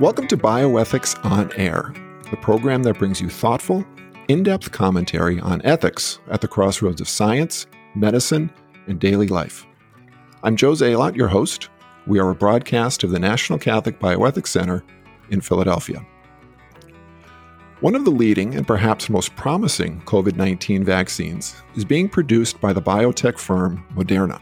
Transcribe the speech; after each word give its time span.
Welcome 0.00 0.28
to 0.28 0.36
Bioethics 0.38 1.22
on 1.26 1.52
Air, 1.56 1.92
the 2.30 2.38
program 2.38 2.82
that 2.84 2.98
brings 2.98 3.20
you 3.20 3.28
thoughtful, 3.28 3.84
in 4.28 4.42
depth 4.42 4.72
commentary 4.72 5.38
on 5.40 5.60
ethics 5.62 6.20
at 6.30 6.40
the 6.40 6.48
crossroads 6.48 7.02
of 7.02 7.08
science, 7.08 7.66
medicine, 7.94 8.50
and 8.86 8.98
daily 8.98 9.26
life. 9.26 9.66
I'm 10.42 10.56
Joe 10.56 10.72
Zalot, 10.72 11.16
your 11.16 11.28
host. 11.28 11.68
We 12.06 12.18
are 12.18 12.30
a 12.30 12.34
broadcast 12.34 13.04
of 13.04 13.10
the 13.10 13.18
National 13.18 13.58
Catholic 13.58 14.00
Bioethics 14.00 14.46
Center 14.46 14.82
in 15.28 15.42
Philadelphia. 15.42 16.02
One 17.80 17.94
of 17.94 18.06
the 18.06 18.10
leading 18.10 18.54
and 18.54 18.66
perhaps 18.66 19.10
most 19.10 19.36
promising 19.36 20.00
COVID 20.06 20.34
19 20.34 20.82
vaccines 20.82 21.62
is 21.76 21.84
being 21.84 22.08
produced 22.08 22.58
by 22.58 22.72
the 22.72 22.80
biotech 22.80 23.38
firm 23.38 23.84
Moderna. 23.94 24.40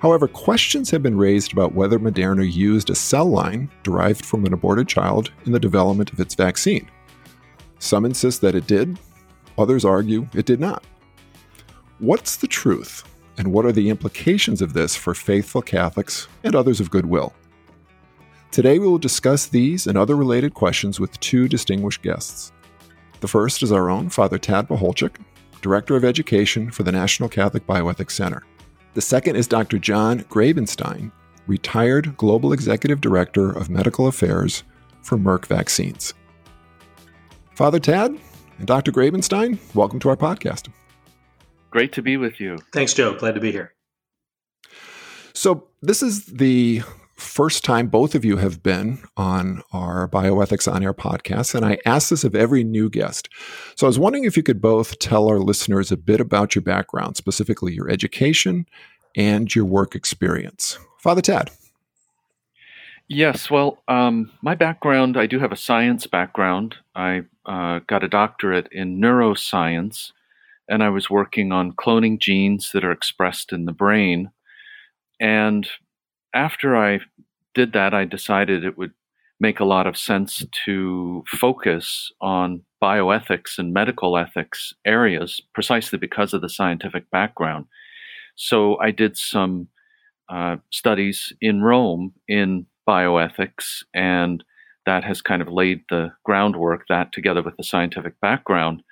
However, 0.00 0.28
questions 0.28 0.90
have 0.90 1.02
been 1.02 1.16
raised 1.16 1.52
about 1.52 1.74
whether 1.74 1.98
Moderna 1.98 2.50
used 2.50 2.88
a 2.88 2.94
cell 2.94 3.26
line 3.26 3.68
derived 3.82 4.24
from 4.24 4.44
an 4.44 4.52
aborted 4.52 4.86
child 4.86 5.32
in 5.44 5.52
the 5.52 5.58
development 5.58 6.12
of 6.12 6.20
its 6.20 6.36
vaccine. 6.36 6.88
Some 7.80 8.04
insist 8.04 8.40
that 8.42 8.54
it 8.54 8.66
did, 8.66 8.98
others 9.56 9.84
argue 9.84 10.28
it 10.34 10.46
did 10.46 10.60
not. 10.60 10.84
What's 11.98 12.36
the 12.36 12.46
truth, 12.46 13.02
and 13.38 13.52
what 13.52 13.64
are 13.64 13.72
the 13.72 13.90
implications 13.90 14.62
of 14.62 14.72
this 14.72 14.94
for 14.94 15.14
faithful 15.14 15.62
Catholics 15.62 16.28
and 16.44 16.54
others 16.54 16.80
of 16.80 16.90
goodwill? 16.90 17.32
Today, 18.52 18.78
we 18.78 18.86
will 18.86 18.98
discuss 18.98 19.46
these 19.46 19.86
and 19.86 19.98
other 19.98 20.16
related 20.16 20.54
questions 20.54 21.00
with 21.00 21.18
two 21.20 21.48
distinguished 21.48 22.02
guests. 22.02 22.52
The 23.20 23.28
first 23.28 23.64
is 23.64 23.72
our 23.72 23.90
own 23.90 24.10
Father 24.10 24.38
Tad 24.38 24.68
Pacholczyk, 24.68 25.16
Director 25.60 25.96
of 25.96 26.04
Education 26.04 26.70
for 26.70 26.84
the 26.84 26.92
National 26.92 27.28
Catholic 27.28 27.66
Bioethics 27.66 28.12
Center. 28.12 28.44
The 28.94 29.02
second 29.02 29.36
is 29.36 29.46
Dr. 29.46 29.78
John 29.78 30.20
Grabenstein, 30.24 31.12
retired 31.46 32.16
Global 32.16 32.52
Executive 32.52 33.00
Director 33.00 33.50
of 33.50 33.68
Medical 33.68 34.06
Affairs 34.06 34.64
for 35.02 35.18
Merck 35.18 35.46
Vaccines. 35.46 36.14
Father 37.54 37.78
Tad 37.78 38.18
and 38.58 38.66
Dr. 38.66 38.90
Grabenstein, 38.90 39.58
welcome 39.74 40.00
to 40.00 40.08
our 40.08 40.16
podcast. 40.16 40.68
Great 41.70 41.92
to 41.92 42.02
be 42.02 42.16
with 42.16 42.40
you. 42.40 42.58
Thanks, 42.72 42.94
Joe. 42.94 43.14
Glad 43.14 43.34
to 43.34 43.40
be 43.40 43.52
here. 43.52 43.74
So, 45.34 45.68
this 45.82 46.02
is 46.02 46.24
the 46.26 46.82
first 47.18 47.64
time 47.64 47.88
both 47.88 48.14
of 48.14 48.24
you 48.24 48.36
have 48.36 48.62
been 48.62 49.02
on 49.16 49.62
our 49.72 50.08
Bioethics 50.08 50.72
on 50.72 50.82
Air 50.82 50.94
podcast, 50.94 51.54
and 51.54 51.64
I 51.64 51.78
ask 51.84 52.10
this 52.10 52.24
of 52.24 52.34
every 52.34 52.64
new 52.64 52.88
guest. 52.88 53.28
So 53.76 53.86
I 53.86 53.88
was 53.88 53.98
wondering 53.98 54.24
if 54.24 54.36
you 54.36 54.42
could 54.42 54.60
both 54.60 54.98
tell 54.98 55.28
our 55.28 55.38
listeners 55.38 55.92
a 55.92 55.96
bit 55.96 56.20
about 56.20 56.54
your 56.54 56.62
background, 56.62 57.16
specifically 57.16 57.74
your 57.74 57.90
education 57.90 58.66
and 59.16 59.54
your 59.54 59.64
work 59.64 59.94
experience. 59.94 60.78
Father 60.98 61.22
Tad. 61.22 61.50
Yes, 63.08 63.50
well, 63.50 63.82
um, 63.88 64.30
my 64.42 64.54
background, 64.54 65.16
I 65.16 65.26
do 65.26 65.38
have 65.38 65.50
a 65.50 65.56
science 65.56 66.06
background. 66.06 66.76
I 66.94 67.22
uh, 67.46 67.80
got 67.86 68.04
a 68.04 68.08
doctorate 68.08 68.68
in 68.70 69.00
neuroscience, 69.00 70.12
and 70.68 70.82
I 70.82 70.90
was 70.90 71.08
working 71.08 71.50
on 71.50 71.72
cloning 71.72 72.20
genes 72.20 72.70
that 72.74 72.84
are 72.84 72.92
expressed 72.92 73.50
in 73.50 73.64
the 73.64 73.72
brain. 73.72 74.30
And 75.18 75.68
after 76.34 76.76
I 76.76 77.00
did 77.54 77.72
that, 77.72 77.94
I 77.94 78.04
decided 78.04 78.64
it 78.64 78.78
would 78.78 78.92
make 79.40 79.60
a 79.60 79.64
lot 79.64 79.86
of 79.86 79.96
sense 79.96 80.44
to 80.64 81.24
focus 81.28 82.12
on 82.20 82.62
bioethics 82.82 83.58
and 83.58 83.72
medical 83.72 84.16
ethics 84.16 84.72
areas 84.84 85.40
precisely 85.54 85.98
because 85.98 86.32
of 86.32 86.40
the 86.40 86.48
scientific 86.48 87.10
background. 87.10 87.66
So 88.36 88.78
I 88.78 88.90
did 88.90 89.16
some 89.16 89.68
uh, 90.28 90.56
studies 90.70 91.32
in 91.40 91.62
Rome 91.62 92.12
in 92.28 92.66
bioethics, 92.88 93.84
and 93.94 94.44
that 94.86 95.04
has 95.04 95.20
kind 95.20 95.42
of 95.42 95.48
laid 95.48 95.82
the 95.90 96.12
groundwork, 96.24 96.86
that 96.88 97.12
together 97.12 97.42
with 97.42 97.56
the 97.56 97.64
scientific 97.64 98.20
background, 98.20 98.82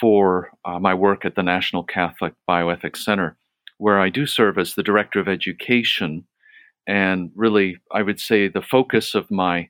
for 0.00 0.50
uh, 0.64 0.78
my 0.78 0.94
work 0.94 1.24
at 1.24 1.36
the 1.36 1.42
National 1.42 1.82
Catholic 1.82 2.34
Bioethics 2.48 2.98
Center, 2.98 3.36
where 3.78 4.00
I 4.00 4.08
do 4.08 4.26
serve 4.26 4.58
as 4.58 4.74
the 4.74 4.82
Director 4.82 5.20
of 5.20 5.28
Education 5.28 6.26
and 6.86 7.30
really, 7.34 7.78
I 7.92 8.02
would 8.02 8.20
say 8.20 8.48
the 8.48 8.62
focus 8.62 9.14
of 9.14 9.30
my 9.30 9.68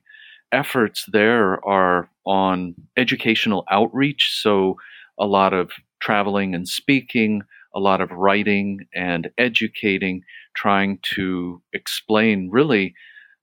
efforts 0.51 1.05
there 1.11 1.65
are 1.67 2.09
on 2.25 2.75
educational 2.95 3.65
outreach. 3.69 4.29
So, 4.41 4.77
a 5.19 5.25
lot 5.25 5.53
of 5.53 5.71
traveling 5.99 6.53
and 6.53 6.67
speaking, 6.67 7.41
a 7.75 7.79
lot 7.79 8.01
of 8.01 8.11
writing 8.11 8.87
and 8.93 9.29
educating, 9.37 10.23
trying 10.55 10.99
to 11.15 11.61
explain 11.73 12.49
really 12.51 12.93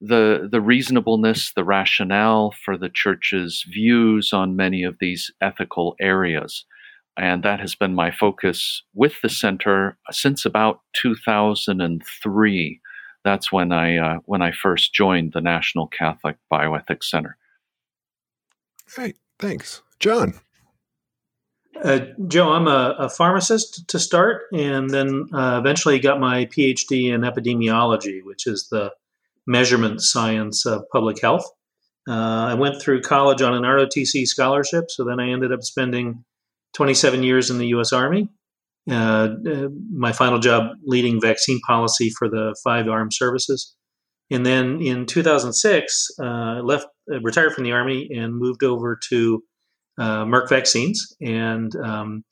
the 0.00 0.48
the 0.50 0.60
reasonableness, 0.60 1.52
the 1.54 1.64
rationale 1.64 2.54
for 2.64 2.76
the 2.76 2.88
church's 2.88 3.64
views 3.68 4.32
on 4.32 4.56
many 4.56 4.82
of 4.82 4.96
these 5.00 5.30
ethical 5.40 5.96
areas. 6.00 6.64
And 7.16 7.42
that 7.44 7.60
has 7.60 7.74
been 7.74 7.94
my 7.94 8.10
focus 8.10 8.82
with 8.92 9.20
the 9.22 9.28
center 9.28 9.96
since 10.10 10.44
about 10.44 10.80
2003 10.94 12.80
that's 13.24 13.50
when 13.50 13.72
I 13.72 13.96
uh, 13.96 14.18
when 14.26 14.42
I 14.42 14.52
first 14.52 14.94
joined 14.94 15.32
the 15.32 15.40
National 15.40 15.86
Catholic 15.86 16.36
Bioethics 16.52 17.04
Center. 17.04 17.36
Hey, 18.94 19.14
thanks, 19.38 19.82
John. 19.98 20.34
Uh, 21.82 22.00
Joe, 22.28 22.52
I'm 22.52 22.68
a, 22.68 22.94
a, 23.00 23.08
pharmacist 23.08 23.88
to 23.88 23.98
start, 23.98 24.42
and 24.52 24.90
then 24.90 25.26
uh, 25.32 25.58
eventually 25.58 25.98
got 25.98 26.20
my 26.20 26.46
PhD 26.46 27.12
in 27.12 27.22
epidemiology, 27.22 28.20
which 28.22 28.46
is 28.46 28.68
the 28.70 28.92
measurement 29.46 30.00
science 30.00 30.66
of 30.66 30.84
public 30.92 31.20
health. 31.20 31.44
Uh, 32.08 32.46
I 32.50 32.54
went 32.54 32.80
through 32.80 33.02
college 33.02 33.42
on 33.42 33.54
an 33.54 33.62
ROTC 33.62 34.26
scholarship, 34.26 34.84
so 34.88 35.04
then 35.04 35.18
I 35.18 35.30
ended 35.30 35.52
up 35.52 35.62
spending 35.62 36.24
27 36.74 37.22
years 37.22 37.50
in 37.50 37.58
the 37.58 37.68
U.S. 37.68 37.92
Army, 37.92 38.28
uh, 38.90 39.28
uh, 39.50 39.68
my 39.90 40.12
final 40.12 40.38
job 40.38 40.72
leading 40.84 41.20
vaccine 41.20 41.58
policy 41.66 42.10
for 42.18 42.28
the 42.28 42.54
five 42.62 42.86
armed 42.86 43.12
services. 43.14 43.74
And 44.30 44.44
then 44.44 44.80
in 44.82 45.06
2006, 45.06 46.08
uh, 46.22 46.60
left, 46.62 46.86
uh, 47.12 47.20
retired 47.20 47.54
from 47.54 47.64
the 47.64 47.72
army, 47.72 48.08
and 48.14 48.36
moved 48.36 48.62
over 48.62 48.98
to 49.08 49.42
uh, 49.98 50.24
Merck 50.24 50.48
Vaccines, 50.48 51.14
and 51.20 51.74
um, 51.76 52.24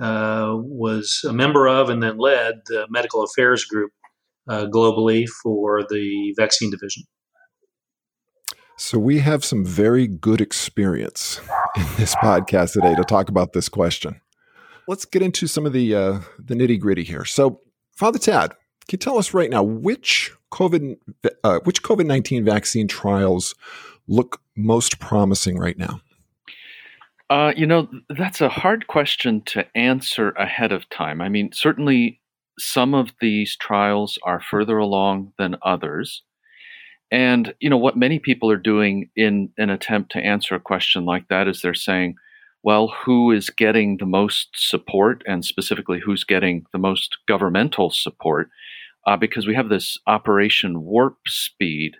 uh, 0.00 0.54
was 0.56 1.20
a 1.28 1.32
member 1.32 1.66
of 1.66 1.90
and 1.90 2.02
then 2.02 2.16
led 2.16 2.60
the 2.66 2.86
medical 2.88 3.22
affairs 3.22 3.64
group 3.64 3.90
globally 4.48 5.26
for 5.42 5.82
the 5.90 6.32
vaccine 6.38 6.70
division. 6.70 7.02
So 8.78 8.98
we 8.98 9.18
have 9.18 9.44
some 9.44 9.62
very 9.62 10.06
good 10.06 10.40
experience 10.40 11.38
in 11.76 11.86
this 11.98 12.14
podcast 12.14 12.72
today 12.72 12.94
to 12.94 13.04
talk 13.04 13.28
about 13.28 13.52
this 13.52 13.68
question 13.68 14.22
let's 14.88 15.04
get 15.04 15.22
into 15.22 15.46
some 15.46 15.66
of 15.66 15.72
the 15.72 15.94
uh, 15.94 16.20
the 16.38 16.54
nitty 16.54 16.80
gritty 16.80 17.04
here. 17.04 17.24
So, 17.24 17.60
Father 17.92 18.18
Tad, 18.18 18.50
can 18.88 18.96
you 18.96 18.98
tell 18.98 19.18
us 19.18 19.32
right 19.32 19.50
now 19.50 19.62
which 19.62 20.32
COVID 20.50 20.96
uh, 21.44 21.60
which 21.64 21.82
COVID 21.82 22.06
nineteen 22.06 22.44
vaccine 22.44 22.88
trials 22.88 23.54
look 24.08 24.40
most 24.56 24.98
promising 24.98 25.58
right 25.58 25.78
now? 25.78 26.00
Uh, 27.30 27.52
you 27.54 27.66
know, 27.66 27.88
that's 28.08 28.40
a 28.40 28.48
hard 28.48 28.86
question 28.86 29.42
to 29.42 29.66
answer 29.76 30.30
ahead 30.30 30.72
of 30.72 30.88
time. 30.88 31.20
I 31.20 31.28
mean, 31.28 31.52
certainly 31.52 32.20
some 32.58 32.94
of 32.94 33.12
these 33.20 33.54
trials 33.54 34.18
are 34.22 34.40
further 34.40 34.78
along 34.78 35.34
than 35.38 35.56
others. 35.62 36.22
And, 37.10 37.54
you 37.60 37.68
know, 37.68 37.76
what 37.76 37.96
many 37.98 38.18
people 38.18 38.50
are 38.50 38.56
doing 38.56 39.10
in 39.14 39.50
an 39.58 39.68
attempt 39.68 40.12
to 40.12 40.18
answer 40.18 40.54
a 40.54 40.60
question 40.60 41.04
like 41.04 41.28
that 41.28 41.48
is 41.48 41.60
they're 41.60 41.74
saying, 41.74 42.16
well, 42.62 42.88
who 43.04 43.30
is 43.30 43.50
getting 43.50 43.96
the 43.96 44.06
most 44.06 44.48
support, 44.54 45.22
and 45.26 45.44
specifically 45.44 46.00
who's 46.00 46.24
getting 46.24 46.64
the 46.72 46.78
most 46.78 47.16
governmental 47.26 47.90
support? 47.90 48.50
Uh, 49.06 49.16
because 49.16 49.46
we 49.46 49.54
have 49.54 49.68
this 49.68 49.96
Operation 50.06 50.82
Warp 50.82 51.16
Speed, 51.26 51.96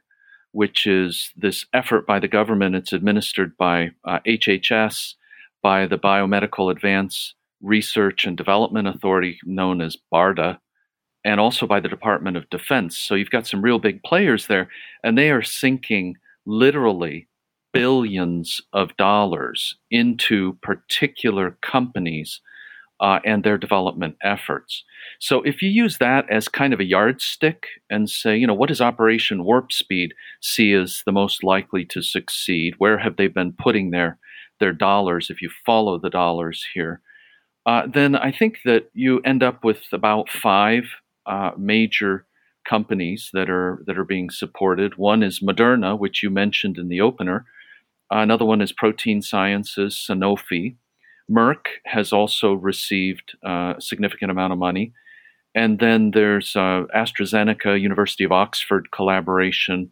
which 0.52 0.86
is 0.86 1.32
this 1.36 1.64
effort 1.72 2.06
by 2.06 2.18
the 2.18 2.28
government. 2.28 2.74
It's 2.74 2.92
administered 2.92 3.56
by 3.56 3.90
uh, 4.04 4.18
HHS, 4.26 5.14
by 5.62 5.86
the 5.86 5.98
Biomedical 5.98 6.70
Advance 6.70 7.34
Research 7.62 8.24
and 8.24 8.36
Development 8.36 8.86
Authority, 8.86 9.38
known 9.44 9.80
as 9.80 9.96
BARDA, 10.12 10.58
and 11.24 11.40
also 11.40 11.66
by 11.66 11.80
the 11.80 11.88
Department 11.88 12.36
of 12.36 12.50
Defense. 12.50 12.98
So 12.98 13.14
you've 13.14 13.30
got 13.30 13.46
some 13.46 13.62
real 13.62 13.78
big 13.78 14.02
players 14.02 14.46
there, 14.46 14.68
and 15.02 15.16
they 15.16 15.30
are 15.30 15.42
sinking 15.42 16.16
literally 16.46 17.28
billions 17.72 18.60
of 18.72 18.96
dollars 18.96 19.76
into 19.90 20.54
particular 20.62 21.56
companies 21.62 22.40
uh, 23.00 23.20
and 23.24 23.44
their 23.44 23.58
development 23.58 24.16
efforts. 24.22 24.84
So 25.20 25.42
if 25.42 25.62
you 25.62 25.70
use 25.70 25.98
that 25.98 26.28
as 26.30 26.48
kind 26.48 26.72
of 26.72 26.80
a 26.80 26.84
yardstick 26.84 27.66
and 27.88 28.10
say, 28.10 28.36
you 28.36 28.46
know, 28.46 28.54
what 28.54 28.68
does 28.68 28.80
Operation 28.80 29.44
Warp 29.44 29.70
Speed 29.70 30.14
see 30.40 30.72
as 30.72 31.02
the 31.06 31.12
most 31.12 31.44
likely 31.44 31.84
to 31.86 32.02
succeed? 32.02 32.74
Where 32.78 32.98
have 32.98 33.16
they 33.16 33.28
been 33.28 33.52
putting 33.52 33.90
their 33.90 34.18
their 34.58 34.72
dollars? 34.72 35.30
If 35.30 35.40
you 35.40 35.50
follow 35.64 35.98
the 35.98 36.10
dollars 36.10 36.66
here, 36.74 37.00
uh, 37.66 37.86
then 37.86 38.16
I 38.16 38.32
think 38.32 38.58
that 38.64 38.90
you 38.94 39.20
end 39.20 39.42
up 39.42 39.62
with 39.62 39.82
about 39.92 40.28
five 40.28 40.84
uh, 41.26 41.52
major 41.56 42.26
companies 42.68 43.30
that 43.32 43.48
are 43.48 43.82
that 43.86 43.98
are 43.98 44.04
being 44.04 44.30
supported. 44.30 44.96
One 44.96 45.22
is 45.22 45.40
Moderna, 45.40 45.98
which 45.98 46.22
you 46.22 46.30
mentioned 46.30 46.78
in 46.78 46.88
the 46.88 47.00
opener. 47.00 47.46
Another 48.10 48.44
one 48.44 48.60
is 48.60 48.72
Protein 48.72 49.22
Sciences, 49.22 49.94
Sanofi. 50.08 50.76
Merck 51.30 51.66
has 51.84 52.12
also 52.12 52.54
received 52.54 53.36
uh, 53.46 53.74
a 53.76 53.80
significant 53.80 54.30
amount 54.30 54.52
of 54.52 54.58
money. 54.58 54.92
And 55.54 55.78
then 55.78 56.12
there's 56.12 56.56
uh, 56.56 56.84
AstraZeneca, 56.94 57.80
University 57.80 58.24
of 58.24 58.32
Oxford 58.32 58.90
collaboration, 58.92 59.90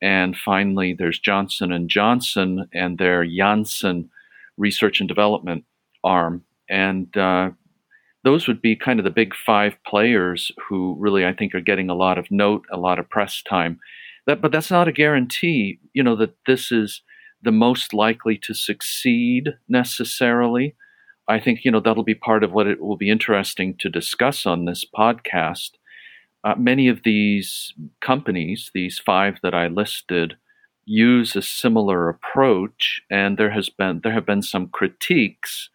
and 0.00 0.36
finally 0.36 0.94
there's 0.94 1.18
Johnson 1.18 1.72
and 1.72 1.90
Johnson 1.90 2.68
and 2.72 2.98
their 2.98 3.24
Janssen 3.24 4.10
research 4.56 5.00
and 5.00 5.08
development 5.08 5.64
arm. 6.04 6.44
And 6.70 7.14
uh, 7.16 7.50
those 8.24 8.46
would 8.46 8.62
be 8.62 8.76
kind 8.76 9.00
of 9.00 9.04
the 9.04 9.10
big 9.10 9.34
five 9.34 9.76
players 9.86 10.52
who 10.68 10.96
really, 10.98 11.26
I 11.26 11.32
think, 11.32 11.54
are 11.54 11.60
getting 11.60 11.90
a 11.90 11.94
lot 11.94 12.18
of 12.18 12.30
note, 12.30 12.64
a 12.70 12.76
lot 12.76 12.98
of 12.98 13.08
press 13.10 13.42
time. 13.42 13.80
That, 14.26 14.40
but 14.40 14.52
that's 14.52 14.70
not 14.70 14.88
a 14.88 14.92
guarantee, 14.92 15.80
you 15.94 16.02
know, 16.02 16.16
that 16.16 16.34
this 16.46 16.70
is 16.70 17.02
the 17.42 17.52
most 17.52 17.94
likely 17.94 18.36
to 18.38 18.54
succeed 18.54 19.54
necessarily. 19.68 20.74
I 21.28 21.38
think 21.38 21.64
you 21.64 21.70
know 21.70 21.80
that'll 21.80 22.04
be 22.04 22.14
part 22.14 22.42
of 22.42 22.52
what 22.52 22.66
it 22.66 22.80
will 22.80 22.96
be 22.96 23.10
interesting 23.10 23.76
to 23.78 23.90
discuss 23.90 24.46
on 24.46 24.64
this 24.64 24.84
podcast. 24.84 25.72
Uh, 26.44 26.54
many 26.56 26.88
of 26.88 27.02
these 27.04 27.74
companies, 28.00 28.70
these 28.72 28.98
five 28.98 29.38
that 29.42 29.54
I 29.54 29.66
listed, 29.66 30.36
use 30.84 31.36
a 31.36 31.42
similar 31.42 32.08
approach, 32.08 33.02
and 33.10 33.36
there 33.36 33.50
has 33.50 33.68
been 33.68 34.00
there 34.02 34.12
have 34.12 34.26
been 34.26 34.42
some 34.42 34.68
critiques 34.68 35.68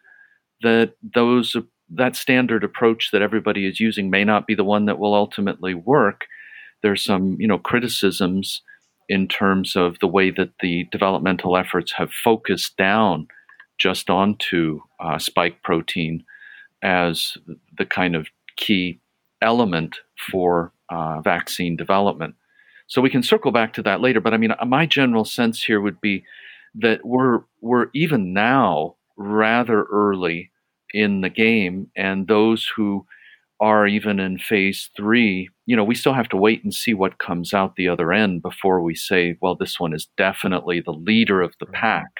that 0.62 0.94
those 1.02 1.56
that 1.88 2.16
standard 2.16 2.64
approach 2.64 3.10
that 3.12 3.22
everybody 3.22 3.66
is 3.66 3.78
using 3.78 4.10
may 4.10 4.24
not 4.24 4.46
be 4.46 4.54
the 4.54 4.64
one 4.64 4.86
that 4.86 4.98
will 4.98 5.14
ultimately 5.14 5.74
work. 5.74 6.24
There's 6.82 7.04
some 7.04 7.36
you 7.38 7.46
know 7.46 7.58
criticisms 7.58 8.62
in 9.08 9.28
terms 9.28 9.76
of 9.76 9.98
the 10.00 10.06
way 10.06 10.30
that 10.30 10.50
the 10.60 10.86
developmental 10.90 11.56
efforts 11.56 11.92
have 11.92 12.10
focused 12.10 12.76
down 12.76 13.26
just 13.78 14.08
onto 14.08 14.80
uh, 15.00 15.18
spike 15.18 15.62
protein 15.62 16.24
as 16.82 17.36
the 17.76 17.84
kind 17.84 18.14
of 18.14 18.28
key 18.56 19.00
element 19.42 19.96
for 20.30 20.72
uh, 20.90 21.20
vaccine 21.20 21.76
development. 21.76 22.34
So 22.86 23.00
we 23.00 23.10
can 23.10 23.22
circle 23.22 23.50
back 23.50 23.72
to 23.74 23.82
that 23.82 24.00
later. 24.00 24.20
But 24.20 24.34
I 24.34 24.36
mean, 24.36 24.54
my 24.66 24.86
general 24.86 25.24
sense 25.24 25.62
here 25.62 25.80
would 25.80 26.00
be 26.00 26.24
that 26.74 27.04
we're 27.04 27.40
we're 27.60 27.88
even 27.94 28.32
now 28.32 28.96
rather 29.16 29.84
early 29.84 30.50
in 30.92 31.20
the 31.22 31.30
game, 31.30 31.90
and 31.96 32.28
those 32.28 32.70
who 32.76 33.06
are 33.60 33.86
even 33.86 34.18
in 34.18 34.38
phase 34.38 34.90
three, 34.96 35.48
you 35.66 35.76
know, 35.76 35.84
we 35.84 35.94
still 35.94 36.14
have 36.14 36.28
to 36.28 36.36
wait 36.36 36.64
and 36.64 36.74
see 36.74 36.92
what 36.92 37.18
comes 37.18 37.54
out 37.54 37.76
the 37.76 37.88
other 37.88 38.12
end 38.12 38.42
before 38.42 38.82
we 38.82 38.94
say, 38.94 39.36
well, 39.40 39.54
this 39.54 39.78
one 39.78 39.94
is 39.94 40.08
definitely 40.16 40.80
the 40.80 40.92
leader 40.92 41.40
of 41.40 41.54
the 41.60 41.66
pack. 41.66 42.10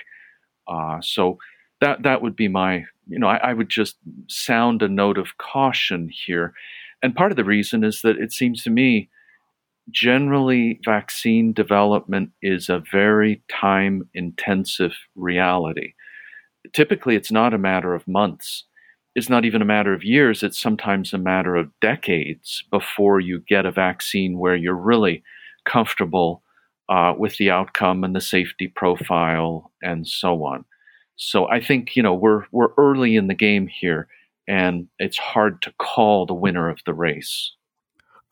Uh, 0.69 1.01
so 1.01 1.39
that 1.81 2.03
that 2.03 2.23
would 2.23 2.37
be 2.37 2.49
my, 2.49 2.85
you 3.09 3.19
know, 3.19 3.27
I, 3.27 3.37
I 3.37 3.53
would 3.53 3.69
just 3.69 3.97
sound 4.29 4.83
a 4.83 4.89
note 4.89 5.19
of 5.19 5.37
caution 5.39 6.09
here. 6.27 6.55
And 7.03 7.15
part 7.15 7.33
of 7.33 7.37
the 7.37 7.45
reason 7.45 7.85
is 7.85 8.01
that 8.03 8.17
it 8.17 8.33
seems 8.33 8.63
to 8.63 8.71
me 8.71 9.11
generally 9.91 10.81
vaccine 10.85 11.53
development 11.53 12.31
is 12.41 12.69
a 12.69 12.83
very 12.91 13.43
time 13.51 14.09
intensive 14.15 14.93
reality. 15.15 15.93
Typically, 16.73 17.17
it's 17.17 17.33
not 17.33 17.53
a 17.53 17.59
matter 17.59 17.95
of 17.95 18.09
months 18.09 18.65
it's 19.15 19.29
not 19.29 19.45
even 19.45 19.63
a 19.63 19.67
matter 19.67 19.95
of 19.95 20.03
years, 20.03 20.43
it's 20.43 20.61
sometimes 20.61 21.13
a 21.13 21.19
matter 21.19 21.55
of 21.55 21.71
decades 21.81 22.65
before 22.71 23.21
you 23.21 23.41
get 23.41 23.67
a 23.67 23.71
vaccine 23.71 24.39
where 24.39 24.57
you're 24.57 24.75
really 24.75 25.23
comfortable 25.65 26.43
uh, 26.89 27.15
with 27.17 27.37
the 27.37 27.51
outcome 27.51 28.05
and 28.05 28.15
the 28.15 28.21
safety 28.21 28.69
profile 28.69 29.73
and 29.83 30.07
so 30.07 30.45
on. 30.45 30.65
So 31.17 31.49
I 31.49 31.61
think 31.61 31.97
you 31.97 32.03
know 32.03 32.15
we're 32.15 32.45
we're 32.51 32.73
early 32.77 33.17
in 33.17 33.29
the 33.29 33.35
game 33.35 33.69
here, 33.69 34.09
and 34.49 34.89
it's 34.99 35.17
hard 35.17 35.63
to 35.63 35.73
call 35.79 36.27
the 36.27 36.35
winner 36.35 36.69
of 36.69 36.81
the 36.87 36.95
race. 36.95 37.53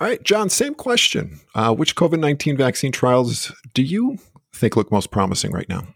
All 0.01 0.09
right, 0.09 0.23
John. 0.25 0.49
Same 0.49 0.75
question. 0.75 1.41
Uh, 1.55 1.73
which 1.75 1.95
COVID 1.95 2.19
nineteen 2.19 2.57
vaccine 2.57 2.91
trials 2.91 3.53
do 3.73 3.83
you 3.83 4.19
think 4.53 4.77
look 4.77 4.91
most 4.91 5.13
promising 5.13 5.53
right 5.53 5.69
now? 5.69 5.87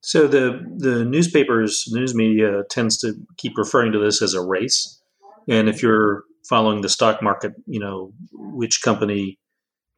So 0.00 0.26
the 0.26 0.60
the 0.76 1.04
newspapers, 1.04 1.84
news 1.90 2.14
media 2.14 2.62
tends 2.70 2.98
to 2.98 3.14
keep 3.36 3.56
referring 3.56 3.92
to 3.92 3.98
this 3.98 4.22
as 4.22 4.34
a 4.34 4.40
race, 4.40 5.00
and 5.48 5.68
if 5.68 5.82
you're 5.82 6.24
following 6.48 6.80
the 6.80 6.88
stock 6.88 7.22
market, 7.22 7.52
you 7.66 7.80
know 7.80 8.12
which 8.32 8.82
company 8.82 9.38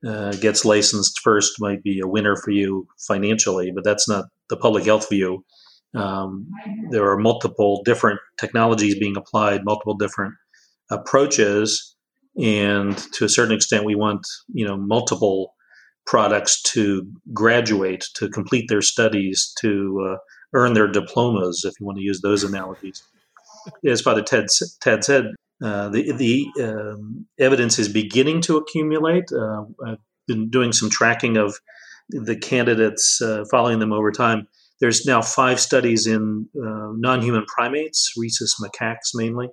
uh, 0.06 0.32
gets 0.32 0.64
licensed 0.64 1.20
first 1.20 1.61
might 1.61 1.82
be 1.82 2.00
a 2.00 2.08
winner 2.08 2.37
for 2.37 2.50
you 2.50 2.88
financially, 3.06 3.70
but 3.75 3.85
that's 3.85 4.08
not 4.08 4.25
the 4.49 4.56
public 4.56 4.85
health 4.85 5.08
view. 5.11 5.44
Um, 5.94 6.49
there 6.91 7.08
are 7.11 7.19
multiple 7.19 7.82
different 7.85 8.20
technologies 8.38 8.99
being 8.99 9.17
applied, 9.17 9.64
multiple 9.64 9.97
different 9.97 10.35
approaches, 10.91 11.94
and 12.41 12.97
to 13.12 13.25
a 13.25 13.29
certain 13.29 13.55
extent, 13.55 13.85
we 13.85 13.94
want 13.94 14.26
you 14.49 14.67
know 14.67 14.79
multiple 14.79 15.55
products 16.11 16.61
to 16.61 17.07
graduate, 17.33 18.05
to 18.15 18.29
complete 18.29 18.69
their 18.69 18.83
studies, 18.83 19.53
to 19.61 20.11
uh, 20.11 20.17
earn 20.55 20.73
their 20.73 20.89
diplomas, 20.89 21.65
if 21.65 21.73
you 21.79 21.87
want 21.87 21.97
to 21.97 22.03
use 22.03 22.21
those 22.21 22.43
analogies. 22.43 23.01
As 23.87 24.01
Father 24.01 24.21
Ted, 24.21 24.47
Ted 24.81 25.05
said, 25.05 25.27
uh, 25.62 25.89
the, 25.89 26.11
the 26.11 26.49
um, 26.65 27.27
evidence 27.39 27.79
is 27.79 27.89
beginning 27.89 28.41
to 28.41 28.57
accumulate. 28.57 29.31
Uh, 29.33 29.62
I've 29.87 29.99
been 30.27 30.51
doing 30.51 30.73
some 30.73 30.91
tracking 30.91 31.37
of 31.37 31.55
the 32.09 32.35
candidates, 32.35 33.23
uh, 33.23 33.45
following 33.49 33.79
them 33.79 33.93
over 33.93 34.11
time. 34.11 34.49
There's 34.81 35.07
now 35.07 35.23
five 35.23 35.61
studies 35.61 36.09
in 36.09 36.49
uh, 36.57 36.91
non 36.93 37.23
human 37.23 37.45
primates, 37.47 38.15
rhesus 38.17 38.57
macaques 38.61 39.15
mainly, 39.15 39.51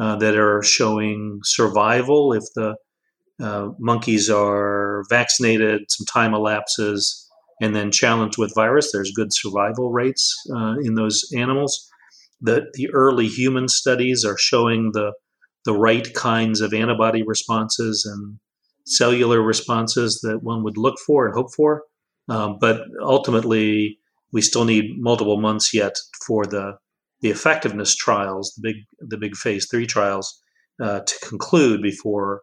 uh, 0.00 0.14
that 0.16 0.36
are 0.36 0.62
showing 0.62 1.40
survival 1.42 2.32
if 2.32 2.44
the 2.54 2.76
uh, 3.40 3.68
monkeys 3.78 4.30
are 4.30 5.04
vaccinated, 5.10 5.82
some 5.90 6.06
time 6.06 6.34
elapses, 6.34 7.28
and 7.60 7.74
then 7.74 7.90
challenged 7.90 8.38
with 8.38 8.54
virus. 8.54 8.90
There's 8.92 9.12
good 9.12 9.32
survival 9.32 9.92
rates 9.92 10.34
uh, 10.54 10.76
in 10.82 10.94
those 10.94 11.24
animals. 11.36 11.88
The, 12.40 12.66
the 12.74 12.90
early 12.92 13.28
human 13.28 13.68
studies 13.68 14.24
are 14.24 14.38
showing 14.38 14.90
the, 14.92 15.12
the 15.64 15.72
right 15.72 16.12
kinds 16.14 16.60
of 16.60 16.74
antibody 16.74 17.22
responses 17.22 18.04
and 18.04 18.38
cellular 18.84 19.42
responses 19.42 20.20
that 20.22 20.42
one 20.42 20.62
would 20.62 20.76
look 20.76 20.96
for 21.06 21.26
and 21.26 21.34
hope 21.34 21.52
for. 21.54 21.82
Um, 22.28 22.58
but 22.60 22.82
ultimately, 23.00 23.98
we 24.32 24.42
still 24.42 24.64
need 24.64 24.98
multiple 24.98 25.40
months 25.40 25.72
yet 25.72 25.94
for 26.26 26.44
the 26.46 26.76
the 27.22 27.30
effectiveness 27.30 27.94
trials, 27.96 28.52
the 28.56 28.68
big 28.68 28.76
the 28.98 29.16
big 29.16 29.36
phase 29.36 29.66
three 29.70 29.86
trials, 29.86 30.42
uh, 30.82 31.00
to 31.00 31.14
conclude 31.26 31.82
before 31.82 32.42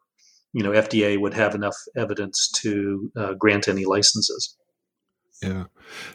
you 0.53 0.63
know 0.63 0.71
FDA 0.71 1.19
would 1.19 1.33
have 1.33 1.55
enough 1.55 1.75
evidence 1.97 2.49
to 2.61 3.11
uh, 3.17 3.33
grant 3.33 3.67
any 3.67 3.85
licenses. 3.85 4.55
Yeah. 5.41 5.65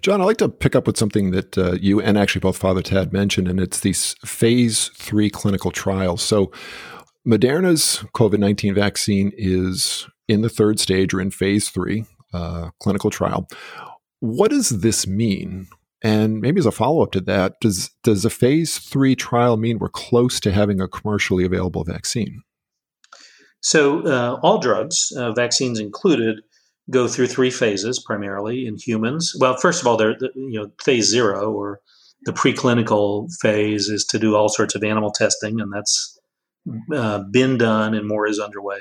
John, 0.00 0.22
I'd 0.22 0.24
like 0.24 0.38
to 0.38 0.48
pick 0.48 0.74
up 0.74 0.86
with 0.86 0.96
something 0.96 1.32
that 1.32 1.58
uh, 1.58 1.72
you 1.72 2.00
and 2.00 2.16
actually 2.16 2.40
both 2.40 2.56
Father 2.56 2.80
Tad 2.80 3.12
mentioned, 3.12 3.46
and 3.46 3.60
it's 3.60 3.80
these 3.80 4.14
phase 4.24 4.88
three 4.94 5.28
clinical 5.28 5.70
trials. 5.70 6.22
So, 6.22 6.50
Moderna's 7.26 8.04
COVID 8.14 8.38
19 8.38 8.74
vaccine 8.74 9.32
is 9.36 10.06
in 10.28 10.40
the 10.42 10.48
third 10.48 10.80
stage 10.80 11.12
or 11.12 11.20
in 11.20 11.30
phase 11.30 11.68
three 11.68 12.04
uh, 12.32 12.70
clinical 12.80 13.10
trial. 13.10 13.48
What 14.20 14.50
does 14.50 14.80
this 14.80 15.06
mean? 15.06 15.66
And 16.02 16.40
maybe 16.40 16.60
as 16.60 16.66
a 16.66 16.70
follow 16.70 17.02
up 17.02 17.10
to 17.12 17.20
that, 17.22 17.54
does, 17.60 17.90
does 18.04 18.24
a 18.24 18.30
phase 18.30 18.78
three 18.78 19.16
trial 19.16 19.56
mean 19.56 19.78
we're 19.78 19.88
close 19.88 20.38
to 20.40 20.52
having 20.52 20.80
a 20.80 20.88
commercially 20.88 21.44
available 21.44 21.82
vaccine? 21.82 22.42
So 23.60 24.04
uh, 24.06 24.38
all 24.42 24.58
drugs, 24.58 25.12
uh, 25.16 25.32
vaccines 25.32 25.80
included, 25.80 26.40
go 26.90 27.08
through 27.08 27.26
three 27.26 27.50
phases 27.50 28.02
primarily 28.04 28.66
in 28.66 28.76
humans. 28.76 29.34
Well, 29.38 29.56
first 29.56 29.80
of 29.80 29.86
all, 29.86 29.96
they're 29.96 30.16
you 30.34 30.60
know 30.60 30.70
phase 30.82 31.08
zero 31.08 31.52
or 31.52 31.80
the 32.24 32.32
preclinical 32.32 33.28
phase 33.40 33.88
is 33.88 34.04
to 34.06 34.18
do 34.18 34.34
all 34.34 34.48
sorts 34.48 34.74
of 34.74 34.82
animal 34.82 35.10
testing, 35.10 35.60
and 35.60 35.72
that's 35.72 36.18
uh, 36.94 37.22
been 37.30 37.58
done, 37.58 37.94
and 37.94 38.06
more 38.06 38.26
is 38.26 38.38
underway. 38.38 38.78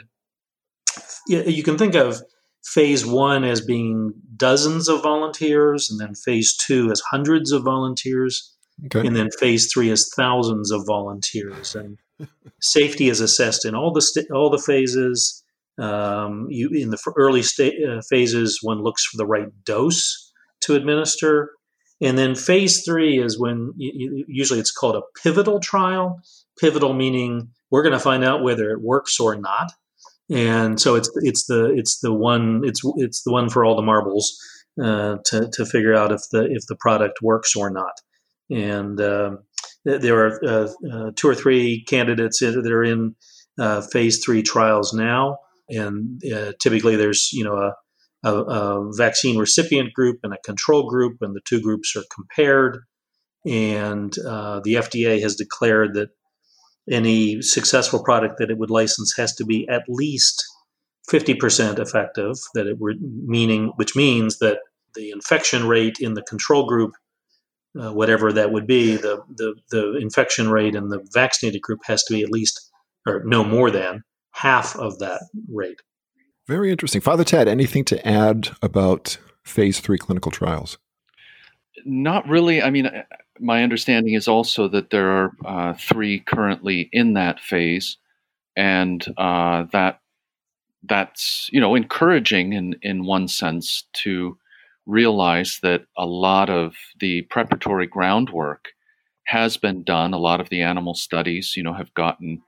You 1.27 1.63
can 1.63 1.77
think 1.77 1.96
of 1.96 2.22
phase 2.63 3.05
one 3.05 3.43
as 3.43 3.62
being 3.62 4.13
dozens 4.36 4.88
of 4.88 5.03
volunteers, 5.03 5.89
and 5.89 6.00
then 6.00 6.15
phase 6.15 6.55
two 6.55 6.91
as 6.91 7.01
hundreds 7.12 7.51
of 7.51 7.63
volunteers, 7.63 8.55
okay. 8.86 9.05
and 9.05 9.15
then 9.15 9.29
phase 9.39 9.72
three 9.72 9.91
as 9.91 10.10
thousands 10.15 10.72
of 10.72 10.86
volunteers. 10.86 11.75
And 11.75 11.98
Safety 12.62 13.09
is 13.09 13.21
assessed 13.21 13.65
in 13.65 13.75
all 13.75 13.91
the 13.91 14.01
st- 14.01 14.31
all 14.31 14.50
the 14.50 14.57
phases. 14.59 15.43
Um, 15.79 16.47
you 16.50 16.69
in 16.74 16.89
the 16.89 16.97
early 17.15 17.43
sta- 17.43 17.83
uh, 17.86 18.01
phases, 18.09 18.59
one 18.63 18.81
looks 18.83 19.05
for 19.05 19.17
the 19.17 19.27
right 19.27 19.47
dose 19.65 20.31
to 20.62 20.75
administer, 20.75 21.51
and 22.01 22.17
then 22.17 22.36
phase 22.36 22.83
three 22.83 23.19
is 23.19 23.39
when 23.39 23.74
you, 23.77 24.25
usually 24.27 24.59
it's 24.59 24.71
called 24.71 24.95
a 24.95 25.03
pivotal 25.24 25.59
trial. 25.59 26.19
Pivotal 26.59 26.93
meaning 26.93 27.50
we're 27.69 27.83
going 27.83 27.93
to 27.93 28.00
find 28.00 28.24
out 28.24 28.43
whether 28.43 28.71
it 28.71 28.81
works 28.81 29.19
or 29.19 29.36
not. 29.36 29.71
and 30.29 30.79
so 30.79 30.95
it's 30.95 31.09
it's 31.17 31.45
the 31.45 31.74
it's 31.77 32.00
the 32.00 32.13
one 32.13 32.62
it's 32.65 32.81
it's 32.97 33.24
the 33.24 33.31
one 33.31 33.50
for 33.50 33.63
all 33.63 33.75
the 33.75 33.81
marbles 33.81 34.38
uh, 34.83 35.17
to 35.25 35.50
to 35.53 35.65
figure 35.65 35.93
out 35.95 36.12
if 36.12 36.21
the 36.31 36.45
if 36.51 36.65
the 36.67 36.75
product 36.75 37.21
works 37.21 37.55
or 37.55 37.69
not. 37.69 37.93
And 38.50 39.00
um, 39.01 39.39
there 39.88 40.27
are 40.27 40.46
uh, 40.46 40.67
uh, 40.91 41.12
two 41.15 41.29
or 41.29 41.36
three 41.36 41.84
candidates 41.88 42.39
that 42.39 42.72
are 42.72 42.84
in 42.84 43.15
uh, 43.58 43.82
phase 43.82 44.24
three 44.24 44.44
trials 44.44 44.94
now, 44.94 45.38
and 45.70 46.22
uh, 46.34 46.51
typically 46.60 46.96
there's 46.96 47.29
you 47.32 47.44
know 47.44 47.56
a, 47.56 47.74
a, 48.29 48.34
a, 48.34 48.94
vaccine 48.94 49.38
recipient 49.38 49.94
group 49.94 50.20
and 50.24 50.34
a 50.34 50.38
control 50.44 50.89
group, 50.89 51.17
and 51.22 51.36
the 51.36 51.41
two 51.46 51.62
groups 51.62 51.96
are 51.96 52.03
compared. 52.13 52.79
And 53.46 54.13
uh, 54.27 54.60
the 54.63 54.74
FDA 54.74 55.22
has 55.22 55.36
declared 55.36 55.94
that 55.94 56.10
any 56.89 57.41
successful 57.41 58.03
product 58.03 58.39
that 58.39 58.51
it 58.51 58.58
would 58.58 58.70
license 58.70 59.13
has 59.15 59.34
to 59.36 59.46
be 59.46 59.67
at 59.70 59.84
least 59.88 60.44
50% 61.10 61.79
effective 61.79 62.36
that 62.53 62.67
it 62.67 62.77
were 62.79 62.94
meaning 63.00 63.72
which 63.77 63.96
means 63.96 64.39
that 64.39 64.60
the 64.96 65.12
infection 65.12 65.67
rate 65.67 65.98
in 66.00 66.15
the 66.15 66.22
control 66.22 66.65
group 66.65 66.91
uh, 67.79 67.91
whatever 67.91 68.31
that 68.33 68.51
would 68.51 68.67
be 68.67 68.95
the, 68.95 69.21
the 69.36 69.55
the 69.71 69.97
infection 69.97 70.50
rate 70.50 70.75
in 70.75 70.89
the 70.89 71.05
vaccinated 71.13 71.62
group 71.62 71.79
has 71.86 72.03
to 72.03 72.13
be 72.13 72.24
at 72.24 72.31
least 72.31 72.71
or 73.05 73.24
no 73.25 73.43
more 73.43 73.71
than 73.71 74.03
half 74.31 74.75
of 74.75 75.00
that 75.00 75.21
rate. 75.51 75.81
Very 76.47 76.71
interesting. 76.71 77.01
Father 77.01 77.24
ted 77.24 77.47
anything 77.47 77.83
to 77.86 78.07
add 78.07 78.50
about 78.62 79.17
phase 79.43 79.79
3 79.79 79.97
clinical 79.97 80.31
trials? 80.31 80.77
Not 81.86 82.27
really. 82.27 82.62
I 82.62 82.69
mean 82.69 82.89
my 83.39 83.63
understanding 83.63 84.13
is 84.13 84.27
also 84.27 84.67
that 84.69 84.89
there 84.89 85.09
are 85.09 85.31
uh, 85.45 85.74
three 85.74 86.19
currently 86.19 86.89
in 86.91 87.13
that 87.13 87.39
phase, 87.39 87.97
and 88.55 89.05
uh, 89.17 89.63
that 89.71 90.00
that's 90.83 91.50
you 91.51 91.59
know 91.59 91.75
encouraging 91.75 92.53
in 92.53 92.75
in 92.81 93.05
one 93.05 93.27
sense 93.27 93.86
to 93.93 94.38
realize 94.88 95.60
that 95.62 95.86
a 95.98 96.06
lot 96.06 96.50
of 96.50 96.74
the 97.00 97.22
preparatory 97.24 97.86
groundwork 97.86 98.70
has 99.27 99.58
been 99.58 99.84
done. 99.84 100.13
A 100.13 100.17
lot 100.17 100.41
of 100.41 100.50
the 100.50 100.62
animal 100.62 100.96
studies, 100.96 101.53
you 101.56 101.62
know, 101.62 101.74
have 101.74 101.94
gotten 101.94 102.41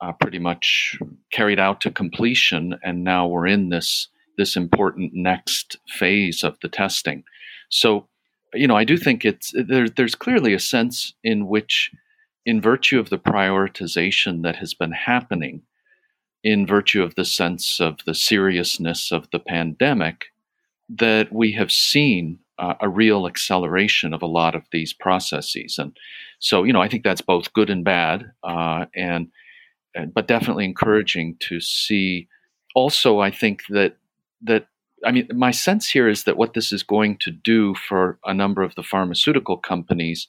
uh, 0.00 0.12
pretty 0.12 0.38
much 0.38 0.98
carried 1.30 1.60
out 1.60 1.80
to 1.82 1.90
completion, 1.90 2.76
and 2.82 3.04
now 3.04 3.26
we're 3.26 3.46
in 3.46 3.68
this 3.68 4.08
this 4.36 4.56
important 4.56 5.12
next 5.14 5.76
phase 5.88 6.42
of 6.42 6.58
the 6.60 6.68
testing. 6.68 7.22
So 7.68 8.08
you 8.54 8.66
know, 8.66 8.76
I 8.76 8.84
do 8.84 8.96
think 8.96 9.24
it's 9.24 9.52
there, 9.54 9.88
there's 9.88 10.14
clearly 10.14 10.54
a 10.54 10.58
sense 10.58 11.12
in 11.22 11.46
which, 11.46 11.90
in 12.46 12.60
virtue 12.60 12.98
of 12.98 13.10
the 13.10 13.18
prioritization 13.18 14.42
that 14.42 14.56
has 14.56 14.74
been 14.74 14.92
happening, 14.92 15.62
in 16.42 16.66
virtue 16.66 17.02
of 17.02 17.14
the 17.14 17.24
sense 17.24 17.80
of 17.80 17.98
the 18.06 18.14
seriousness 18.14 19.10
of 19.10 19.28
the 19.30 19.38
pandemic, 19.38 20.26
that 20.88 21.32
we 21.32 21.52
have 21.52 21.72
seen 21.72 22.38
uh, 22.58 22.74
a 22.80 22.88
real 22.88 23.26
acceleration 23.26 24.14
of 24.14 24.22
a 24.22 24.26
lot 24.26 24.54
of 24.54 24.62
these 24.70 24.92
processes. 24.92 25.76
And 25.78 25.96
so, 26.38 26.62
you 26.62 26.72
know, 26.72 26.82
I 26.82 26.88
think 26.88 27.02
that's 27.02 27.20
both 27.20 27.52
good 27.52 27.70
and 27.70 27.84
bad, 27.84 28.32
uh, 28.42 28.86
and, 28.94 29.28
and 29.94 30.14
but 30.14 30.28
definitely 30.28 30.64
encouraging 30.64 31.36
to 31.40 31.60
see. 31.60 32.28
Also, 32.74 33.20
I 33.20 33.30
think 33.30 33.62
that 33.68 33.96
that 34.42 34.66
I 35.04 35.12
mean, 35.12 35.28
my 35.34 35.50
sense 35.50 35.88
here 35.88 36.08
is 36.08 36.24
that 36.24 36.36
what 36.36 36.54
this 36.54 36.72
is 36.72 36.82
going 36.82 37.18
to 37.18 37.30
do 37.30 37.74
for 37.74 38.18
a 38.24 38.34
number 38.34 38.62
of 38.62 38.74
the 38.74 38.82
pharmaceutical 38.82 39.56
companies 39.56 40.28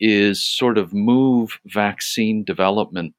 is 0.00 0.44
sort 0.44 0.78
of 0.78 0.92
move 0.92 1.58
vaccine 1.66 2.44
development 2.44 3.14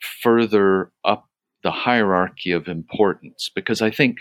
further 0.00 0.90
up 1.04 1.28
the 1.62 1.70
hierarchy 1.70 2.50
of 2.52 2.68
importance. 2.68 3.50
Because 3.54 3.82
I 3.82 3.90
think 3.90 4.18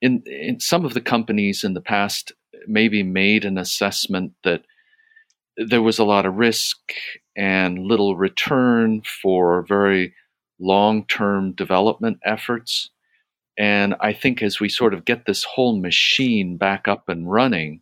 in, 0.00 0.22
in 0.26 0.60
some 0.60 0.84
of 0.84 0.94
the 0.94 1.00
companies 1.00 1.64
in 1.64 1.74
the 1.74 1.80
past 1.80 2.32
maybe 2.66 3.02
made 3.02 3.44
an 3.44 3.58
assessment 3.58 4.32
that 4.44 4.62
there 5.56 5.82
was 5.82 5.98
a 5.98 6.04
lot 6.04 6.26
of 6.26 6.34
risk 6.34 6.76
and 7.36 7.78
little 7.78 8.16
return 8.16 9.02
for 9.22 9.64
very 9.66 10.14
long 10.60 11.04
term 11.06 11.52
development 11.52 12.18
efforts. 12.24 12.90
And 13.58 13.96
I 14.00 14.12
think 14.12 14.42
as 14.42 14.60
we 14.60 14.68
sort 14.68 14.94
of 14.94 15.04
get 15.04 15.26
this 15.26 15.44
whole 15.44 15.80
machine 15.80 16.56
back 16.56 16.86
up 16.86 17.08
and 17.08 17.30
running, 17.30 17.80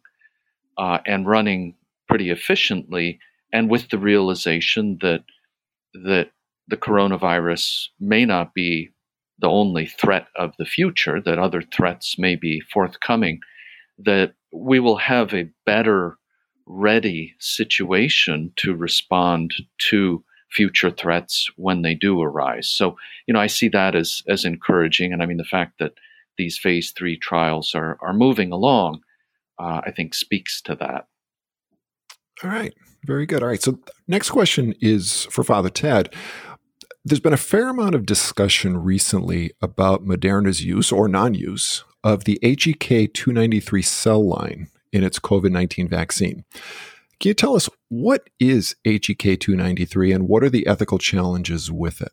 uh, 0.79 0.99
and 1.07 1.27
running 1.27 1.75
pretty 2.09 2.31
efficiently, 2.31 3.19
and 3.53 3.71
with 3.71 3.91
the 3.91 3.99
realization 3.99 4.99
that 5.03 5.25
that 5.93 6.31
the 6.69 6.77
coronavirus 6.77 7.89
may 8.01 8.25
not 8.25 8.53
be 8.55 8.91
the 9.38 9.49
only 9.49 9.87
threat 9.87 10.26
of 10.37 10.55
the 10.59 10.64
future, 10.64 11.21
that 11.21 11.38
other 11.38 11.62
threats 11.62 12.19
may 12.19 12.37
be 12.37 12.61
forthcoming, 12.61 13.40
that 13.99 14.35
we 14.52 14.81
will 14.81 14.97
have 14.97 15.35
a 15.35 15.50
better 15.64 16.16
ready 16.66 17.35
situation 17.38 18.52
to 18.57 18.75
respond 18.75 19.55
to 19.78 20.25
future 20.50 20.90
threats 20.90 21.49
when 21.57 21.83
they 21.83 21.95
do 21.95 22.21
arise. 22.21 22.69
So, 22.69 22.97
you 23.26 23.35
know, 23.35 23.40
I 23.40 23.47
see 23.47 23.69
that 23.69 23.95
as 23.95 24.23
as 24.28 24.45
encouraging, 24.45 25.12
and 25.12 25.23
I 25.23 25.26
mean 25.26 25.37
the 25.37 25.45
fact 25.45 25.78
that 25.78 25.93
these 26.38 26.59
phase 26.59 26.93
three 26.93 27.16
trials 27.16 27.75
are 27.75 27.99
are 28.00 28.12
moving 28.12 28.52
along, 28.52 29.02
uh, 29.59 29.81
I 29.85 29.90
think 29.90 30.14
speaks 30.14 30.61
to 30.62 30.75
that. 30.76 31.07
All 32.43 32.50
right, 32.50 32.75
very 33.05 33.26
good. 33.26 33.43
All 33.43 33.49
right, 33.49 33.62
so 33.62 33.78
next 34.07 34.31
question 34.31 34.75
is 34.81 35.26
for 35.31 35.45
Father 35.45 35.71
Ted. 35.71 36.14
There's 37.09 37.21
been 37.21 37.33
a 37.33 37.37
fair 37.37 37.69
amount 37.69 37.95
of 37.95 38.05
discussion 38.05 38.79
recently 38.79 39.53
about 39.63 40.05
Moderna's 40.05 40.65
use 40.65 40.91
or 40.91 41.07
non-use 41.07 41.85
of 42.03 42.25
the 42.25 42.37
HEK 42.43 43.15
293 43.15 43.81
cell 43.81 44.27
line 44.27 44.71
in 44.93 45.05
its 45.05 45.21
COVID 45.21 45.53
19 45.53 45.87
vaccine. 45.87 46.45
Can 47.21 47.29
you 47.29 47.35
tell 47.35 47.55
us 47.55 47.69
what 47.91 48.29
is 48.41 48.75
HEK 48.85 49.39
293 49.39 50.11
and 50.11 50.27
what 50.27 50.43
are 50.43 50.51
the 50.51 50.67
ethical 50.67 50.99
challenges 50.99 51.71
with 51.71 52.01
it? 52.03 52.11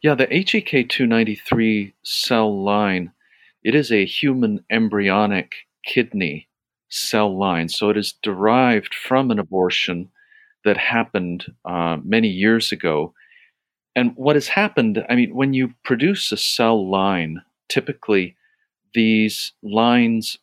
Yeah, 0.00 0.14
the 0.14 0.26
HEK 0.26 0.88
293 0.88 1.94
cell 2.04 2.62
line, 2.62 3.10
it 3.64 3.74
is 3.74 3.90
a 3.90 4.04
human 4.04 4.64
embryonic 4.70 5.52
kidney 5.84 6.46
cell 6.88 7.36
line. 7.36 7.70
So 7.70 7.90
it 7.90 7.96
is 7.96 8.12
derived 8.22 8.94
from 8.94 9.32
an 9.32 9.40
abortion 9.40 10.10
that 10.66 10.76
happened 10.76 11.46
uh, 11.64 11.96
many 12.04 12.28
years 12.28 12.72
ago. 12.72 13.14
And 13.94 14.12
what 14.16 14.36
has 14.36 14.48
happened, 14.48 15.02
I 15.08 15.14
mean, 15.14 15.34
when 15.34 15.54
you 15.54 15.72
produce 15.84 16.30
a 16.30 16.36
cell 16.36 16.90
line, 16.90 17.40
typically 17.68 18.36
these 18.92 19.52
lines 19.62 20.36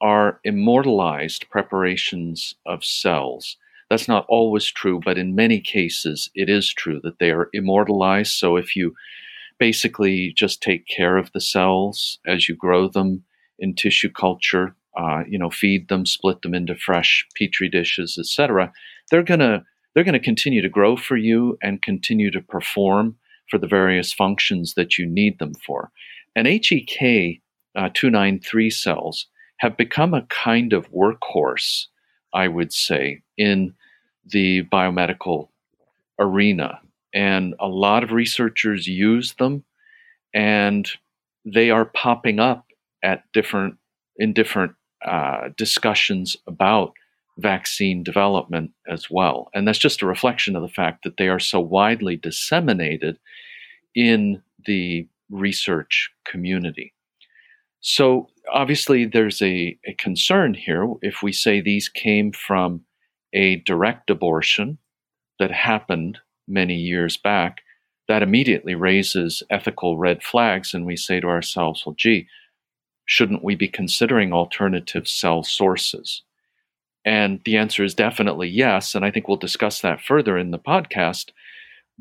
are 0.00 0.38
immortalized 0.44 1.48
preparations 1.50 2.54
of 2.66 2.84
cells. 2.84 3.56
That's 3.88 4.06
not 4.06 4.26
always 4.28 4.66
true, 4.66 5.00
but 5.04 5.18
in 5.18 5.34
many 5.34 5.60
cases 5.60 6.30
it 6.34 6.48
is 6.48 6.72
true 6.72 7.00
that 7.02 7.18
they 7.18 7.30
are 7.30 7.50
immortalized. 7.52 8.32
So 8.32 8.56
if 8.56 8.76
you 8.76 8.94
basically 9.58 10.32
just 10.36 10.62
take 10.62 10.86
care 10.86 11.16
of 11.16 11.32
the 11.32 11.40
cells 11.40 12.18
as 12.26 12.48
you 12.48 12.54
grow 12.54 12.88
them 12.88 13.24
in 13.58 13.74
tissue 13.74 14.10
culture, 14.10 14.74
uh, 14.96 15.22
you 15.28 15.38
know, 15.38 15.50
feed 15.50 15.88
them, 15.88 16.04
split 16.04 16.42
them 16.42 16.54
into 16.54 16.74
fresh 16.74 17.26
petri 17.36 17.68
dishes, 17.68 18.16
etc., 18.18 18.72
they're 19.10 19.22
gonna 19.22 19.64
they're 19.94 20.04
gonna 20.04 20.20
continue 20.20 20.62
to 20.62 20.68
grow 20.68 20.96
for 20.96 21.16
you 21.16 21.58
and 21.62 21.82
continue 21.82 22.30
to 22.30 22.40
perform 22.40 23.16
for 23.50 23.58
the 23.58 23.66
various 23.66 24.12
functions 24.12 24.74
that 24.74 24.98
you 24.98 25.06
need 25.06 25.38
them 25.38 25.52
for. 25.66 25.90
And 26.36 26.46
HEK 26.46 27.42
uh, 27.76 27.88
293 27.94 28.70
cells 28.70 29.26
have 29.58 29.76
become 29.76 30.14
a 30.14 30.26
kind 30.26 30.72
of 30.72 30.90
workhorse, 30.90 31.86
I 32.32 32.48
would 32.48 32.72
say, 32.72 33.22
in 33.36 33.74
the 34.24 34.62
biomedical 34.64 35.48
arena. 36.18 36.80
And 37.12 37.54
a 37.60 37.68
lot 37.68 38.04
of 38.04 38.12
researchers 38.12 38.86
use 38.86 39.34
them, 39.34 39.64
and 40.32 40.88
they 41.44 41.70
are 41.70 41.84
popping 41.84 42.38
up 42.38 42.66
at 43.02 43.24
different 43.32 43.76
in 44.16 44.32
different 44.32 44.72
uh, 45.06 45.48
discussions 45.56 46.36
about 46.46 46.92
vaccine 47.38 48.02
development 48.02 48.70
as 48.88 49.10
well. 49.10 49.48
And 49.54 49.66
that's 49.66 49.78
just 49.78 50.02
a 50.02 50.06
reflection 50.06 50.56
of 50.56 50.62
the 50.62 50.68
fact 50.68 51.04
that 51.04 51.16
they 51.16 51.28
are 51.28 51.38
so 51.38 51.60
widely 51.60 52.16
disseminated 52.16 53.18
in 53.94 54.42
the 54.66 55.08
research 55.30 56.10
community. 56.26 56.92
So 57.80 58.28
obviously, 58.52 59.06
there's 59.06 59.40
a, 59.40 59.78
a 59.86 59.94
concern 59.94 60.54
here 60.54 60.86
if 61.00 61.22
we 61.22 61.32
say 61.32 61.60
these 61.60 61.88
came 61.88 62.32
from 62.32 62.82
a 63.32 63.56
direct 63.56 64.10
abortion 64.10 64.78
that 65.38 65.50
happened 65.50 66.18
many 66.46 66.74
years 66.74 67.16
back. 67.16 67.62
That 68.08 68.22
immediately 68.22 68.74
raises 68.74 69.42
ethical 69.50 69.96
red 69.96 70.22
flags, 70.22 70.74
and 70.74 70.84
we 70.84 70.96
say 70.96 71.20
to 71.20 71.28
ourselves, 71.28 71.86
well, 71.86 71.94
gee, 71.96 72.26
shouldn't 73.10 73.42
we 73.42 73.56
be 73.56 73.66
considering 73.66 74.32
alternative 74.32 75.08
cell 75.08 75.42
sources? 75.42 76.22
And 77.04 77.40
the 77.44 77.56
answer 77.56 77.82
is 77.82 77.92
definitely 77.92 78.48
yes. 78.48 78.94
And 78.94 79.04
I 79.04 79.10
think 79.10 79.26
we'll 79.26 79.36
discuss 79.36 79.80
that 79.80 80.00
further 80.00 80.38
in 80.38 80.52
the 80.52 80.60
podcast. 80.60 81.32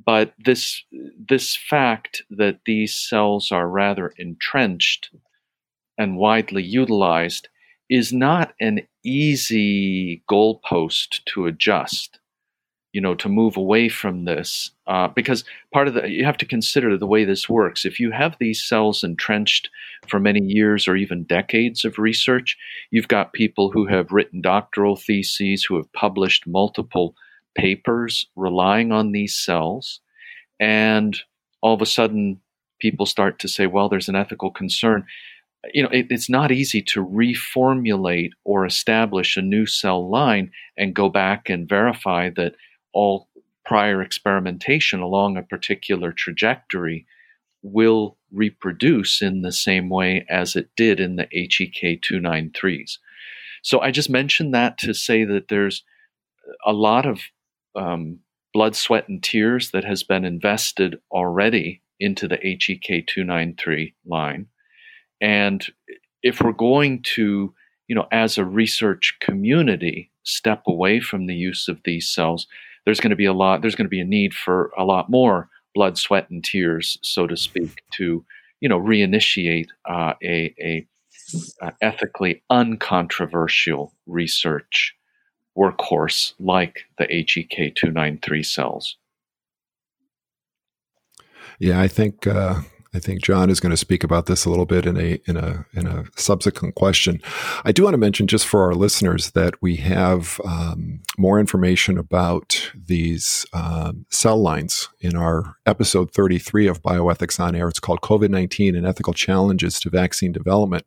but 0.05 0.33
this 0.37 0.83
this 1.29 1.55
fact 1.55 2.23
that 2.29 2.59
these 2.65 2.95
cells 2.95 3.51
are 3.51 3.67
rather 3.67 4.13
entrenched 4.17 5.09
and 5.97 6.17
widely 6.17 6.63
utilized 6.63 7.49
is 7.89 8.13
not 8.13 8.53
an 8.59 8.81
easy 9.03 10.23
goalpost 10.29 11.23
to 11.25 11.47
adjust 11.47 12.18
you 12.93 13.01
know 13.01 13.13
to 13.15 13.29
move 13.29 13.55
away 13.55 13.87
from 13.89 14.25
this 14.25 14.71
uh, 14.87 15.07
because 15.07 15.43
part 15.73 15.87
of 15.87 15.93
the 15.93 16.09
you 16.09 16.25
have 16.25 16.37
to 16.37 16.45
consider 16.45 16.97
the 16.97 17.07
way 17.07 17.23
this 17.23 17.47
works. 17.47 17.85
If 17.85 17.99
you 17.99 18.11
have 18.11 18.35
these 18.39 18.63
cells 18.63 19.03
entrenched 19.03 19.69
for 20.07 20.19
many 20.19 20.41
years 20.41 20.87
or 20.87 20.95
even 20.95 21.23
decades 21.23 21.85
of 21.85 21.99
research 21.99 22.57
you've 22.91 23.07
got 23.07 23.33
people 23.33 23.71
who 23.71 23.85
have 23.87 24.11
written 24.11 24.41
doctoral 24.41 24.95
theses 24.95 25.63
who 25.63 25.75
have 25.75 25.91
published 25.93 26.47
multiple 26.47 27.15
papers 27.55 28.27
relying 28.35 28.91
on 28.91 29.11
these 29.11 29.35
cells 29.35 29.99
and 30.59 31.19
all 31.61 31.73
of 31.73 31.81
a 31.81 31.85
sudden 31.85 32.39
people 32.79 33.05
start 33.05 33.39
to 33.39 33.47
say 33.47 33.67
well 33.67 33.89
there's 33.89 34.09
an 34.09 34.15
ethical 34.15 34.51
concern. 34.51 35.05
You 35.73 35.83
know, 35.83 35.89
it, 35.89 36.07
it's 36.09 36.29
not 36.29 36.53
easy 36.53 36.81
to 36.83 37.05
reformulate 37.05 38.29
or 38.45 38.65
establish 38.65 39.35
a 39.35 39.41
new 39.41 39.65
cell 39.65 40.09
line 40.09 40.51
and 40.77 40.95
go 40.95 41.09
back 41.09 41.49
and 41.49 41.67
verify 41.67 42.29
that 42.37 42.53
all 42.93 43.29
prior 43.65 44.01
experimentation 44.01 44.99
along 44.99 45.37
a 45.37 45.43
particular 45.43 46.11
trajectory 46.11 47.05
will 47.61 48.17
reproduce 48.31 49.21
in 49.21 49.41
the 49.41 49.51
same 49.51 49.89
way 49.89 50.25
as 50.29 50.55
it 50.55 50.69
did 50.75 50.99
in 50.99 51.15
the 51.17 51.27
HEK 51.31 52.01
293s. 52.01 52.97
So 53.61 53.79
I 53.81 53.91
just 53.91 54.09
mentioned 54.09 54.53
that 54.53 54.77
to 54.79 54.93
say 54.93 55.25
that 55.25 55.49
there's 55.49 55.83
a 56.65 56.73
lot 56.73 57.05
of 57.05 57.19
um, 57.75 58.19
blood, 58.53 58.75
sweat, 58.75 59.09
and 59.09 59.21
tears 59.21 59.71
that 59.71 59.83
has 59.83 60.03
been 60.03 60.25
invested 60.25 60.99
already 61.11 61.81
into 61.99 62.27
the 62.27 62.37
HEK 62.37 63.07
293 63.07 63.93
line. 64.05 64.47
And 65.21 65.65
if 66.23 66.41
we're 66.41 66.53
going 66.53 67.03
to, 67.15 67.53
you 67.87 67.95
know, 67.95 68.07
as 68.11 68.37
a 68.37 68.45
research 68.45 69.17
community, 69.19 70.11
step 70.23 70.63
away 70.67 70.99
from 70.99 71.27
the 71.27 71.35
use 71.35 71.67
of 71.67 71.81
these 71.83 72.09
cells, 72.09 72.47
there's 72.85 72.99
going 72.99 73.11
to 73.11 73.15
be 73.15 73.25
a 73.25 73.33
lot, 73.33 73.61
there's 73.61 73.75
going 73.75 73.85
to 73.85 73.89
be 73.89 74.01
a 74.01 74.05
need 74.05 74.33
for 74.33 74.71
a 74.77 74.83
lot 74.83 75.09
more 75.09 75.49
blood, 75.75 75.97
sweat, 75.97 76.29
and 76.29 76.43
tears, 76.43 76.97
so 77.03 77.27
to 77.27 77.37
speak, 77.37 77.83
to, 77.93 78.25
you 78.59 78.69
know, 78.69 78.79
reinitiate 78.79 79.67
uh, 79.89 80.13
a, 80.23 80.53
a, 80.59 80.87
ethically 81.81 82.41
uncontroversial 82.49 83.93
research 84.07 84.95
workhorse 85.57 86.33
like 86.39 86.85
the 86.97 87.05
HEK 87.05 87.75
293 87.75 88.43
cells. 88.43 88.97
Yeah, 91.59 91.79
I 91.79 91.87
think 91.87 92.25
uh, 92.25 92.61
I 92.93 92.99
think 92.99 93.21
John 93.21 93.51
is 93.51 93.59
going 93.59 93.69
to 93.69 93.77
speak 93.77 94.03
about 94.03 94.25
this 94.25 94.45
a 94.45 94.49
little 94.49 94.65
bit 94.65 94.85
in 94.85 94.97
a 94.97 95.19
in 95.25 95.37
a 95.37 95.65
in 95.73 95.85
a 95.85 96.05
subsequent 96.15 96.73
question. 96.73 97.21
I 97.63 97.71
do 97.71 97.83
want 97.83 97.93
to 97.93 97.99
mention 97.99 98.25
just 98.25 98.47
for 98.47 98.63
our 98.63 98.73
listeners 98.73 99.31
that 99.31 99.53
we 99.61 99.75
have 99.77 100.41
um, 100.43 101.01
more 101.17 101.39
information 101.39 101.99
about 101.99 102.71
these 102.73 103.45
um, 103.53 104.05
cell 104.09 104.41
lines 104.41 104.89
in 105.01 105.15
our 105.15 105.55
episode 105.67 106.11
33 106.11 106.67
of 106.67 106.81
Bioethics 106.81 107.39
on 107.39 107.55
Air. 107.55 107.67
It's 107.67 107.79
called 107.79 108.01
COVID 108.01 108.29
19 108.29 108.75
and 108.75 108.87
Ethical 108.87 109.13
Challenges 109.13 109.79
to 109.81 109.91
Vaccine 109.91 110.31
Development, 110.31 110.83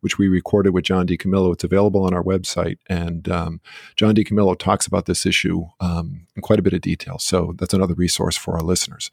which 0.00 0.18
we 0.18 0.26
recorded 0.26 0.74
with 0.74 0.84
John 0.84 1.06
DiCamillo. 1.06 1.52
It's 1.52 1.64
available 1.64 2.04
on 2.04 2.12
our 2.12 2.24
website, 2.24 2.78
and 2.88 3.28
um, 3.28 3.60
John 3.94 4.16
DiCamillo 4.16 4.58
talks 4.58 4.86
about 4.86 5.06
this 5.06 5.24
issue 5.24 5.66
um, 5.78 6.26
in 6.34 6.42
quite 6.42 6.58
a 6.58 6.62
bit 6.62 6.72
of 6.72 6.80
detail. 6.80 7.18
So 7.20 7.54
that's 7.56 7.74
another 7.74 7.94
resource 7.94 8.36
for 8.36 8.54
our 8.54 8.62
listeners. 8.62 9.12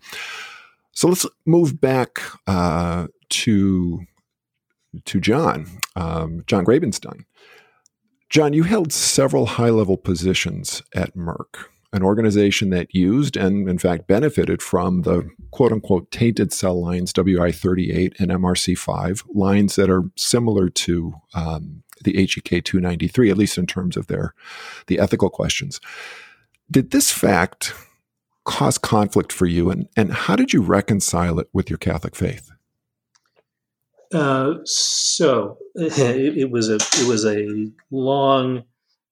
So 0.94 1.08
let's 1.08 1.26
move 1.46 1.82
back 1.82 2.20
uh, 2.48 3.08
to 3.30 4.06
to 5.06 5.20
John, 5.20 5.68
um, 5.96 6.44
John 6.46 6.64
Grabenstein. 6.64 7.26
John, 8.30 8.54
you 8.54 8.64
held 8.64 8.94
several 8.94 9.46
high 9.46 9.70
level 9.70 9.98
positions 9.98 10.84
at 10.96 11.16
Merck, 11.16 11.66
an 11.92 12.03
organization 12.03 12.70
that 12.70 12.94
used 12.94 13.36
and, 13.36 13.68
in 13.68 13.79
fact, 13.79 14.08
benefited 14.08 14.62
from 14.62 15.01
the 15.01 15.29
quote 15.51 15.72
unquote 15.72 16.12
tainted 16.12 16.53
cell 16.53 16.79
lines 16.79 17.12
WI38 17.12 18.20
and 18.20 18.32
MRC5, 18.32 19.24
lines 19.34 19.75
that 19.75 19.90
are 19.90 20.03
similar 20.16 20.70
to 20.70 21.14
um, 21.34 21.84
the 22.03 22.14
HEK 22.14 22.64
293, 22.64 23.32
at 23.32 23.38
least 23.38 23.58
in 23.58 23.66
terms 23.66 23.98
of 23.98 24.08
their 24.08 24.34
the 24.88 25.00
ethical 25.00 25.29
questions. 25.29 25.79
Did 26.70 26.92
this 26.92 27.12
fact 27.12 27.74
cause 28.46 28.77
conflict 28.77 29.32
for 29.32 29.46
you, 29.46 29.70
and, 29.70 29.88
and 29.96 30.14
how 30.14 30.36
did 30.36 30.53
you 30.53 30.62
reconcile 30.62 31.40
it 31.40 31.50
with 31.53 31.70
your 31.70 31.77
Catholic 31.77 32.16
faith? 32.16 32.51
Uh, 34.14 34.56
so 34.66 35.58
it, 35.75 36.38
it, 36.38 36.51
was 36.51 36.70
a 36.70 36.75
it 36.75 37.08
was 37.08 37.25
a 37.25 37.72
long, 37.92 38.64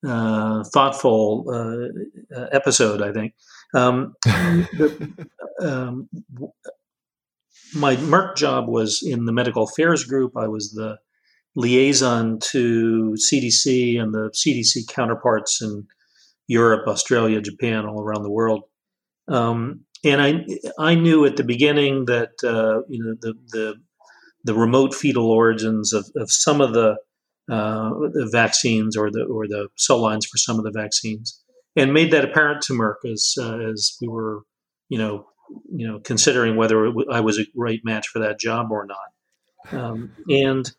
uh, 0.07 0.63
thoughtful 0.65 1.45
uh, 1.49 2.37
uh 2.39 2.47
episode. 2.51 3.01
I 3.01 3.11
think. 3.11 3.33
Um, 3.73 4.15
the, 4.23 5.27
um, 5.61 6.09
my 7.73 7.95
Merck 7.95 8.35
job 8.35 8.67
was 8.67 9.01
in 9.01 9.25
the 9.25 9.31
medical 9.31 9.63
affairs 9.63 10.03
group. 10.03 10.35
I 10.35 10.47
was 10.47 10.71
the 10.73 10.97
liaison 11.55 12.39
to 12.39 13.15
CDC 13.17 14.01
and 14.01 14.13
the 14.13 14.29
CDC 14.31 14.87
counterparts 14.87 15.61
in 15.61 15.87
Europe, 16.47 16.87
Australia, 16.87 17.41
Japan, 17.41 17.85
all 17.85 18.01
around 18.01 18.23
the 18.23 18.31
world. 18.31 18.63
Um, 19.31 19.85
and 20.03 20.21
I 20.21 20.45
I 20.77 20.95
knew 20.95 21.25
at 21.25 21.37
the 21.37 21.43
beginning 21.43 22.05
that 22.05 22.31
uh, 22.43 22.81
you 22.89 23.03
know 23.03 23.15
the, 23.21 23.33
the 23.49 23.75
the 24.43 24.53
remote 24.53 24.93
fetal 24.93 25.29
origins 25.29 25.93
of, 25.93 26.05
of 26.15 26.31
some 26.31 26.61
of 26.61 26.73
the, 26.73 26.95
uh, 27.51 27.89
the 28.13 28.27
vaccines 28.31 28.97
or 28.97 29.11
the 29.11 29.23
or 29.23 29.47
the 29.47 29.67
cell 29.77 29.99
lines 29.99 30.25
for 30.25 30.37
some 30.37 30.57
of 30.57 30.63
the 30.63 30.71
vaccines, 30.71 31.41
and 31.75 31.93
made 31.93 32.11
that 32.11 32.25
apparent 32.25 32.61
to 32.63 32.73
Merck 32.73 33.09
as 33.09 33.35
uh, 33.39 33.59
as 33.59 33.97
we 34.01 34.07
were 34.07 34.41
you 34.89 34.97
know 34.97 35.27
you 35.71 35.87
know 35.87 35.99
considering 35.99 36.55
whether 36.55 36.91
I 37.11 37.21
was 37.21 37.37
a 37.37 37.45
great 37.55 37.85
match 37.85 38.07
for 38.07 38.19
that 38.19 38.39
job 38.39 38.71
or 38.71 38.85
not. 38.85 39.79
Um, 39.79 40.11
and 40.27 40.69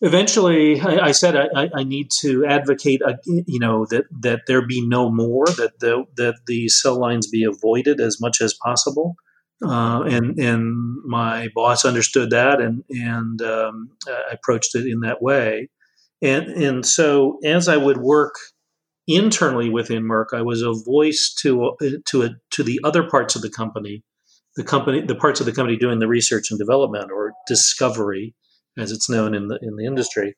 eventually 0.00 0.80
I, 0.80 1.06
I 1.06 1.12
said 1.12 1.36
I, 1.36 1.70
I, 1.74 1.84
need 1.84 2.10
to 2.20 2.44
advocate 2.46 3.02
uh, 3.02 3.14
you 3.26 3.58
know 3.58 3.86
that 3.86 4.04
that 4.20 4.42
there 4.46 4.66
be 4.66 4.86
no 4.86 5.10
more 5.10 5.46
that 5.46 5.80
the 5.80 6.04
that 6.16 6.36
the 6.46 6.68
cell 6.68 6.98
lines 6.98 7.26
be 7.26 7.44
avoided 7.44 8.00
as 8.00 8.20
much 8.20 8.40
as 8.40 8.54
possible. 8.54 9.16
Uh, 9.60 10.02
and 10.02 10.38
and 10.38 11.02
my 11.04 11.48
boss 11.54 11.84
understood 11.84 12.30
that 12.30 12.60
and 12.60 12.84
and 12.90 13.42
um, 13.42 13.90
I 14.06 14.32
approached 14.32 14.74
it 14.74 14.86
in 14.86 15.00
that 15.00 15.20
way. 15.20 15.68
And 16.22 16.46
and 16.46 16.86
so 16.86 17.38
as 17.44 17.68
I 17.68 17.76
would 17.76 17.98
work 17.98 18.34
internally 19.08 19.68
within 19.68 20.04
Merck 20.04 20.26
I 20.32 20.42
was 20.42 20.62
a 20.62 20.72
voice 20.72 21.34
to 21.40 21.76
to 22.06 22.22
a, 22.22 22.30
to 22.52 22.62
the 22.62 22.78
other 22.84 23.02
parts 23.02 23.34
of 23.34 23.42
the 23.42 23.50
company 23.50 24.04
the 24.54 24.64
company 24.64 25.00
the 25.00 25.14
parts 25.16 25.40
of 25.40 25.46
the 25.46 25.52
company 25.52 25.76
doing 25.76 25.98
the 25.98 26.06
research 26.06 26.50
and 26.50 26.58
development 26.58 27.10
or 27.10 27.32
discovery 27.48 28.34
as 28.78 28.92
it's 28.92 29.10
known 29.10 29.34
in 29.34 29.48
the 29.48 29.58
in 29.62 29.76
the 29.76 29.86
industry, 29.86 30.36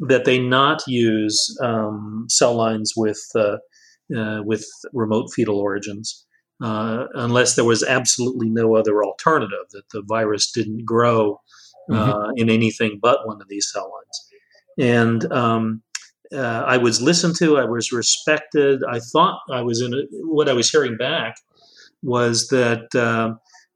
that 0.00 0.24
they 0.24 0.38
not 0.38 0.82
use 0.86 1.56
um, 1.62 2.26
cell 2.28 2.54
lines 2.54 2.94
with 2.96 3.20
uh, 3.34 3.56
uh, 4.16 4.42
with 4.44 4.66
remote 4.92 5.30
fetal 5.34 5.58
origins 5.58 6.26
uh, 6.62 7.06
unless 7.14 7.54
there 7.54 7.64
was 7.64 7.82
absolutely 7.84 8.48
no 8.48 8.74
other 8.74 9.04
alternative 9.04 9.66
that 9.72 9.88
the 9.92 10.02
virus 10.02 10.50
didn't 10.50 10.84
grow 10.84 11.40
uh, 11.90 12.14
mm-hmm. 12.14 12.30
in 12.36 12.50
anything 12.50 12.98
but 13.00 13.26
one 13.26 13.40
of 13.40 13.48
these 13.48 13.70
cell 13.70 13.90
lines. 13.92 14.28
And 14.78 15.32
um, 15.32 15.82
uh, 16.32 16.64
I 16.66 16.76
was 16.76 17.00
listened 17.00 17.36
to. 17.36 17.58
I 17.58 17.64
was 17.64 17.92
respected. 17.92 18.82
I 18.88 19.00
thought 19.00 19.40
I 19.50 19.62
was 19.62 19.80
in 19.80 19.94
a, 19.94 20.02
what 20.24 20.48
I 20.48 20.52
was 20.52 20.70
hearing 20.70 20.96
back 20.96 21.36
was 22.02 22.48
that. 22.48 22.94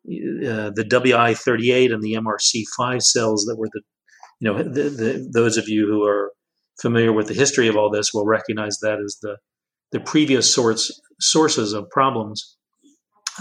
Uh, 0.05 0.71
the 0.75 0.85
WI38 0.89 1.93
and 1.93 2.03
the 2.03 2.15
MRC5 2.15 3.03
cells 3.03 3.45
that 3.45 3.57
were 3.57 3.69
the 3.73 3.83
you 4.41 4.53
know, 4.53 4.61
the, 4.61 4.91
the, 4.91 5.31
those 5.33 5.57
of 5.57 5.69
you 5.69 5.87
who 5.87 6.05
are 6.05 6.33
familiar 6.81 7.13
with 7.13 7.29
the 7.29 7.35
history 7.35 7.69
of 7.69 7.77
all 7.77 7.91
this 7.91 8.13
will 8.13 8.27
recognize 8.27 8.79
that 8.81 8.99
as 8.99 9.19
the 9.23 9.37
the 9.93 10.01
previous 10.01 10.53
source 10.53 11.01
sources 11.21 11.73
of 11.73 11.89
problems. 11.91 12.57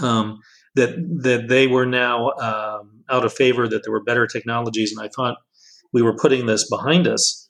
Um, 0.00 0.38
that 0.74 0.94
that 1.22 1.48
they 1.48 1.66
were 1.66 1.86
now 1.86 2.30
um, 2.32 3.02
out 3.10 3.24
of 3.24 3.32
favor, 3.32 3.68
that 3.68 3.82
there 3.84 3.92
were 3.92 4.02
better 4.02 4.26
technologies, 4.26 4.94
and 4.96 5.04
I 5.04 5.10
thought 5.14 5.36
we 5.92 6.02
were 6.02 6.16
putting 6.16 6.46
this 6.46 6.68
behind 6.68 7.06
us. 7.06 7.48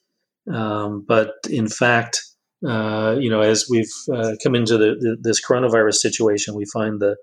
Um, 0.53 1.05
but 1.07 1.35
in 1.49 1.69
fact, 1.69 2.21
uh, 2.67 3.17
you 3.21 3.31
know, 3.31 3.43
as 3.43 3.67
we've 3.71 3.93
uh, 4.13 4.33
come 4.43 4.55
into 4.55 4.77
the, 4.77 4.97
the, 4.99 5.17
this 5.21 5.45
coronavirus 5.45 5.97
situation, 5.97 6.57
we 6.57 6.65
find 6.73 7.01
the 7.01 7.17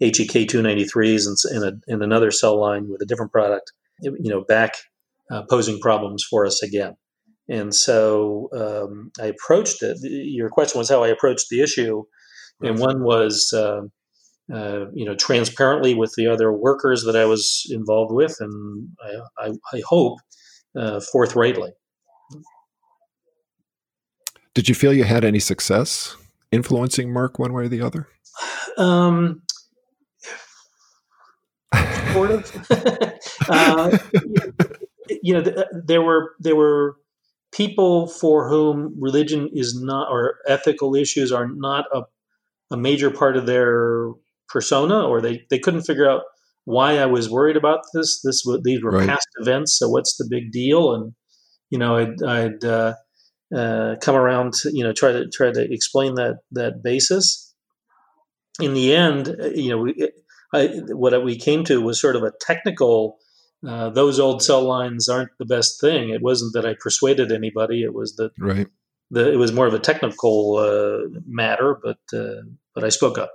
HEK 0.00 0.48
293s 0.48 1.26
and, 1.26 1.36
and, 1.56 1.64
a, 1.64 1.92
and 1.92 2.02
another 2.02 2.30
cell 2.30 2.60
line 2.60 2.88
with 2.88 3.00
a 3.00 3.06
different 3.06 3.32
product, 3.32 3.72
you 4.02 4.30
know, 4.30 4.42
back 4.42 4.74
uh, 5.30 5.42
posing 5.48 5.80
problems 5.80 6.24
for 6.28 6.46
us 6.46 6.62
again. 6.62 6.96
And 7.48 7.74
so 7.74 8.48
um, 8.52 9.10
I 9.20 9.26
approached 9.26 9.82
it. 9.82 9.98
Your 10.02 10.50
question 10.50 10.78
was 10.78 10.88
how 10.88 11.04
I 11.04 11.08
approached 11.08 11.46
the 11.48 11.62
issue, 11.62 12.02
and 12.60 12.78
one 12.78 13.04
was 13.04 13.52
uh, 13.52 13.82
uh, 14.52 14.86
you 14.92 15.04
know, 15.04 15.14
transparently 15.14 15.94
with 15.94 16.14
the 16.16 16.28
other 16.28 16.52
workers 16.52 17.02
that 17.04 17.16
I 17.16 17.24
was 17.24 17.66
involved 17.70 18.12
with, 18.12 18.36
and 18.38 18.88
I, 19.02 19.46
I, 19.46 19.52
I 19.72 19.82
hope 19.88 20.18
uh, 20.78 21.00
forthrightly. 21.00 21.72
Did 24.54 24.68
you 24.68 24.74
feel 24.74 24.92
you 24.92 25.04
had 25.04 25.24
any 25.24 25.40
success 25.40 26.16
influencing 26.52 27.08
Merck 27.08 27.38
one 27.38 27.52
way 27.52 27.64
or 27.64 27.68
the 27.68 27.82
other? 27.82 28.08
Um, 28.78 29.42
of. 32.24 33.18
uh, 33.48 33.98
you 35.22 35.34
know, 35.34 35.64
there 35.72 36.02
were 36.02 36.32
there 36.40 36.56
were 36.56 36.96
people 37.52 38.06
for 38.06 38.48
whom 38.48 38.94
religion 38.98 39.48
is 39.52 39.80
not 39.80 40.08
or 40.10 40.36
ethical 40.46 40.94
issues 40.94 41.32
are 41.32 41.48
not 41.48 41.86
a, 41.92 42.02
a 42.70 42.76
major 42.76 43.10
part 43.10 43.36
of 43.36 43.46
their 43.46 44.10
persona, 44.48 45.06
or 45.06 45.20
they, 45.20 45.44
they 45.50 45.58
couldn't 45.58 45.82
figure 45.82 46.08
out 46.08 46.22
why 46.64 46.98
I 46.98 47.06
was 47.06 47.30
worried 47.30 47.56
about 47.56 47.80
this. 47.94 48.20
This 48.22 48.44
these 48.62 48.82
were 48.82 48.90
right. 48.90 49.08
past 49.08 49.28
events, 49.40 49.78
so 49.78 49.88
what's 49.88 50.16
the 50.16 50.26
big 50.28 50.50
deal? 50.52 50.94
And 50.94 51.12
you 51.70 51.78
know, 51.78 51.96
I'd, 51.96 52.22
I'd 52.22 52.64
uh, 52.64 52.94
uh, 53.54 53.96
come 54.00 54.16
around 54.16 54.52
to 54.54 54.70
you 54.72 54.84
know 54.84 54.92
try 54.92 55.12
to 55.12 55.28
try 55.28 55.50
to 55.52 55.72
explain 55.72 56.14
that 56.14 56.38
that 56.52 56.82
basis. 56.82 57.54
In 58.60 58.74
the 58.74 58.94
end, 58.94 59.28
uh, 59.28 59.48
you 59.48 59.70
know, 59.70 59.78
we, 59.78 60.10
I, 60.52 60.66
what 60.88 61.24
we 61.24 61.36
came 61.36 61.64
to 61.64 61.80
was 61.80 62.00
sort 62.00 62.16
of 62.16 62.22
a 62.22 62.32
technical. 62.40 63.18
Uh, 63.66 63.90
those 63.90 64.20
old 64.20 64.42
cell 64.42 64.62
lines 64.62 65.08
aren't 65.08 65.30
the 65.38 65.46
best 65.46 65.80
thing. 65.80 66.10
It 66.10 66.22
wasn't 66.22 66.52
that 66.52 66.66
I 66.66 66.74
persuaded 66.78 67.32
anybody. 67.32 67.82
It 67.82 67.94
was 67.94 68.14
that 68.16 68.32
right. 68.38 68.68
The, 69.10 69.32
it 69.32 69.36
was 69.36 69.52
more 69.52 69.66
of 69.66 69.74
a 69.74 69.78
technical 69.78 70.56
uh, 70.56 71.20
matter, 71.26 71.78
but 71.82 71.98
uh, 72.12 72.42
but 72.74 72.84
I 72.84 72.90
spoke 72.90 73.18
up. 73.18 73.32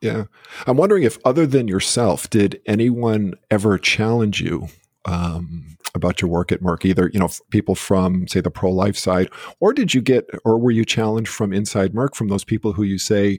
Yeah, 0.00 0.24
I'm 0.66 0.76
wondering 0.76 1.04
if, 1.04 1.16
other 1.24 1.46
than 1.46 1.68
yourself, 1.68 2.28
did 2.28 2.60
anyone 2.66 3.34
ever 3.52 3.78
challenge 3.78 4.40
you 4.40 4.68
um, 5.04 5.76
about 5.94 6.20
your 6.20 6.30
work 6.30 6.52
at 6.52 6.62
Merck? 6.62 6.84
Either 6.84 7.10
you 7.12 7.20
know 7.20 7.28
people 7.50 7.74
from 7.74 8.26
say 8.28 8.40
the 8.40 8.50
pro 8.50 8.70
life 8.70 8.96
side, 8.96 9.28
or 9.60 9.72
did 9.72 9.94
you 9.94 10.00
get, 10.00 10.28
or 10.44 10.58
were 10.58 10.70
you 10.70 10.84
challenged 10.84 11.30
from 11.30 11.52
inside 11.52 11.92
Merck 11.92 12.14
from 12.14 12.28
those 12.28 12.44
people 12.44 12.72
who 12.72 12.82
you 12.82 12.98
say, 12.98 13.38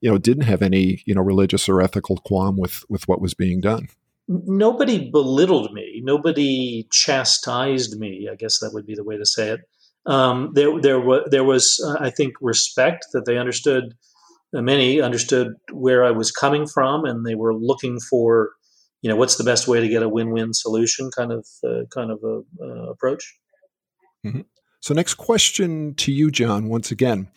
you 0.00 0.10
know, 0.10 0.18
didn't 0.18 0.44
have 0.44 0.62
any 0.62 1.02
you 1.06 1.14
know 1.14 1.22
religious 1.22 1.68
or 1.68 1.80
ethical 1.80 2.18
qualm 2.18 2.56
with 2.56 2.84
with 2.88 3.06
what 3.08 3.20
was 3.20 3.34
being 3.34 3.60
done? 3.60 3.88
Nobody 4.28 5.10
belittled 5.10 5.72
me. 5.72 6.00
Nobody 6.04 6.86
chastised 6.92 7.98
me. 7.98 8.28
I 8.30 8.36
guess 8.36 8.60
that 8.60 8.72
would 8.72 8.86
be 8.86 8.94
the 8.94 9.04
way 9.04 9.16
to 9.16 9.26
say 9.26 9.50
it. 9.50 9.60
Um, 10.06 10.52
there, 10.54 10.80
there 10.80 11.00
was, 11.00 11.28
there 11.30 11.44
was, 11.44 11.84
uh, 11.84 11.96
I 12.00 12.10
think, 12.10 12.34
respect 12.40 13.06
that 13.12 13.26
they 13.26 13.38
understood. 13.38 13.94
Uh, 14.54 14.62
many 14.62 15.00
understood 15.00 15.54
where 15.72 16.04
I 16.04 16.10
was 16.10 16.32
coming 16.32 16.66
from, 16.66 17.04
and 17.04 17.26
they 17.26 17.34
were 17.34 17.54
looking 17.54 18.00
for 18.00 18.50
you 19.02 19.08
know 19.08 19.16
what's 19.16 19.36
the 19.36 19.44
best 19.44 19.66
way 19.66 19.80
to 19.80 19.88
get 19.88 20.02
a 20.02 20.08
win-win 20.08 20.52
solution 20.52 21.10
kind 21.16 21.32
of 21.32 21.46
uh, 21.64 21.84
kind 21.90 22.10
of 22.10 22.20
a, 22.24 22.42
uh, 22.62 22.90
approach? 22.90 23.38
Mm-hmm. 24.24 24.42
so 24.80 24.92
next 24.92 25.14
question 25.14 25.94
to 25.94 26.12
you 26.12 26.30
john 26.30 26.68
once 26.68 26.90
again. 26.90 27.28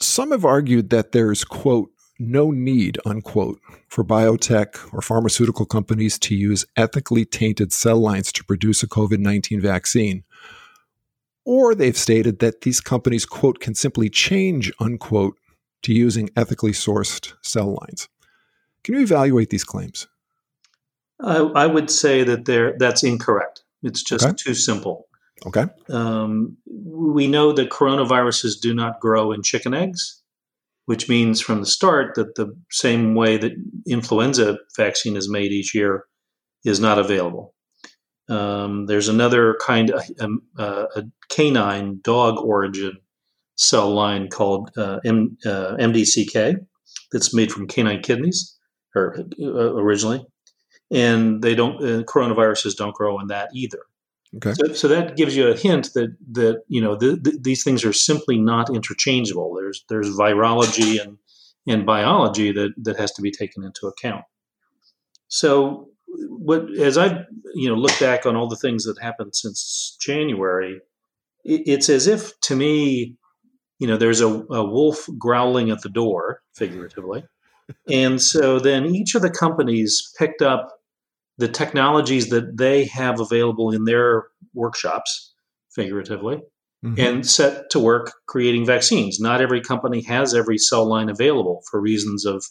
Some 0.00 0.30
have 0.32 0.44
argued 0.44 0.90
that 0.90 1.12
there's 1.12 1.44
quote 1.44 1.90
no 2.18 2.50
need 2.50 2.98
unquote 3.04 3.60
for 3.88 4.04
biotech 4.04 4.92
or 4.92 5.00
pharmaceutical 5.00 5.66
companies 5.66 6.18
to 6.18 6.34
use 6.34 6.64
ethically 6.76 7.24
tainted 7.24 7.72
cell 7.72 7.98
lines 7.98 8.32
to 8.32 8.44
produce 8.44 8.82
a 8.82 8.88
covid-19 8.88 9.60
vaccine. 9.60 10.24
Or 11.44 11.74
they've 11.74 11.96
stated 11.96 12.40
that 12.40 12.62
these 12.62 12.80
companies 12.80 13.24
quote 13.26 13.60
can 13.60 13.74
simply 13.74 14.10
change 14.10 14.72
unquote 14.80 15.38
to 15.82 15.92
using 15.92 16.30
ethically 16.36 16.72
sourced 16.72 17.32
cell 17.42 17.78
lines. 17.80 18.08
Can 18.82 18.94
you 18.94 19.02
evaluate 19.02 19.50
these 19.50 19.64
claims 19.64 20.08
I, 21.20 21.38
I 21.38 21.66
would 21.66 21.90
say 21.90 22.24
that 22.24 22.44
there 22.44 22.76
that's 22.78 23.02
incorrect. 23.02 23.62
It's 23.82 24.02
just 24.02 24.24
okay. 24.24 24.34
too 24.36 24.54
simple. 24.54 25.06
Okay. 25.46 25.66
Um, 25.88 26.56
we 26.66 27.26
know 27.26 27.52
that 27.52 27.70
coronaviruses 27.70 28.60
do 28.60 28.74
not 28.74 29.00
grow 29.00 29.32
in 29.32 29.42
chicken 29.42 29.74
eggs, 29.74 30.22
which 30.86 31.08
means 31.08 31.40
from 31.40 31.60
the 31.60 31.66
start 31.66 32.14
that 32.14 32.34
the 32.36 32.56
same 32.70 33.14
way 33.14 33.36
that 33.36 33.52
influenza 33.86 34.58
vaccine 34.76 35.16
is 35.16 35.28
made 35.28 35.52
each 35.52 35.74
year 35.74 36.04
is 36.64 36.80
not 36.80 36.98
available. 36.98 37.54
Um, 38.28 38.86
there's 38.86 39.08
another 39.08 39.56
kind 39.64 39.90
of 39.90 40.02
um, 40.20 40.42
uh, 40.58 40.86
a 40.96 41.04
canine 41.28 42.00
dog 42.02 42.38
origin 42.38 42.98
cell 43.56 43.90
line 43.90 44.28
called 44.28 44.70
uh, 44.76 44.98
M, 45.04 45.36
uh, 45.46 45.76
MDCK 45.78 46.56
that's 47.12 47.34
made 47.34 47.52
from 47.52 47.68
canine 47.68 48.02
kidneys, 48.02 48.56
or 48.94 49.16
uh, 49.40 49.74
originally, 49.74 50.26
and 50.90 51.42
they 51.42 51.54
don't 51.54 51.76
uh, 51.82 52.02
coronaviruses 52.04 52.76
don't 52.76 52.94
grow 52.94 53.18
in 53.20 53.28
that 53.28 53.50
either. 53.54 53.80
Okay. 54.36 54.52
So, 54.54 54.72
so 54.72 54.88
that 54.88 55.16
gives 55.16 55.36
you 55.36 55.48
a 55.48 55.56
hint 55.56 55.92
that 55.94 56.16
that 56.32 56.62
you 56.68 56.80
know 56.80 56.96
the, 56.96 57.16
the, 57.16 57.38
these 57.40 57.64
things 57.64 57.84
are 57.84 57.92
simply 57.92 58.38
not 58.38 58.74
interchangeable. 58.74 59.54
There's 59.54 59.84
there's 59.88 60.08
virology 60.10 61.00
and 61.00 61.18
and 61.66 61.86
biology 61.86 62.52
that 62.52 62.74
that 62.82 62.98
has 62.98 63.12
to 63.12 63.22
be 63.22 63.30
taken 63.30 63.64
into 63.64 63.86
account. 63.86 64.24
So 65.28 65.88
what 66.06 66.70
as 66.78 66.98
I 66.98 67.24
you 67.54 67.68
know 67.68 67.74
look 67.76 67.98
back 67.98 68.26
on 68.26 68.36
all 68.36 68.48
the 68.48 68.56
things 68.56 68.84
that 68.84 69.00
happened 69.00 69.34
since 69.34 69.96
January, 70.00 70.80
it, 71.44 71.62
it's 71.66 71.88
as 71.88 72.06
if 72.06 72.38
to 72.42 72.56
me, 72.56 73.16
you 73.78 73.86
know, 73.86 73.96
there's 73.96 74.20
a, 74.20 74.28
a 74.28 74.64
wolf 74.64 75.08
growling 75.18 75.70
at 75.70 75.82
the 75.82 75.88
door, 75.88 76.42
figuratively. 76.54 77.24
and 77.90 78.20
so 78.20 78.58
then 78.58 78.86
each 78.86 79.14
of 79.14 79.22
the 79.22 79.30
companies 79.30 80.12
picked 80.18 80.42
up 80.42 80.75
the 81.38 81.48
technologies 81.48 82.30
that 82.30 82.56
they 82.56 82.84
have 82.86 83.20
available 83.20 83.70
in 83.70 83.84
their 83.84 84.24
workshops, 84.54 85.34
figuratively, 85.74 86.40
mm-hmm. 86.84 86.98
and 86.98 87.26
set 87.26 87.70
to 87.70 87.78
work 87.78 88.12
creating 88.26 88.64
vaccines. 88.64 89.20
Not 89.20 89.40
every 89.40 89.60
company 89.60 90.02
has 90.02 90.34
every 90.34 90.58
cell 90.58 90.86
line 90.86 91.08
available 91.08 91.62
for 91.70 91.80
reasons 91.80 92.24
of 92.24 92.44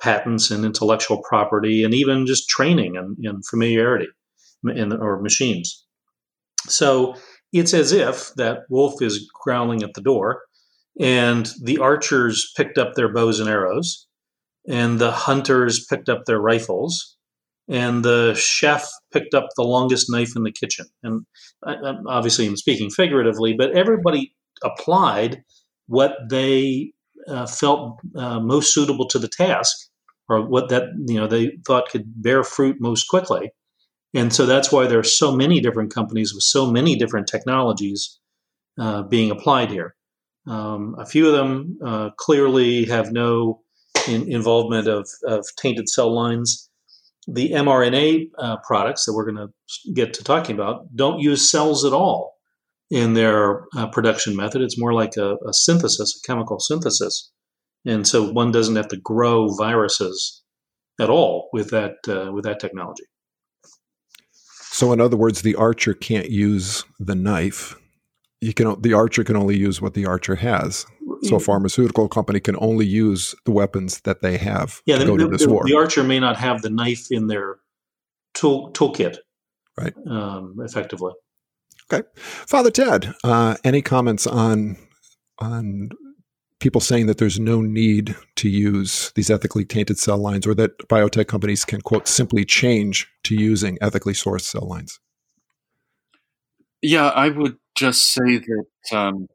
patents 0.00 0.50
and 0.50 0.64
intellectual 0.64 1.22
property 1.28 1.82
and 1.82 1.94
even 1.94 2.26
just 2.26 2.48
training 2.48 2.96
and, 2.96 3.16
and 3.22 3.44
familiarity 3.46 4.08
in, 4.64 4.92
or 4.92 5.20
machines. 5.20 5.84
So 6.66 7.16
it's 7.52 7.74
as 7.74 7.92
if 7.92 8.32
that 8.34 8.60
wolf 8.68 9.00
is 9.02 9.28
growling 9.42 9.82
at 9.82 9.94
the 9.94 10.00
door 10.00 10.42
and 11.00 11.50
the 11.62 11.78
archers 11.78 12.52
picked 12.56 12.78
up 12.78 12.94
their 12.94 13.12
bows 13.12 13.40
and 13.40 13.48
arrows 13.48 14.06
and 14.68 14.98
the 14.98 15.12
hunters 15.12 15.86
picked 15.88 16.08
up 16.08 16.24
their 16.24 16.40
rifles 16.40 17.16
and 17.68 18.04
the 18.04 18.34
chef 18.34 18.88
picked 19.12 19.34
up 19.34 19.48
the 19.56 19.62
longest 19.62 20.10
knife 20.10 20.34
in 20.34 20.42
the 20.42 20.52
kitchen. 20.52 20.86
And 21.02 21.26
I, 21.64 21.76
obviously, 22.06 22.46
I'm 22.46 22.56
speaking 22.56 22.90
figuratively, 22.90 23.52
but 23.52 23.76
everybody 23.76 24.34
applied 24.62 25.42
what 25.86 26.16
they 26.30 26.92
uh, 27.28 27.46
felt 27.46 28.00
uh, 28.16 28.40
most 28.40 28.72
suitable 28.72 29.06
to 29.08 29.18
the 29.18 29.28
task, 29.28 29.76
or 30.28 30.46
what 30.46 30.68
that 30.70 30.84
you 31.06 31.16
know 31.16 31.26
they 31.26 31.58
thought 31.66 31.90
could 31.90 32.04
bear 32.22 32.42
fruit 32.44 32.76
most 32.80 33.08
quickly. 33.08 33.50
And 34.14 34.32
so 34.32 34.46
that's 34.46 34.72
why 34.72 34.86
there 34.86 34.98
are 34.98 35.04
so 35.04 35.34
many 35.34 35.60
different 35.60 35.92
companies 35.92 36.32
with 36.32 36.42
so 36.42 36.70
many 36.70 36.96
different 36.96 37.26
technologies 37.26 38.18
uh, 38.78 39.02
being 39.02 39.30
applied 39.30 39.70
here. 39.70 39.94
Um, 40.46 40.96
a 40.98 41.04
few 41.04 41.26
of 41.28 41.34
them 41.34 41.78
uh, 41.84 42.10
clearly 42.16 42.86
have 42.86 43.12
no 43.12 43.60
in- 44.08 44.32
involvement 44.32 44.88
of, 44.88 45.06
of 45.24 45.44
tainted 45.60 45.90
cell 45.90 46.14
lines 46.14 46.67
the 47.30 47.50
mRNA 47.50 48.30
uh, 48.38 48.56
products 48.66 49.04
that 49.04 49.12
we're 49.12 49.30
going 49.30 49.48
to 49.48 49.92
get 49.92 50.14
to 50.14 50.24
talking 50.24 50.54
about 50.54 50.84
don't 50.96 51.20
use 51.20 51.50
cells 51.50 51.84
at 51.84 51.92
all 51.92 52.34
in 52.90 53.12
their 53.12 53.64
uh, 53.76 53.86
production 53.88 54.34
method. 54.34 54.62
It's 54.62 54.78
more 54.78 54.94
like 54.94 55.16
a, 55.18 55.36
a, 55.46 55.52
synthesis, 55.52 56.18
a 56.18 56.26
chemical 56.26 56.58
synthesis. 56.58 57.30
And 57.84 58.06
so 58.06 58.32
one 58.32 58.50
doesn't 58.50 58.76
have 58.76 58.88
to 58.88 58.96
grow 58.96 59.54
viruses 59.54 60.42
at 60.98 61.10
all 61.10 61.50
with 61.52 61.70
that 61.70 61.96
uh, 62.08 62.32
with 62.32 62.44
that 62.44 62.60
technology. 62.60 63.04
So, 64.70 64.92
in 64.92 65.00
other 65.00 65.16
words, 65.16 65.42
the 65.42 65.54
archer 65.54 65.94
can't 65.94 66.30
use 66.30 66.84
the 66.98 67.14
knife. 67.14 67.76
You 68.40 68.54
can 68.54 68.80
the 68.80 68.92
archer 68.92 69.24
can 69.24 69.36
only 69.36 69.56
use 69.56 69.80
what 69.80 69.94
the 69.94 70.06
archer 70.06 70.36
has. 70.36 70.86
So 71.24 71.36
a 71.36 71.40
pharmaceutical 71.40 72.08
company 72.08 72.38
can 72.38 72.54
only 72.60 72.86
use 72.86 73.34
the 73.44 73.50
weapons 73.50 74.00
that 74.02 74.22
they 74.22 74.38
have 74.38 74.80
yeah, 74.86 74.98
to 74.98 75.04
the, 75.04 75.06
go 75.06 75.16
to 75.16 75.26
this 75.26 75.42
the, 75.42 75.52
war. 75.52 75.64
The 75.66 75.74
archer 75.74 76.04
may 76.04 76.20
not 76.20 76.36
have 76.36 76.62
the 76.62 76.70
knife 76.70 77.08
in 77.10 77.26
their 77.26 77.56
tool 78.34 78.70
toolkit, 78.72 79.16
right? 79.76 79.92
Um, 80.08 80.54
effectively. 80.60 81.12
Okay, 81.92 82.06
Father 82.14 82.70
Ted, 82.70 83.14
uh, 83.24 83.56
any 83.64 83.82
comments 83.82 84.26
on 84.26 84.76
on 85.40 85.90
people 86.60 86.80
saying 86.80 87.06
that 87.06 87.18
there's 87.18 87.38
no 87.38 87.60
need 87.60 88.16
to 88.36 88.48
use 88.48 89.12
these 89.14 89.30
ethically 89.30 89.64
tainted 89.64 89.98
cell 89.98 90.18
lines, 90.18 90.46
or 90.46 90.54
that 90.54 90.78
biotech 90.88 91.26
companies 91.26 91.64
can 91.64 91.80
quote 91.80 92.06
simply 92.06 92.44
change 92.44 93.08
to 93.24 93.34
using 93.34 93.78
ethically 93.80 94.12
sourced 94.12 94.42
cell 94.42 94.68
lines? 94.68 95.00
Yeah, 96.82 97.08
I 97.08 97.28
would 97.30 97.56
just 97.78 98.12
say 98.12 98.38
that 98.38 98.96
um, 98.96 99.28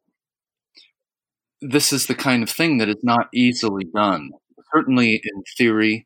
this 1.61 1.93
is 1.93 2.07
the 2.07 2.15
kind 2.15 2.43
of 2.43 2.49
thing 2.49 2.77
that 2.77 2.89
is 2.89 3.03
not 3.03 3.27
easily 3.33 3.85
done. 3.95 4.31
certainly, 4.73 5.21
in 5.23 5.43
theory, 5.57 6.05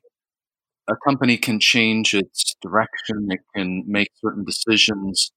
a 0.88 0.94
company 1.06 1.36
can 1.36 1.58
change 1.58 2.14
its 2.14 2.54
direction. 2.62 3.26
It 3.30 3.40
can 3.56 3.84
make 3.86 4.08
certain 4.22 4.44
decisions 4.44 5.32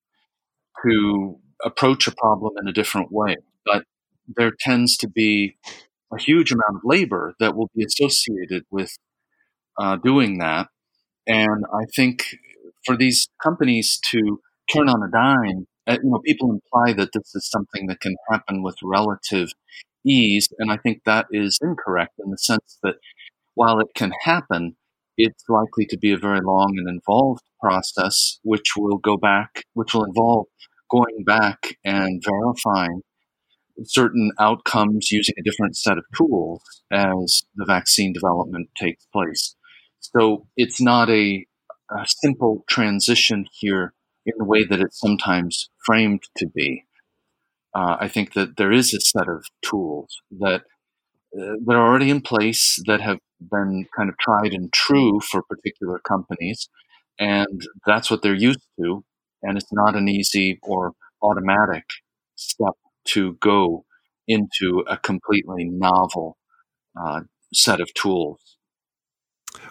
to 0.86 1.40
approach 1.64 2.08
a 2.08 2.16
problem 2.16 2.54
in 2.62 2.68
a 2.68 2.74
different 2.74 3.12
way. 3.12 3.38
But 3.66 3.86
there 4.28 4.52
tends 4.60 4.98
to 4.98 5.10
be 5.10 5.58
a 6.14 6.22
huge 6.22 6.52
amount 6.52 6.76
of 6.76 6.82
labor 6.84 7.34
that 7.40 7.56
will 7.56 7.70
be 7.76 7.84
associated 7.84 8.64
with 8.70 8.98
uh, 9.80 9.98
doing 9.98 10.40
that. 10.40 10.68
And 11.28 11.66
I 11.74 11.86
think 11.96 12.36
for 12.86 12.98
these 12.98 13.30
companies 13.42 14.00
to 14.12 14.40
turn 14.74 14.90
on 14.90 15.04
a 15.04 15.12
dime, 15.12 15.68
uh, 15.88 15.98
you 16.04 16.10
know, 16.10 16.22
people 16.26 16.52
imply 16.52 16.94
that 16.94 17.10
this 17.14 17.34
is 17.36 17.50
something 17.50 17.88
that 17.88 18.00
can 18.00 18.16
happen 18.30 18.64
with 18.64 18.76
relative 18.84 19.50
ease, 20.06 20.48
and 20.60 20.72
I 20.72 20.78
think 20.78 21.04
that 21.06 21.28
is 21.32 21.60
incorrect 21.62 22.14
in 22.24 22.32
the 22.32 22.38
sense 22.38 22.78
that 22.84 22.96
while 23.56 23.80
it 23.80 23.90
can 23.96 24.12
happen, 24.24 24.76
it's 25.18 25.44
likely 25.50 25.86
to 25.88 25.98
be 25.98 26.12
a 26.12 26.18
very 26.18 26.40
long 26.42 26.76
and 26.78 26.88
involved 26.88 27.44
process, 27.62 28.40
which 28.44 28.74
will 28.78 28.98
go 28.98 29.18
back, 29.18 29.64
which 29.74 29.94
will 29.94 30.06
involve 30.06 30.48
going 30.90 31.24
back 31.26 31.78
and 31.84 32.24
verifying 32.24 33.02
certain 33.84 34.32
outcomes 34.40 35.12
using 35.12 35.36
a 35.38 35.44
different 35.44 35.76
set 35.78 35.98
of 35.98 36.04
tools 36.16 36.62
as 36.92 37.44
the 37.56 37.66
vaccine 37.66 38.14
development 38.14 38.70
takes 38.76 39.06
place. 39.08 39.56
So 40.00 40.48
it's 40.58 40.82
not 40.82 41.10
a, 41.10 41.46
a 41.90 42.06
simple 42.08 42.64
transition 42.68 43.46
here 43.60 43.94
in 44.26 44.34
the 44.38 44.46
way 44.46 44.64
that 44.66 44.82
it's 44.82 45.00
sometimes 45.00 45.70
framed 45.86 46.24
to 46.38 46.48
be. 46.48 46.86
Uh, 47.74 47.98
I 48.00 48.08
think 48.08 48.34
that 48.34 48.58
there 48.58 48.72
is 48.72 48.94
a 48.94 49.00
set 49.00 49.30
of 49.30 49.46
tools 49.62 50.22
that 50.40 50.62
uh, 51.40 51.56
that 51.66 51.76
are 51.76 51.88
already 51.88 52.10
in 52.10 52.22
place 52.22 52.82
that 52.88 53.02
have 53.02 53.20
been 53.40 53.88
kind 53.96 54.10
of 54.10 54.18
tried 54.20 54.54
and 54.54 54.72
true 54.74 55.20
for 55.22 55.42
particular 55.44 56.00
companies, 56.00 56.70
and 57.20 57.62
that's 57.86 58.12
what 58.12 58.22
they're 58.22 58.36
used 58.36 58.68
to. 58.80 59.04
And 59.44 59.58
it's 59.58 59.72
not 59.74 59.96
an 59.96 60.10
easy 60.10 60.60
or 60.64 60.94
automatic 61.24 61.86
step 62.36 62.74
to 63.06 63.34
go 63.42 63.86
into 64.28 64.84
a 64.88 64.98
completely 64.98 65.66
novel 65.66 66.38
uh, 67.00 67.22
set 67.54 67.82
of 67.82 67.94
tools. 67.94 68.58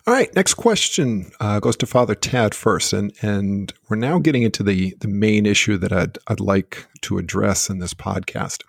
All 0.07 0.15
right, 0.15 0.35
next 0.35 0.55
question 0.55 1.31
uh, 1.41 1.61
goes 1.61 1.77
to 1.79 1.87
Father 1.87 2.15
Tad 2.15 2.55
first, 2.55 2.93
and 2.93 3.13
and 3.23 3.73
we're 3.89 3.97
now 3.97 4.19
getting 4.19 4.43
into 4.43 4.63
the 4.63 4.95
the 5.01 5.09
main 5.09 5.47
issue 5.47 5.77
that 5.79 5.93
I'd 5.93 6.19
I'd 6.27 6.41
like 6.41 6.87
to 7.03 7.19
address 7.19 7.69
in 7.69 7.79
this 7.79 7.95
podcast. 7.95 8.63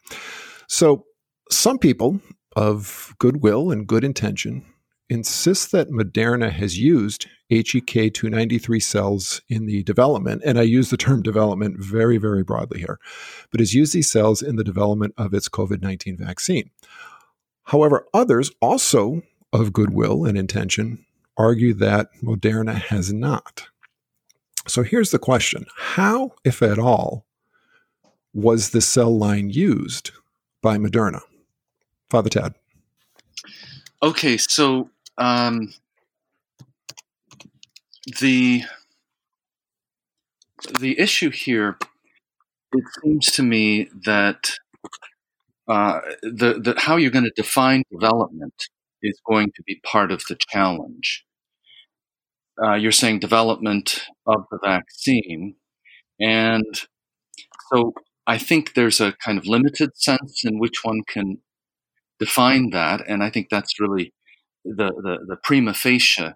So, 0.67 1.05
some 1.49 1.77
people 1.77 2.19
of 2.55 3.15
goodwill 3.19 3.71
and 3.71 3.87
good 3.87 4.03
intention 4.03 4.65
insist 5.09 5.73
that 5.73 5.89
Moderna 5.89 6.49
has 6.51 6.77
used 6.77 7.27
HEK 7.49 8.13
293 8.13 8.79
cells 8.79 9.41
in 9.49 9.65
the 9.65 9.83
development, 9.83 10.41
and 10.45 10.57
I 10.57 10.61
use 10.61 10.89
the 10.89 10.97
term 10.97 11.21
development 11.21 11.77
very, 11.79 12.17
very 12.17 12.43
broadly 12.43 12.79
here, 12.79 12.97
but 13.51 13.59
has 13.59 13.73
used 13.73 13.93
these 13.93 14.09
cells 14.09 14.41
in 14.41 14.55
the 14.55 14.63
development 14.63 15.13
of 15.17 15.33
its 15.33 15.49
COVID 15.49 15.81
19 15.81 16.17
vaccine. 16.17 16.71
However, 17.63 18.05
others 18.13 18.51
also 18.61 19.21
of 19.53 19.73
goodwill 19.73 20.25
and 20.25 20.37
intention 20.37 21.05
argue 21.37 21.73
that 21.73 22.09
Moderna 22.21 22.75
has 22.75 23.11
not. 23.11 23.63
So 24.67 24.83
here's 24.83 25.11
the 25.11 25.19
question 25.19 25.65
How, 25.75 26.33
if 26.43 26.61
at 26.61 26.79
all, 26.79 27.25
was 28.33 28.69
the 28.69 28.81
cell 28.81 29.17
line 29.17 29.49
used 29.49 30.11
by 30.61 30.77
Moderna? 30.77 31.21
Father 32.09 32.29
Tad. 32.29 32.55
Okay, 34.03 34.37
so 34.37 34.89
um, 35.17 35.73
the 38.19 38.63
the 40.79 40.99
issue 40.99 41.29
here, 41.29 41.77
it 42.73 42.83
seems 43.01 43.27
to 43.31 43.43
me 43.43 43.89
that 44.05 44.51
uh, 45.67 46.01
the, 46.21 46.59
the 46.59 46.75
how 46.77 46.97
you're 46.97 47.11
going 47.11 47.25
to 47.25 47.33
define 47.35 47.83
development 47.91 48.69
is 49.03 49.19
going 49.27 49.51
to 49.55 49.63
be 49.65 49.81
part 49.83 50.11
of 50.11 50.23
the 50.27 50.35
challenge. 50.35 51.25
Uh, 52.63 52.75
you're 52.75 52.91
saying 52.91 53.19
development 53.19 54.03
of 54.27 54.45
the 54.51 54.59
vaccine, 54.63 55.55
and 56.19 56.81
so 57.71 57.93
I 58.27 58.37
think 58.37 58.73
there's 58.73 59.01
a 59.01 59.13
kind 59.13 59.37
of 59.37 59.47
limited 59.47 59.91
sense 59.95 60.43
in 60.43 60.59
which 60.59 60.83
one 60.83 61.01
can 61.07 61.39
define 62.19 62.69
that, 62.71 63.01
and 63.07 63.23
I 63.23 63.29
think 63.29 63.47
that's 63.49 63.79
really 63.79 64.13
the, 64.63 64.89
the, 65.03 65.17
the 65.27 65.37
prima 65.43 65.73
facie 65.73 66.33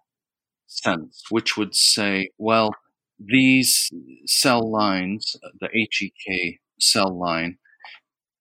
sense, 0.67 1.23
which 1.29 1.57
would 1.57 1.75
say, 1.75 2.31
well, 2.37 2.71
these 3.19 3.91
cell 4.25 4.69
lines, 4.69 5.35
the 5.59 5.69
HEK 5.73 6.59
cell 6.79 7.17
line, 7.17 7.57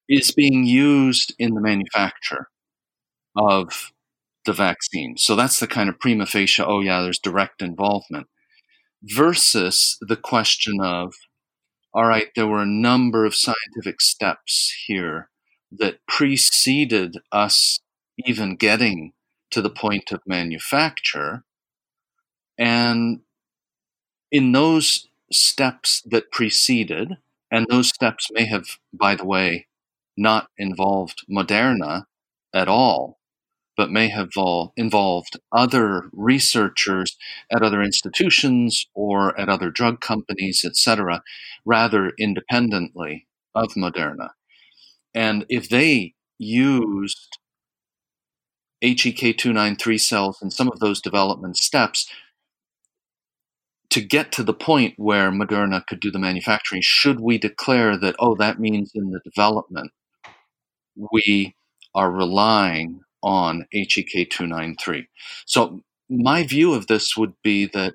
is 0.08 0.32
being 0.32 0.64
used 0.64 1.34
in 1.38 1.54
the 1.54 1.60
manufacture 1.60 2.48
of 3.36 3.92
the 4.44 4.52
vaccine. 4.52 5.16
So 5.16 5.36
that's 5.36 5.60
the 5.60 5.66
kind 5.66 5.88
of 5.88 5.98
prima 5.98 6.26
facie, 6.26 6.62
oh, 6.62 6.80
yeah, 6.80 7.02
there's 7.02 7.18
direct 7.18 7.62
involvement, 7.62 8.26
versus 9.02 9.96
the 10.00 10.16
question 10.16 10.80
of, 10.80 11.14
all 11.92 12.06
right, 12.06 12.28
there 12.34 12.46
were 12.46 12.62
a 12.62 12.66
number 12.66 13.24
of 13.24 13.34
scientific 13.34 14.00
steps 14.00 14.74
here 14.86 15.30
that 15.70 15.98
preceded 16.06 17.16
us 17.32 17.78
even 18.24 18.56
getting 18.56 19.12
to 19.50 19.62
the 19.62 19.70
point 19.70 20.12
of 20.12 20.20
manufacture. 20.26 21.44
And 22.58 23.20
in 24.30 24.52
those 24.52 25.08
steps 25.32 26.02
that 26.06 26.30
preceded, 26.30 27.16
and 27.50 27.66
those 27.68 27.88
steps 27.88 28.28
may 28.32 28.46
have, 28.46 28.78
by 28.92 29.14
the 29.14 29.24
way, 29.24 29.66
not 30.16 30.48
involved 30.58 31.24
Moderna 31.30 32.04
at 32.52 32.68
all, 32.68 33.18
but 33.76 33.90
may 33.90 34.08
have 34.08 34.30
involved 34.76 35.38
other 35.52 36.08
researchers 36.12 37.16
at 37.50 37.62
other 37.62 37.82
institutions 37.82 38.86
or 38.94 39.38
at 39.38 39.48
other 39.48 39.70
drug 39.70 40.00
companies, 40.00 40.64
etc., 40.64 41.22
rather 41.64 42.12
independently 42.18 43.26
of 43.54 43.74
Moderna. 43.74 44.30
And 45.14 45.46
if 45.48 45.68
they 45.68 46.14
used 46.38 47.38
HEK293 48.82 50.00
cells 50.00 50.42
in 50.42 50.50
some 50.50 50.68
of 50.68 50.80
those 50.80 51.00
development 51.00 51.56
steps 51.56 52.08
to 53.90 54.00
get 54.00 54.32
to 54.32 54.42
the 54.42 54.52
point 54.52 54.94
where 54.96 55.30
Moderna 55.30 55.86
could 55.86 56.00
do 56.00 56.10
the 56.10 56.18
manufacturing, 56.18 56.82
should 56.82 57.20
we 57.20 57.38
declare 57.38 57.96
that, 57.96 58.16
oh, 58.18 58.34
that 58.34 58.58
means 58.58 58.90
in 58.94 59.10
the 59.10 59.20
development 59.20 59.92
we 61.12 61.54
are 61.94 62.10
relying 62.10 63.00
on 63.24 63.66
HEK293? 63.74 65.06
So, 65.46 65.82
my 66.08 66.44
view 66.44 66.74
of 66.74 66.86
this 66.86 67.16
would 67.16 67.32
be 67.42 67.66
that 67.66 67.94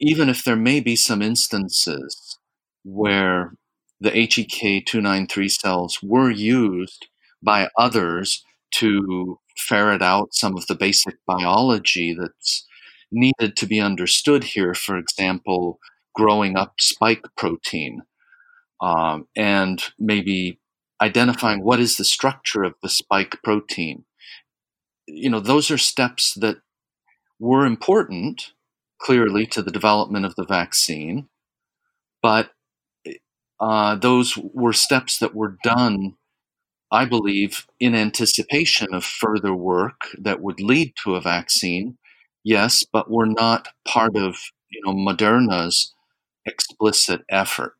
even 0.00 0.28
if 0.28 0.44
there 0.44 0.56
may 0.56 0.80
be 0.80 0.96
some 0.96 1.22
instances 1.22 2.38
where 2.84 3.54
the 4.00 4.10
HEK293 4.10 5.50
cells 5.50 5.98
were 6.02 6.30
used 6.30 7.06
by 7.42 7.68
others 7.78 8.44
to 8.72 9.38
ferret 9.56 10.02
out 10.02 10.34
some 10.34 10.56
of 10.56 10.66
the 10.66 10.74
basic 10.74 11.14
biology 11.26 12.14
that's 12.14 12.66
needed 13.10 13.56
to 13.56 13.66
be 13.66 13.80
understood 13.80 14.44
here. 14.44 14.74
For 14.74 14.98
example, 14.98 15.78
growing 16.14 16.56
up 16.56 16.74
spike 16.80 17.24
protein 17.36 18.02
um, 18.80 19.28
and 19.36 19.82
maybe 19.98 20.58
identifying 21.00 21.62
what 21.62 21.80
is 21.80 21.96
the 21.96 22.04
structure 22.04 22.64
of 22.64 22.74
the 22.82 22.88
spike 22.88 23.36
protein. 23.44 24.04
You 25.08 25.30
know, 25.30 25.40
those 25.40 25.70
are 25.70 25.78
steps 25.78 26.34
that 26.34 26.58
were 27.40 27.66
important, 27.66 28.52
clearly, 29.00 29.46
to 29.48 29.62
the 29.62 29.70
development 29.72 30.26
of 30.26 30.36
the 30.36 30.46
vaccine, 30.46 31.28
but 32.22 32.52
uh, 33.60 33.94
those 33.96 34.36
were 34.36 34.72
steps 34.72 35.18
that 35.18 35.34
were 35.34 35.56
done, 35.62 36.14
I 36.92 37.04
believe, 37.06 37.66
in 37.80 37.94
anticipation 37.94 38.94
of 38.94 39.04
further 39.04 39.54
work 39.54 40.00
that 40.18 40.40
would 40.42 40.60
lead 40.60 40.94
to 41.04 41.16
a 41.16 41.20
vaccine. 41.22 41.98
Yes, 42.44 42.84
but 42.92 43.10
were 43.10 43.26
not 43.26 43.68
part 43.86 44.16
of 44.16 44.36
you 44.70 44.82
know 44.84 44.92
Moderna's 44.94 45.94
explicit 46.46 47.22
effort. 47.30 47.74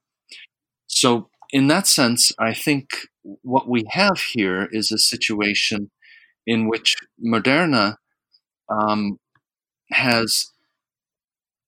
So, 0.89 1.31
in 1.53 1.69
that 1.69 1.87
sense, 1.87 2.33
I 2.39 2.55
think 2.55 2.91
what 3.43 3.69
we 3.69 3.85
have 3.91 4.21
here 4.21 4.69
is 4.73 4.93
a 4.93 4.99
situation 4.99 5.91
in 6.47 6.69
which 6.69 6.97
Moderna 7.25 7.97
um, 8.69 9.19
has 9.91 10.53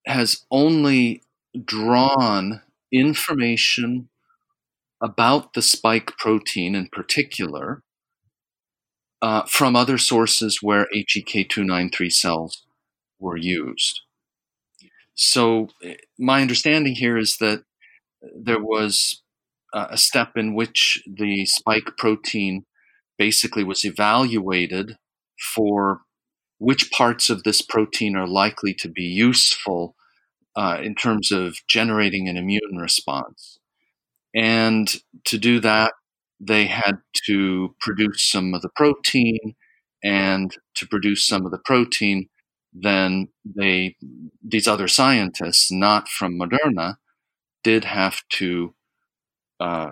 has 0.06 0.46
only 0.50 1.22
drawn 1.64 2.62
information 2.92 4.08
about 5.02 5.52
the 5.52 5.62
spike 5.62 6.16
protein 6.18 6.74
in 6.74 6.88
particular 6.88 7.82
uh, 9.20 9.42
from 9.46 9.76
other 9.76 9.98
sources 9.98 10.62
where 10.62 10.86
HEK293 10.94 12.12
cells 12.12 12.64
were 13.18 13.36
used. 13.36 14.00
So, 15.14 15.68
my 16.18 16.40
understanding 16.40 16.94
here 16.94 17.18
is 17.18 17.38
that 17.38 17.64
there 18.22 18.62
was 18.62 19.22
a 19.74 19.98
step 19.98 20.36
in 20.36 20.54
which 20.54 21.02
the 21.06 21.44
spike 21.46 21.96
protein 21.98 22.64
basically 23.18 23.64
was 23.64 23.84
evaluated 23.84 24.96
for 25.54 26.02
which 26.58 26.90
parts 26.90 27.30
of 27.30 27.42
this 27.42 27.62
protein 27.62 28.16
are 28.16 28.26
likely 28.26 28.74
to 28.74 28.88
be 28.88 29.04
useful 29.04 29.94
uh, 30.56 30.78
in 30.82 30.94
terms 30.94 31.30
of 31.30 31.58
generating 31.68 32.28
an 32.28 32.36
immune 32.36 32.78
response. 32.78 33.58
And 34.34 34.92
to 35.24 35.38
do 35.38 35.60
that, 35.60 35.92
they 36.40 36.66
had 36.66 36.98
to 37.26 37.74
produce 37.80 38.30
some 38.30 38.54
of 38.54 38.62
the 38.62 38.68
protein, 38.68 39.54
and 40.04 40.54
to 40.76 40.86
produce 40.86 41.26
some 41.26 41.44
of 41.44 41.50
the 41.50 41.58
protein, 41.58 42.28
then 42.72 43.28
they 43.44 43.96
these 44.42 44.68
other 44.68 44.88
scientists, 44.88 45.70
not 45.72 46.08
from 46.08 46.38
Moderna, 46.38 46.96
did 47.64 47.84
have 47.84 48.22
to 48.30 48.74
uh, 49.60 49.90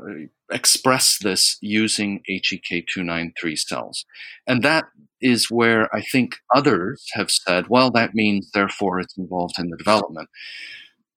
express 0.51 1.19
this 1.19 1.57
using 1.61 2.23
HEK293 2.31 3.59
cells. 3.59 4.05
And 4.47 4.63
that 4.63 4.85
is 5.21 5.51
where 5.51 5.95
I 5.95 6.03
think 6.03 6.37
others 6.55 7.05
have 7.15 7.31
said, 7.31 7.69
well, 7.69 7.91
that 7.93 8.15
means 8.15 8.51
therefore 8.51 9.01
it's 9.01 9.17
involved 9.17 9.59
in 9.59 9.71
the 9.71 9.77
development. 9.77 10.29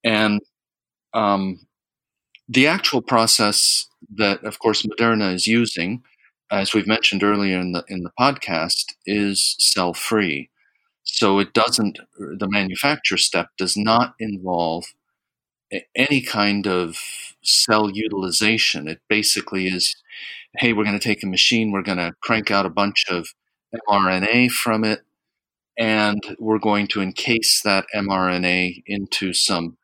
And 0.04 0.42
um, 1.14 1.60
the 2.48 2.68
actual 2.68 3.02
process 3.02 3.88
that, 4.16 4.44
of 4.44 4.60
course, 4.60 4.84
Moderna 4.84 5.34
is 5.34 5.46
using, 5.46 6.02
as 6.52 6.74
we've 6.74 6.88
mentioned 6.88 7.24
earlier 7.24 7.60
in 7.60 7.74
the 7.74 7.84
in 7.88 8.04
the 8.04 8.12
podcast, 8.20 8.86
is 9.06 9.56
cell 9.60 9.94
free. 9.94 10.50
So 11.04 11.40
it 11.40 11.54
doesn't. 11.54 12.00
The 12.18 12.48
manufacture 12.50 13.18
step 13.18 13.50
does 13.58 13.76
not 13.78 14.14
involve 14.20 14.86
any 15.96 16.22
kind 16.22 16.68
of 16.68 16.98
cell 17.44 17.90
utilization. 17.90 18.88
It 18.88 19.02
basically 19.10 19.68
is, 19.68 19.96
hey, 20.58 20.74
we're 20.74 20.84
going 20.84 21.00
to 21.00 21.04
take 21.04 21.24
a 21.24 21.28
machine, 21.28 21.72
we're 21.72 21.82
going 21.82 21.98
to 21.98 22.14
crank 22.22 22.52
out 22.52 22.66
a 22.66 22.70
bunch 22.70 23.06
of 23.10 23.28
mRNA 23.90 24.52
from 24.52 24.84
it, 24.84 25.02
and 25.78 26.22
we're 26.40 26.60
going 26.60 26.88
to 26.88 27.02
encase 27.02 27.62
that 27.64 27.86
mRNA 27.96 28.84
into 28.86 29.34
some 29.34 29.78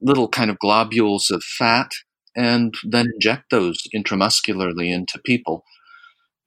little 0.00 0.28
kind 0.28 0.50
of 0.50 0.58
globules 0.58 1.30
of 1.30 1.42
fat 1.42 1.92
and 2.34 2.74
then 2.84 3.06
inject 3.14 3.50
those 3.50 3.78
intramuscularly 3.94 4.92
into 4.92 5.18
people. 5.24 5.64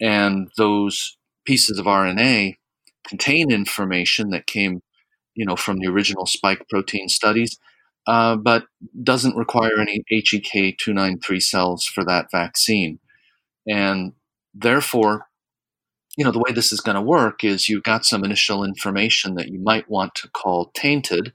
And 0.02 0.50
those 0.58 1.18
pieces 1.46 1.78
of 1.80 1.86
RNA 1.86 2.56
contain 3.08 3.52
information 3.52 4.32
that 4.32 4.48
came, 4.48 4.82
you 5.36 5.46
know, 5.46 5.56
from 5.56 5.78
the 5.80 5.88
original 5.88 6.26
spike 6.26 6.68
protein 6.70 7.08
studies 7.08 7.58
uh, 8.08 8.36
but 8.36 8.66
doesn't 9.04 9.36
require 9.36 9.80
any 9.80 10.04
HEK 10.10 10.78
293 10.78 11.40
cells 11.40 11.86
for 11.86 12.04
that 12.06 12.28
vaccine. 12.32 13.00
And 13.68 14.14
therefore, 14.54 15.28
you 16.18 16.24
know, 16.24 16.32
the 16.32 16.40
way 16.40 16.52
this 16.54 16.72
is 16.72 16.82
going 16.82 16.96
to 16.96 17.02
work 17.02 17.44
is 17.44 17.68
you've 17.68 17.84
got 17.84 18.06
some 18.06 18.24
initial 18.24 18.64
information 18.64 19.36
that 19.36 19.50
you 19.50 19.60
might 19.60 19.90
want 19.90 20.16
to 20.16 20.30
call 20.30 20.72
tainted, 20.74 21.34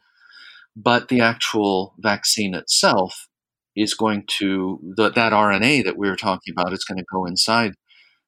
but 0.77 1.09
the 1.09 1.21
actual 1.21 1.95
vaccine 1.99 2.55
itself 2.55 3.29
is 3.77 3.95
going 3.95 4.25
to, 4.39 4.81
the, 4.97 5.11
that 5.11 5.33
RNA 5.33 5.85
that 5.85 5.99
we 5.99 6.09
were 6.09 6.17
talking 6.17 6.55
about 6.57 6.73
is 6.73 6.85
going 6.85 6.99
to 6.99 7.05
go 7.13 7.27
inside 7.27 7.75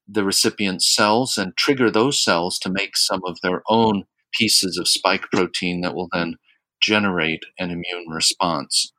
the 0.09 0.25
recipient's 0.25 0.95
cells 0.95 1.39
and 1.39 1.57
trigger 1.57 1.91
those 1.91 2.23
cells 2.23 2.59
to 2.59 2.71
make 2.71 2.97
some 2.97 3.21
of 3.25 3.39
their 3.43 3.63
own 3.69 4.05
pieces 4.33 4.77
of 4.77 4.89
spike 4.89 5.27
protein 5.33 5.81
that 5.81 5.95
will 5.95 6.09
then 6.13 6.37
generate 6.83 7.45
an 7.59 7.71
immune 7.71 8.09
response. 8.11 8.93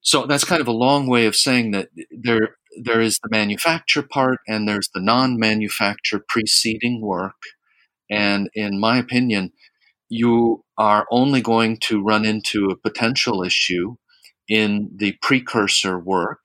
So 0.00 0.26
that's 0.26 0.44
kind 0.44 0.60
of 0.60 0.68
a 0.68 0.72
long 0.72 1.06
way 1.06 1.26
of 1.26 1.36
saying 1.36 1.72
that 1.72 1.88
there 2.10 2.56
there 2.82 3.00
is 3.00 3.18
the 3.22 3.28
manufacture 3.30 4.02
part 4.02 4.38
and 4.46 4.68
there's 4.68 4.88
the 4.94 5.00
non-manufacture 5.00 6.24
preceding 6.28 7.00
work. 7.00 7.34
And 8.10 8.48
in 8.54 8.78
my 8.78 8.98
opinion, 8.98 9.52
you 10.08 10.64
are 10.78 11.06
only 11.10 11.40
going 11.40 11.78
to 11.84 12.02
run 12.02 12.24
into 12.24 12.66
a 12.66 12.76
potential 12.76 13.42
issue 13.42 13.96
in 14.48 14.90
the 14.96 15.16
precursor 15.22 15.98
work. 15.98 16.40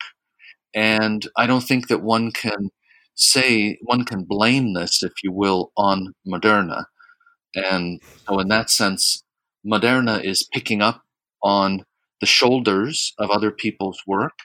And 0.73 1.27
I 1.37 1.45
don't 1.45 1.63
think 1.63 1.87
that 1.87 2.01
one 2.01 2.31
can 2.31 2.69
say, 3.15 3.77
one 3.81 4.05
can 4.05 4.25
blame 4.27 4.73
this, 4.73 5.03
if 5.03 5.13
you 5.23 5.31
will, 5.31 5.71
on 5.77 6.13
Moderna. 6.27 6.85
And 7.55 8.01
so, 8.27 8.39
in 8.39 8.47
that 8.47 8.69
sense, 8.69 9.22
Moderna 9.65 10.23
is 10.23 10.43
picking 10.43 10.81
up 10.81 11.03
on 11.41 11.85
the 12.19 12.25
shoulders 12.25 13.13
of 13.17 13.29
other 13.29 13.51
people's 13.51 14.01
work 14.07 14.39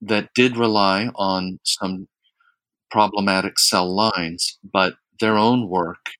that 0.00 0.30
did 0.34 0.56
rely 0.56 1.10
on 1.14 1.58
some 1.64 2.08
problematic 2.90 3.58
cell 3.58 3.94
lines, 3.94 4.58
but 4.72 4.94
their 5.20 5.36
own 5.36 5.68
work 5.68 6.10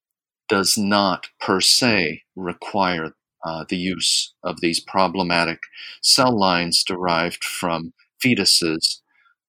does 0.49 0.77
not 0.77 1.29
per 1.41 1.61
se 1.61 2.23
require 2.35 3.13
uh, 3.45 3.65
the 3.69 3.77
use 3.77 4.35
of 4.43 4.61
these 4.61 4.81
problematic 4.81 5.61
cell 6.03 6.37
lines 6.37 6.83
derived 6.83 7.45
from 7.45 7.93
fetuses 8.23 9.01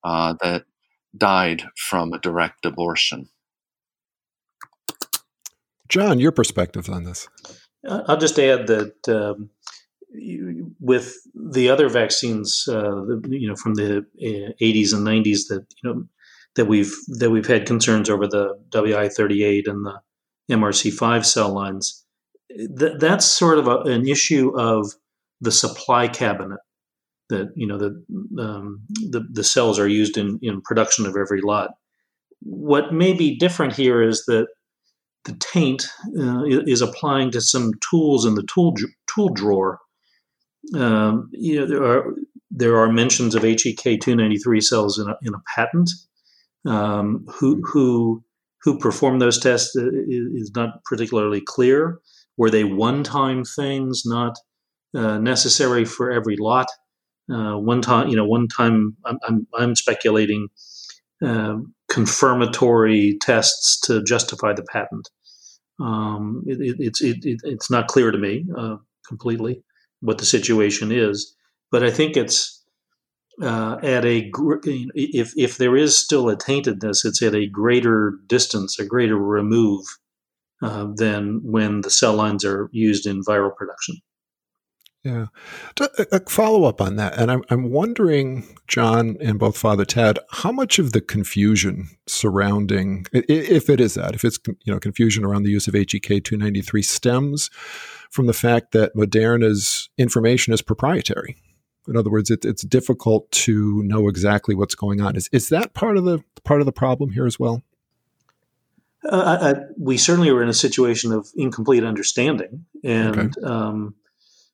uh, 0.03 0.35
that 0.41 0.65
died 1.17 1.63
from 1.75 2.13
a 2.13 2.19
direct 2.19 2.65
abortion. 2.65 3.29
John, 5.87 6.19
your 6.19 6.31
perspective 6.31 6.87
on 6.87 7.03
this? 7.03 7.27
I'll 7.87 8.17
just 8.17 8.39
add 8.39 8.67
that 8.67 9.07
um, 9.07 9.49
with 10.79 11.15
the 11.33 11.69
other 11.69 11.89
vaccines, 11.89 12.65
uh, 12.67 13.05
you 13.27 13.47
know, 13.47 13.55
from 13.55 13.75
the 13.75 14.05
80s 14.21 14.93
uh, 14.93 14.97
and 14.97 15.07
90s 15.07 15.47
that 15.49 15.65
you 15.81 15.89
know 15.89 16.05
that 16.55 16.65
we've 16.65 16.93
that 17.19 17.29
we've 17.29 17.47
had 17.47 17.65
concerns 17.65 18.09
over 18.09 18.27
the 18.27 18.59
WI38 18.69 19.67
and 19.67 19.85
the 19.85 19.99
MRC5 20.51 21.25
cell 21.25 21.53
lines. 21.53 22.05
Th- 22.49 22.97
that's 22.99 23.25
sort 23.25 23.59
of 23.59 23.67
a, 23.67 23.77
an 23.81 24.07
issue 24.07 24.57
of 24.57 24.93
the 25.41 25.51
supply 25.51 26.07
cabinet 26.07 26.59
that 27.29 27.51
you 27.55 27.67
know 27.67 27.77
the, 27.77 28.03
um, 28.41 28.81
the 28.89 29.25
the 29.31 29.43
cells 29.43 29.79
are 29.79 29.87
used 29.87 30.17
in 30.17 30.39
in 30.41 30.61
production 30.61 31.05
of 31.05 31.15
every 31.15 31.41
lot. 31.41 31.71
What 32.41 32.93
may 32.93 33.13
be 33.13 33.37
different 33.37 33.73
here 33.73 34.01
is 34.01 34.25
that 34.25 34.47
the 35.25 35.36
taint 35.39 35.88
uh, 36.17 36.43
is 36.45 36.82
applying 36.82 37.32
to 37.32 37.41
some 37.41 37.73
tools 37.89 38.25
in 38.25 38.36
the 38.36 38.43
tool 38.43 38.73
tool 39.13 39.29
drawer. 39.29 39.79
Um, 40.75 41.29
you 41.32 41.60
know, 41.60 41.65
there 41.65 41.84
are 41.84 42.13
there 42.51 42.77
are 42.77 42.91
mentions 42.91 43.36
of 43.36 43.43
HEK 43.43 44.01
293 44.01 44.62
cells 44.62 44.99
in 44.99 45.08
a, 45.08 45.15
in 45.23 45.34
a 45.34 45.41
patent. 45.55 45.89
Um, 46.65 47.25
who 47.27 47.62
who 47.65 48.23
who 48.62 48.77
performed 48.77 49.21
those 49.21 49.39
tests 49.39 49.75
is 49.75 50.51
not 50.55 50.84
particularly 50.84 51.41
clear. 51.41 51.99
Were 52.36 52.49
they 52.49 52.63
one-time 52.63 53.43
things, 53.43 54.03
not 54.05 54.36
uh, 54.95 55.17
necessary 55.17 55.86
for 55.86 56.12
every 56.12 56.36
lot? 56.38 56.67
Uh, 57.32 57.55
one 57.55 57.82
time, 57.82 58.10
you 58.10 58.15
know, 58.15 58.25
one 58.25 58.47
time. 58.47 58.97
I'm 59.05 59.19
I'm, 59.27 59.47
I'm 59.58 59.75
speculating 59.75 60.49
uh, 61.23 61.58
confirmatory 61.89 63.17
tests 63.21 63.80
to 63.82 64.04
justify 64.04 64.54
the 64.54 64.63
patent. 64.63 65.10
Um, 65.80 66.43
it, 66.45 66.60
it, 66.60 66.75
it's 66.80 67.02
it, 67.02 67.17
it's 67.23 67.69
not 67.69 67.88
clear 67.88 68.12
to 68.12 68.17
me 68.17 68.45
uh, 68.58 68.78
completely 69.08 69.63
what 70.02 70.17
the 70.17 70.25
situation 70.25 70.91
is, 70.91 71.36
but 71.71 71.84
I 71.84 71.91
think 71.91 72.15
it's 72.15 72.63
uh, 73.41 73.78
at 73.82 74.06
a 74.06 74.32
if 74.93 75.34
if 75.38 75.58
there 75.58 75.78
is 75.78 75.97
still 75.97 76.30
a 76.30 76.36
taintedness, 76.36 77.06
it's 77.06 77.21
at 77.21 77.36
a 77.36 77.47
greater 77.47 78.13
distance, 78.28 78.78
a 78.80 78.86
greater 78.86 79.17
remove 79.17 79.86
uh, 80.62 80.88
than 80.95 81.39
when 81.43 81.82
the 81.82 81.89
cell 81.89 82.13
lines 82.13 82.43
are 82.43 82.69
used 82.71 83.06
in 83.06 83.23
viral 83.23 83.56
production. 83.56 83.95
Yeah. 85.04 85.27
A 86.12 86.19
follow 86.27 86.65
up 86.65 86.81
on 86.81 86.97
that. 86.97 87.17
And 87.17 87.31
I'm, 87.31 87.43
I'm 87.50 87.71
wondering, 87.71 88.43
John 88.67 89.15
and 89.21 89.39
both 89.39 89.58
Father 89.58 89.85
Tad, 89.85 90.19
how 90.29 90.52
much 90.52 90.77
of 90.77 90.91
the 90.91 91.00
confusion 91.00 91.87
surrounding, 92.06 93.06
if 93.13 93.69
it 93.69 93.79
is 93.79 93.93
that, 93.93 94.13
if 94.13 94.25
it's 94.25 94.37
you 94.47 94.73
know 94.73 94.79
confusion 94.79 95.23
around 95.23 95.43
the 95.43 95.52
use 95.52 95.67
of 95.67 95.73
HEK 95.73 96.23
293 96.23 96.81
stems 96.81 97.50
from 98.10 98.25
the 98.25 98.33
fact 98.33 98.73
that 98.73 98.93
Moderna's 98.93 99.89
information 99.97 100.54
is 100.54 100.62
proprietary. 100.62 101.37
In 101.87 101.95
other 101.95 102.10
words, 102.10 102.29
it, 102.29 102.43
it's 102.43 102.63
difficult 102.63 103.31
to 103.31 103.81
know 103.83 104.10
exactly 104.10 104.54
what's 104.54 104.75
going 104.75 105.02
on. 105.02 105.15
Is, 105.15 105.29
is 105.31 105.50
that 105.50 105.73
part 105.73 105.97
of 105.97 106.04
the 106.04 106.19
part 106.43 106.60
of 106.60 106.65
the 106.65 106.73
problem 106.73 107.12
here 107.12 107.25
as 107.25 107.39
well? 107.39 107.63
Uh, 109.10 109.54
I, 109.56 109.62
we 109.77 109.97
certainly 109.97 110.29
are 110.29 110.43
in 110.43 110.50
a 110.50 110.54
situation 110.54 111.13
of 111.13 111.29
incomplete 111.35 111.85
understanding, 111.85 112.65
and 112.83 113.37
okay. 113.37 113.47
um, 113.47 113.95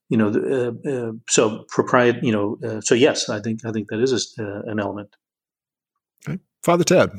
you 0.09 0.17
know, 0.17 0.29
uh, 0.29 0.89
uh, 0.89 1.11
so 1.27 1.65
propriet, 1.75 2.21
you 2.21 2.31
know, 2.31 2.57
uh, 2.63 2.81
so 2.81 2.95
yes, 2.95 3.29
I 3.29 3.39
think 3.39 3.65
I 3.65 3.71
think 3.71 3.89
that 3.89 3.99
is 3.99 4.35
a, 4.37 4.43
uh, 4.43 4.61
an 4.65 4.79
element. 4.79 5.15
Okay. 6.27 6.39
Father 6.63 6.83
Tad. 6.83 7.11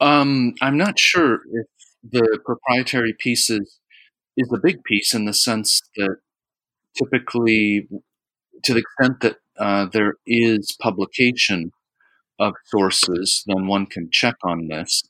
Um, 0.00 0.54
I'm 0.60 0.76
not 0.76 0.98
sure 0.98 1.40
if 1.52 1.66
the 2.02 2.38
proprietary 2.44 3.14
piece 3.18 3.48
is, 3.48 3.80
is 4.36 4.52
a 4.52 4.60
big 4.62 4.84
piece 4.84 5.14
in 5.14 5.24
the 5.24 5.32
sense 5.32 5.80
that 5.96 6.16
typically, 6.96 7.88
to 8.62 8.74
the 8.74 8.80
extent 8.80 9.20
that 9.20 9.36
uh, 9.58 9.86
there 9.92 10.14
is 10.26 10.76
publication 10.80 11.72
of 12.38 12.52
sources, 12.66 13.42
then 13.46 13.66
one 13.66 13.86
can 13.86 14.10
check 14.10 14.36
on 14.44 14.68
this. 14.68 15.02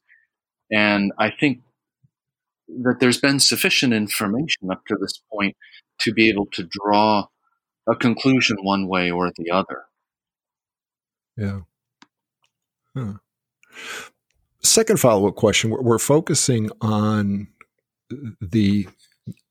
And 0.71 1.13
I 1.19 1.31
think 1.31 1.63
that 2.69 2.99
there's 3.01 3.21
been 3.21 3.41
sufficient 3.41 3.93
information 3.93 4.71
up 4.71 4.85
to 4.87 4.97
this 5.01 5.21
point 5.33 5.57
to 6.01 6.13
be 6.13 6.29
able 6.29 6.47
to 6.53 6.67
draw 6.69 7.27
a 7.87 7.95
conclusion 7.95 8.57
one 8.63 8.89
way 8.89 9.11
or 9.11 9.33
the 9.37 9.51
other. 9.51 9.85
Yeah. 11.37 11.61
Huh. 12.97 13.15
Second 14.63 14.99
follow 14.99 15.29
up 15.29 15.37
question 15.37 15.71
we're, 15.71 15.83
we're, 15.83 15.99
focusing 15.99 16.71
on 16.81 17.49
the, 18.09 18.89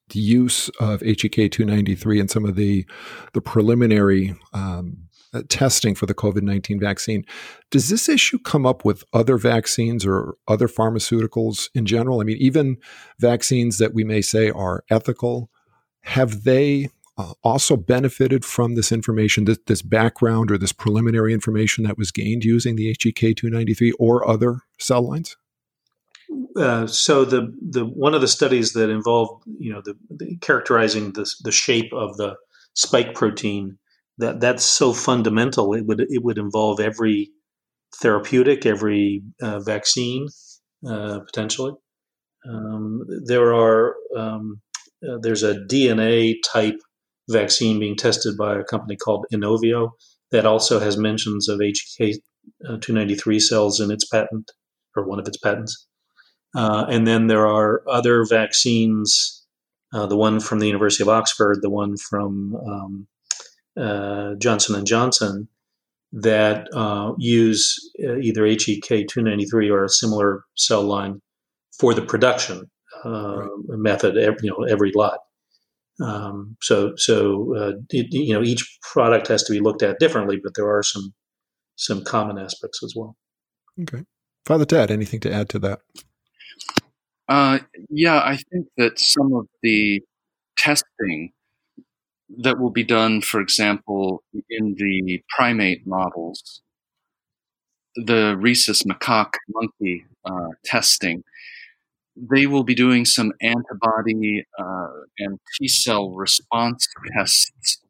the 0.10 0.20
use 0.20 0.70
of 0.80 1.02
HEK 1.02 1.52
293 1.52 2.20
and 2.20 2.30
some 2.30 2.44
of 2.44 2.56
the, 2.56 2.86
the 3.34 3.42
preliminary 3.42 4.36
um, 4.54 5.06
testing 5.44 5.96
for 5.96 6.06
the 6.06 6.14
COVID 6.14 6.42
19 6.42 6.80
vaccine. 6.80 7.26
Does 7.72 7.90
this 7.90 8.10
issue 8.10 8.40
come 8.40 8.66
up 8.66 8.86
with 8.86 9.04
other 9.14 9.38
vaccines 9.38 10.06
or 10.06 10.36
other 10.48 10.68
pharmaceuticals 10.68 11.70
in 11.74 11.86
general? 11.86 12.22
I 12.22 12.24
mean, 12.24 12.38
even 12.38 12.78
vaccines 13.20 13.78
that 13.78 13.94
we 13.94 14.04
may 14.04 14.22
say 14.22 14.50
are 14.50 14.84
ethical, 14.90 15.50
have 16.06 16.44
they 16.44 16.90
uh, 17.18 17.34
also 17.44 17.76
benefited 17.76 18.46
from 18.46 18.76
this 18.76 18.92
information, 18.92 19.46
this, 19.46 19.58
this, 19.68 19.82
background 19.82 20.52
or 20.52 20.58
this 20.58 20.74
preliminary 20.74 21.34
information 21.34 21.84
that 21.84 21.98
was 21.98 22.12
gained 22.12 22.44
using 22.44 22.76
the 22.76 22.90
HEK 22.90 23.36
293 23.36 23.92
or 23.94 24.28
other 24.28 24.62
cell 24.78 25.02
lines? 25.02 25.38
Uh, 26.58 26.88
so 26.88 27.24
the 27.24 27.54
the 27.62 27.86
one 27.86 28.14
of 28.14 28.22
the 28.22 28.28
studies 28.28 28.74
that 28.74 28.90
involved 28.90 29.44
you 29.60 29.72
know 29.72 29.82
the, 29.86 29.96
the 30.10 30.38
characterizing 30.38 31.14
the 31.14 31.30
the 31.44 31.52
shape 31.52 31.94
of 31.94 32.18
the 32.18 32.36
spike 32.74 33.14
protein 33.14 33.78
that 34.18 34.40
that's 34.40 34.64
so 34.64 34.92
fundamental. 34.94 35.74
It 35.74 35.86
would 35.86 36.02
it 36.02 36.24
would 36.24 36.38
involve 36.38 36.80
every 36.80 37.32
therapeutic, 38.02 38.66
every 38.66 39.24
uh, 39.42 39.60
vaccine 39.60 40.28
uh, 40.88 41.20
potentially. 41.20 41.74
Um, 42.48 43.02
there 43.26 43.54
are 43.54 43.96
um, 44.16 44.62
uh, 45.10 45.18
there's 45.22 45.44
a 45.44 45.56
DNA 45.56 46.36
type 46.46 46.80
vaccine 47.30 47.80
being 47.80 47.96
tested 47.96 48.38
by 48.38 48.56
a 48.56 48.64
company 48.64 48.96
called 48.96 49.26
Inovio 49.34 49.92
that 50.32 50.46
also 50.46 50.80
has 50.80 50.98
mentions 50.98 51.48
of 51.50 51.60
HK 51.60 52.16
uh, 52.66 52.78
293 52.80 53.40
cells 53.40 53.80
in 53.80 53.92
its 53.92 54.06
patent 54.06 54.52
or 54.96 55.08
one 55.08 55.20
of 55.20 55.28
its 55.28 55.38
patents. 55.38 55.88
Uh, 56.56 56.86
and 56.90 57.06
then 57.06 57.28
there 57.28 57.48
are 57.48 57.84
other 57.90 58.24
vaccines, 58.26 59.46
uh, 59.94 60.06
the 60.06 60.16
one 60.16 60.40
from 60.40 60.60
the 60.60 60.68
University 60.68 61.04
of 61.04 61.10
Oxford, 61.10 61.60
the 61.62 61.70
one 61.70 61.98
from 61.98 62.56
um, 62.56 63.08
uh, 63.78 64.36
Johnson 64.36 64.76
and 64.76 64.88
Johnson 64.88 65.50
that 66.14 66.68
uh, 66.74 67.12
use 67.18 67.78
either 68.00 68.46
HEK 68.46 69.08
293 69.08 69.70
or 69.70 69.84
a 69.84 69.90
similar 69.90 70.44
cell 70.56 70.84
line 70.84 71.22
for 71.78 71.94
the 71.94 72.02
production 72.02 72.70
uh, 73.06 73.38
right. 73.38 73.50
method. 73.80 74.18
Every, 74.18 74.40
you 74.42 74.50
know, 74.50 74.64
every 74.66 74.92
lot. 74.96 75.20
Um, 76.04 76.58
so, 76.62 76.94
so 76.98 77.56
uh, 77.56 77.72
it, 77.90 78.08
you 78.12 78.34
know, 78.34 78.42
each 78.42 78.80
product 78.82 79.28
has 79.28 79.44
to 79.44 79.54
be 79.54 79.62
looked 79.62 79.84
at 79.84 80.00
differently, 80.00 80.40
but 80.44 80.54
there 80.56 80.70
are 80.70 80.84
some 80.84 81.14
some 81.78 82.04
common 82.04 82.38
aspects 82.38 82.82
as 82.84 82.94
well. 82.96 83.16
Okay, 83.82 84.04
Father 84.46 84.66
Tad, 84.66 84.92
anything 84.92 85.20
to 85.22 85.32
add 85.32 85.50
to 85.50 85.60
that? 85.60 85.80
Uh, 87.28 87.60
yeah, 87.90 88.20
I 88.20 88.38
think 88.38 88.68
that 88.78 89.00
some 89.00 89.34
of 89.34 89.48
the 89.62 90.02
testing 90.58 91.32
that 92.38 92.60
will 92.60 92.72
be 92.72 92.84
done, 92.84 93.22
for 93.22 93.40
example, 93.42 94.24
in 94.50 94.76
the 94.78 95.22
primate 95.36 95.86
models, 95.86 96.62
the 97.96 98.38
rhesus 98.38 98.84
macaque 98.84 99.36
monkey 99.50 100.06
uh, 100.26 100.50
testing, 100.64 101.24
they 102.16 102.46
will 102.46 102.64
be 102.64 102.76
doing 102.76 103.06
some 103.06 103.34
antibody 103.42 104.46
uh, 104.58 104.88
and 105.20 105.40
T 105.58 105.68
cell 105.68 106.12
response 106.12 106.88
tests. 107.16 107.82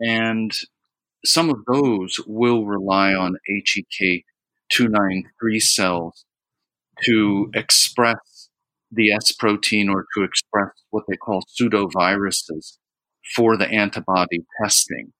And 0.00 0.52
some 1.24 1.50
of 1.50 1.56
those 1.72 2.20
will 2.26 2.66
rely 2.66 3.14
on 3.14 3.36
HEK 3.46 4.24
293 4.70 5.60
cells 5.60 6.24
to 7.04 7.50
express 7.54 8.48
the 8.90 9.12
S 9.12 9.32
protein 9.32 9.88
or 9.88 10.06
to 10.16 10.22
express 10.22 10.70
what 10.90 11.04
they 11.08 11.16
call 11.16 11.42
pseudoviruses 11.42 12.78
for 13.34 13.56
the 13.56 13.68
antibody 13.68 14.44
testing. 14.62 15.12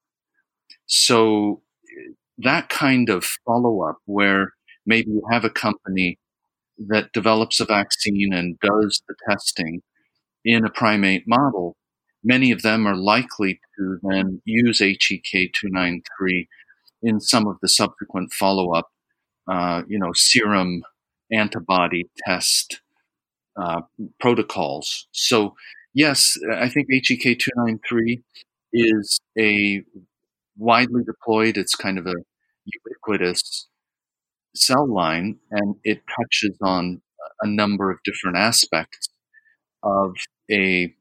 So 0.86 1.62
that 2.38 2.68
kind 2.68 3.10
of 3.10 3.24
follow 3.46 3.82
up 3.82 3.98
where 4.06 4.52
maybe 4.86 5.10
you 5.10 5.22
have 5.30 5.44
a 5.44 5.50
company 5.50 6.18
that 6.86 7.12
develops 7.12 7.60
a 7.60 7.64
vaccine 7.64 8.32
and 8.32 8.58
does 8.60 9.02
the 9.08 9.14
testing 9.28 9.82
in 10.44 10.64
a 10.64 10.70
primate 10.70 11.24
model, 11.26 11.76
many 12.22 12.50
of 12.50 12.62
them 12.62 12.86
are 12.86 12.96
likely 12.96 13.60
to 13.76 13.98
then 14.02 14.40
use 14.44 14.78
HEK 14.80 15.52
293 15.52 16.48
in 17.02 17.20
some 17.20 17.46
of 17.46 17.56
the 17.62 17.68
subsequent 17.68 18.32
follow 18.32 18.72
up, 18.72 18.88
uh, 19.50 19.82
you 19.88 19.98
know, 19.98 20.12
serum 20.14 20.82
antibody 21.32 22.04
test 22.24 22.80
uh, 23.60 23.82
protocols. 24.20 25.08
So 25.12 25.54
yes, 25.94 26.36
I 26.52 26.68
think 26.68 26.88
HEK 26.90 27.38
293 27.38 28.22
is 28.72 29.20
a 29.38 29.82
widely 30.56 31.02
deployed, 31.04 31.56
it's 31.56 31.74
kind 31.74 31.98
of 31.98 32.06
a 32.06 32.14
ubiquitous 32.64 33.68
cell 34.58 34.86
line, 34.86 35.38
and 35.50 35.76
it 35.84 36.02
touches 36.16 36.56
on 36.62 37.00
a 37.42 37.46
number 37.46 37.90
of 37.90 37.98
different 38.04 38.36
aspects 38.36 39.08
of 39.82 40.16
a 40.50 40.94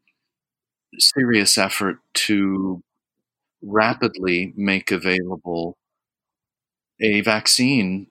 serious 0.97 1.58
effort 1.58 1.97
to 2.14 2.82
rapidly 3.62 4.53
make 4.55 4.91
available 4.91 5.78
a 7.01 7.22
vaccine 7.22 8.08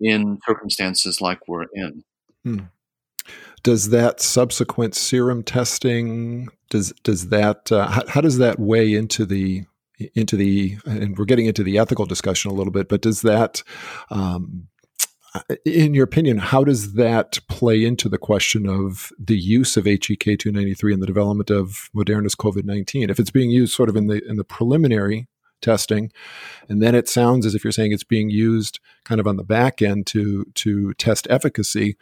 in 0.00 0.38
circumstances 0.46 1.20
like 1.20 1.46
we're 1.48 1.66
in. 1.74 2.04
Hmm 2.44 2.64
does 3.64 3.88
that 3.88 4.20
subsequent 4.20 4.94
serum 4.94 5.42
testing 5.42 6.48
does 6.70 6.92
does 7.02 7.30
that 7.30 7.72
uh, 7.72 7.88
how, 7.88 8.06
how, 8.06 8.20
does 8.20 8.38
that 8.38 8.60
weigh 8.60 8.92
into 8.92 9.26
the 9.26 9.64
into 10.14 10.36
the 10.36 10.76
and 10.84 11.16
we're 11.16 11.24
getting 11.24 11.46
into 11.46 11.62
the 11.62 11.78
ethical 11.78 12.06
discussion 12.06 12.50
a 12.50 12.54
little 12.54 12.72
bit 12.72 12.88
but 12.88 13.00
does 13.00 13.22
that 13.22 13.62
um, 14.10 14.68
in 15.64 15.94
your 15.94 16.04
opinion 16.04 16.38
how 16.38 16.64
does 16.64 16.94
that 16.94 17.38
play 17.48 17.84
into 17.84 18.08
the 18.08 18.18
question 18.18 18.68
of 18.68 19.12
the 19.18 19.38
use 19.38 19.76
of 19.76 19.84
HEK 19.84 20.38
293 20.38 20.94
in 20.94 21.00
the 21.00 21.06
development 21.06 21.50
of 21.50 21.90
Moderna's 21.94 22.34
COVID-19 22.34 23.10
if 23.10 23.18
it's 23.18 23.30
being 23.30 23.50
used 23.50 23.74
sort 23.74 23.88
of 23.88 23.96
in 23.96 24.06
the 24.06 24.22
in 24.28 24.36
the 24.36 24.44
preliminary 24.44 25.28
testing 25.60 26.12
and 26.68 26.82
then 26.82 26.94
it 26.94 27.08
sounds 27.08 27.46
as 27.46 27.54
if 27.54 27.64
you're 27.64 27.72
saying 27.72 27.92
it's 27.92 28.04
being 28.04 28.30
used 28.30 28.80
kind 29.04 29.20
of 29.20 29.26
on 29.26 29.36
the 29.36 29.44
back 29.44 29.80
end 29.80 30.06
to 30.08 30.44
to 30.54 30.92
test 30.94 31.26
efficacy 31.30 31.96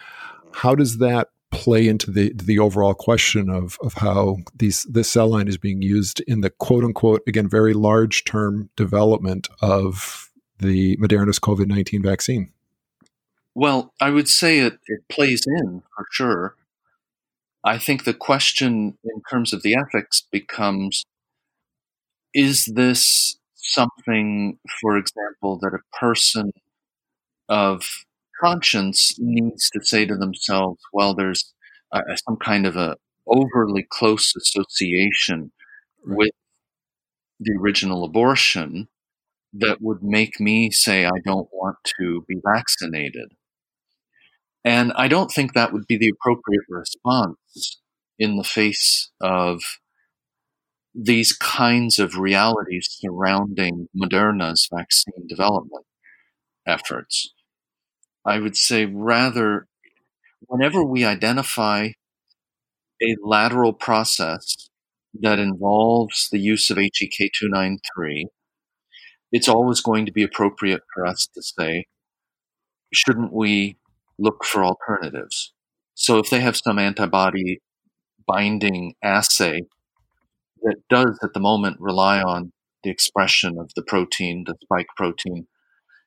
how 0.54 0.74
does 0.74 0.98
that 0.98 1.28
play 1.52 1.86
into 1.86 2.10
the 2.10 2.32
the 2.34 2.58
overall 2.58 2.94
question 2.94 3.48
of 3.48 3.78
of 3.82 3.94
how 3.94 4.38
these 4.54 4.84
this 4.84 5.10
cell 5.10 5.28
line 5.28 5.48
is 5.48 5.58
being 5.58 5.82
used 5.82 6.20
in 6.22 6.40
the 6.40 6.50
quote 6.50 6.82
unquote 6.82 7.22
again 7.26 7.48
very 7.48 7.74
large 7.74 8.24
term 8.24 8.70
development 8.76 9.48
of 9.60 10.30
the 10.58 10.96
Moderna's 10.96 11.38
COVID 11.38 11.66
nineteen 11.66 12.02
vaccine? 12.02 12.50
Well, 13.54 13.92
I 14.00 14.10
would 14.10 14.28
say 14.28 14.60
it, 14.60 14.78
it 14.86 15.00
plays 15.08 15.44
in 15.46 15.82
for 15.94 16.06
sure. 16.10 16.56
I 17.64 17.78
think 17.78 18.04
the 18.04 18.14
question 18.14 18.98
in 19.04 19.22
terms 19.30 19.52
of 19.52 19.62
the 19.62 19.76
ethics 19.76 20.22
becomes 20.32 21.04
is 22.34 22.64
this 22.64 23.38
something, 23.54 24.58
for 24.80 24.96
example, 24.96 25.58
that 25.60 25.74
a 25.74 25.96
person 25.96 26.52
of 27.48 28.04
conscience 28.42 29.14
needs 29.18 29.70
to 29.70 29.84
say 29.84 30.04
to 30.06 30.16
themselves, 30.16 30.80
well, 30.92 31.14
there's 31.14 31.52
uh, 31.92 32.02
some 32.26 32.36
kind 32.36 32.66
of 32.66 32.76
a 32.76 32.96
overly 33.26 33.86
close 33.88 34.34
association 34.36 35.52
right. 36.04 36.16
with 36.16 36.30
the 37.38 37.52
original 37.60 38.04
abortion 38.04 38.88
that 39.52 39.78
would 39.80 40.02
make 40.02 40.40
me 40.40 40.70
say 40.70 41.04
I 41.04 41.20
don't 41.24 41.48
want 41.52 41.76
to 42.00 42.24
be 42.26 42.36
vaccinated. 42.44 43.32
And 44.64 44.92
I 44.94 45.08
don't 45.08 45.30
think 45.30 45.52
that 45.52 45.72
would 45.72 45.86
be 45.86 45.96
the 45.96 46.10
appropriate 46.10 46.64
response 46.68 47.80
in 48.18 48.36
the 48.36 48.44
face 48.44 49.10
of 49.20 49.60
these 50.94 51.32
kinds 51.32 51.98
of 51.98 52.16
realities 52.16 52.88
surrounding 52.90 53.88
Moderna's 53.96 54.68
vaccine 54.72 55.26
development 55.26 55.86
efforts. 56.66 57.32
I 58.24 58.38
would 58.38 58.56
say 58.56 58.84
rather, 58.86 59.66
whenever 60.46 60.84
we 60.84 61.04
identify 61.04 61.90
a 63.02 63.16
lateral 63.22 63.72
process 63.72 64.68
that 65.20 65.38
involves 65.38 66.28
the 66.30 66.38
use 66.38 66.70
of 66.70 66.78
HEK293, 66.78 68.26
it's 69.32 69.48
always 69.48 69.80
going 69.80 70.06
to 70.06 70.12
be 70.12 70.22
appropriate 70.22 70.82
for 70.94 71.06
us 71.06 71.28
to 71.34 71.42
say, 71.42 71.86
shouldn't 72.92 73.32
we 73.32 73.76
look 74.18 74.44
for 74.44 74.64
alternatives? 74.64 75.52
So 75.94 76.18
if 76.18 76.30
they 76.30 76.40
have 76.40 76.56
some 76.56 76.78
antibody 76.78 77.60
binding 78.26 78.94
assay 79.02 79.62
that 80.62 80.76
does 80.88 81.18
at 81.22 81.32
the 81.34 81.40
moment 81.40 81.76
rely 81.80 82.22
on 82.22 82.52
the 82.84 82.90
expression 82.90 83.58
of 83.58 83.70
the 83.74 83.82
protein, 83.82 84.44
the 84.46 84.54
spike 84.62 84.86
protein, 84.96 85.46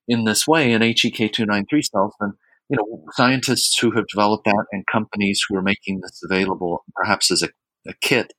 in 0.08 0.26
this 0.26 0.48
way 0.48 0.72
in 0.72 0.82
HEK293 0.82 1.84
cells, 1.84 2.14
then 2.20 2.34
you 2.70 2.78
know 2.78 3.04
scientists 3.12 3.78
who 3.80 3.92
have 3.92 4.08
developed 4.08 4.46
that 4.46 4.66
and 4.72 4.86
companies 4.88 5.46
who 5.48 5.56
are 5.56 5.62
making 5.62 6.02
this 6.02 6.22
available, 6.24 6.84
perhaps 6.96 7.32
as 7.32 7.42
a, 7.42 7.50
a 7.88 7.94
kit, 8.02 8.34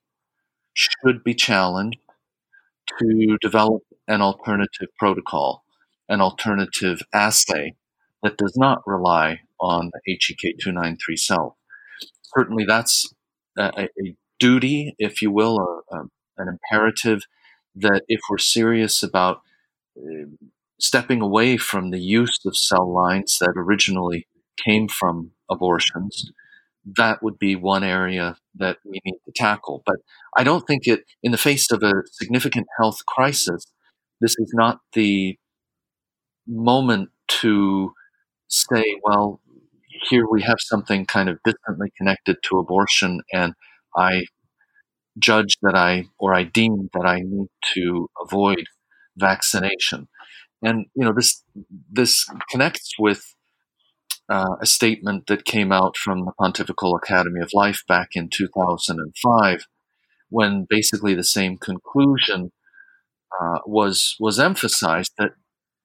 should 0.73 1.23
be 1.23 1.33
challenged 1.33 1.99
to 2.99 3.37
develop 3.41 3.83
an 4.07 4.21
alternative 4.21 4.87
protocol, 4.97 5.63
an 6.07 6.21
alternative 6.21 7.01
assay 7.13 7.75
that 8.23 8.37
does 8.37 8.55
not 8.55 8.81
rely 8.85 9.41
on 9.59 9.91
the 10.05 10.17
HEK293 10.17 11.17
cell. 11.17 11.57
Certainly, 12.35 12.65
that's 12.65 13.13
a, 13.57 13.89
a 13.99 14.15
duty, 14.39 14.95
if 14.99 15.21
you 15.21 15.31
will, 15.31 15.83
a, 15.91 15.95
a, 15.95 16.01
an 16.37 16.47
imperative 16.47 17.23
that 17.75 18.03
if 18.07 18.21
we're 18.29 18.37
serious 18.37 19.03
about 19.03 19.41
uh, 19.97 20.25
stepping 20.79 21.21
away 21.21 21.57
from 21.57 21.91
the 21.91 21.99
use 21.99 22.39
of 22.45 22.55
cell 22.55 22.91
lines 22.91 23.37
that 23.39 23.53
originally 23.55 24.27
came 24.63 24.87
from 24.87 25.31
abortions, 25.49 26.31
that 26.97 27.21
would 27.21 27.37
be 27.37 27.55
one 27.55 27.83
area 27.83 28.37
that 28.55 28.77
we 28.85 28.99
need 29.05 29.19
to 29.25 29.31
tackle. 29.35 29.83
But 29.85 29.97
I 30.37 30.43
don't 30.43 30.65
think 30.65 30.87
it, 30.87 31.01
in 31.21 31.31
the 31.31 31.37
face 31.37 31.71
of 31.71 31.83
a 31.83 31.93
significant 32.11 32.67
health 32.79 33.05
crisis, 33.05 33.65
this 34.21 34.35
is 34.37 34.51
not 34.53 34.79
the 34.93 35.37
moment 36.47 37.09
to 37.27 37.91
say, 38.47 38.83
well, 39.03 39.41
here 40.09 40.25
we 40.29 40.41
have 40.43 40.57
something 40.59 41.05
kind 41.05 41.29
of 41.29 41.39
distantly 41.43 41.91
connected 41.97 42.37
to 42.43 42.59
abortion, 42.59 43.21
and 43.33 43.53
I 43.95 44.25
judge 45.19 45.57
that 45.61 45.75
I, 45.75 46.05
or 46.19 46.33
I 46.33 46.43
deem 46.43 46.89
that 46.93 47.05
I 47.05 47.21
need 47.23 47.49
to 47.73 48.09
avoid 48.23 48.63
vaccination. 49.17 50.07
And 50.61 50.87
you 50.95 51.05
know 51.05 51.13
this 51.13 51.43
this 51.91 52.25
connects 52.49 52.93
with 52.97 53.35
uh, 54.29 54.55
a 54.61 54.65
statement 54.65 55.27
that 55.27 55.45
came 55.45 55.71
out 55.71 55.95
from 55.95 56.25
the 56.25 56.31
Pontifical 56.39 56.95
Academy 56.95 57.41
of 57.41 57.51
Life 57.53 57.81
back 57.87 58.09
in 58.13 58.29
2005, 58.29 59.65
when 60.29 60.65
basically 60.69 61.13
the 61.13 61.23
same 61.23 61.57
conclusion 61.57 62.51
uh, 63.39 63.59
was 63.65 64.15
was 64.19 64.39
emphasized 64.39 65.13
that 65.17 65.31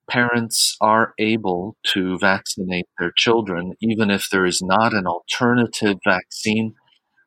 parents 0.09 0.77
are 0.81 1.15
able 1.19 1.77
to 1.85 2.19
vaccinate 2.19 2.87
their 2.99 3.13
children 3.17 3.73
even 3.81 4.11
if 4.11 4.29
there 4.31 4.45
is 4.45 4.61
not 4.61 4.93
an 4.93 5.07
alternative 5.07 5.97
vaccine 6.05 6.75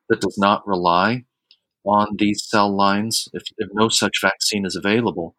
that 0.10 0.20
does 0.22 0.38
not 0.38 0.62
rely 0.68 1.24
on 1.86 2.08
these 2.18 2.43
cell 2.48 2.76
lines. 2.76 3.28
If, 3.34 3.43
if 3.58 3.70
no 3.74 3.89
such 3.89 4.22
vaccine 4.22 4.66
is 4.66 4.76
available, 4.76 5.36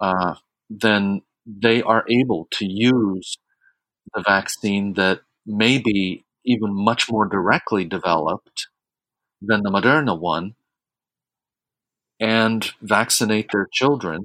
uh, 0.00 0.34
then 0.70 1.22
they 1.46 1.82
are 1.82 2.04
able 2.08 2.48
to 2.52 2.66
use 2.66 3.38
the 4.14 4.22
vaccine 4.26 4.94
that 4.94 5.20
may 5.46 5.78
be 5.78 6.24
even 6.44 6.72
much 6.72 7.10
more 7.10 7.26
directly 7.26 7.84
developed 7.84 8.68
than 9.42 9.62
the 9.62 9.70
Moderna 9.70 10.18
one 10.18 10.54
and 12.20 12.72
vaccinate 12.82 13.48
their 13.52 13.68
children. 13.72 14.24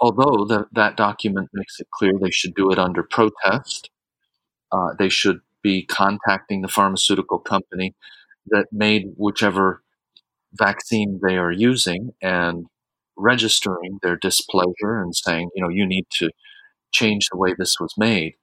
Although 0.00 0.46
the, 0.46 0.66
that 0.72 0.96
document 0.96 1.50
makes 1.52 1.78
it 1.80 1.88
clear 1.92 2.12
they 2.20 2.30
should 2.30 2.54
do 2.54 2.70
it 2.70 2.78
under 2.78 3.02
protest, 3.02 3.90
uh, 4.72 4.94
they 4.98 5.08
should 5.08 5.40
be 5.62 5.84
contacting 5.84 6.62
the 6.62 6.68
pharmaceutical 6.68 7.38
company 7.38 7.94
that 8.46 8.66
made 8.72 9.12
whichever 9.16 9.82
vaccine 10.54 11.20
they 11.26 11.36
are 11.36 11.52
using 11.52 12.12
and 12.22 12.66
registering 13.16 13.98
their 14.02 14.16
displeasure 14.16 15.00
and 15.00 15.14
saying, 15.14 15.50
you 15.54 15.62
know, 15.62 15.70
you 15.70 15.86
need 15.86 16.06
to 16.18 16.30
change 16.92 17.28
the 17.30 17.38
way 17.38 17.54
this 17.56 17.76
was 17.80 17.94
made. 17.96 18.34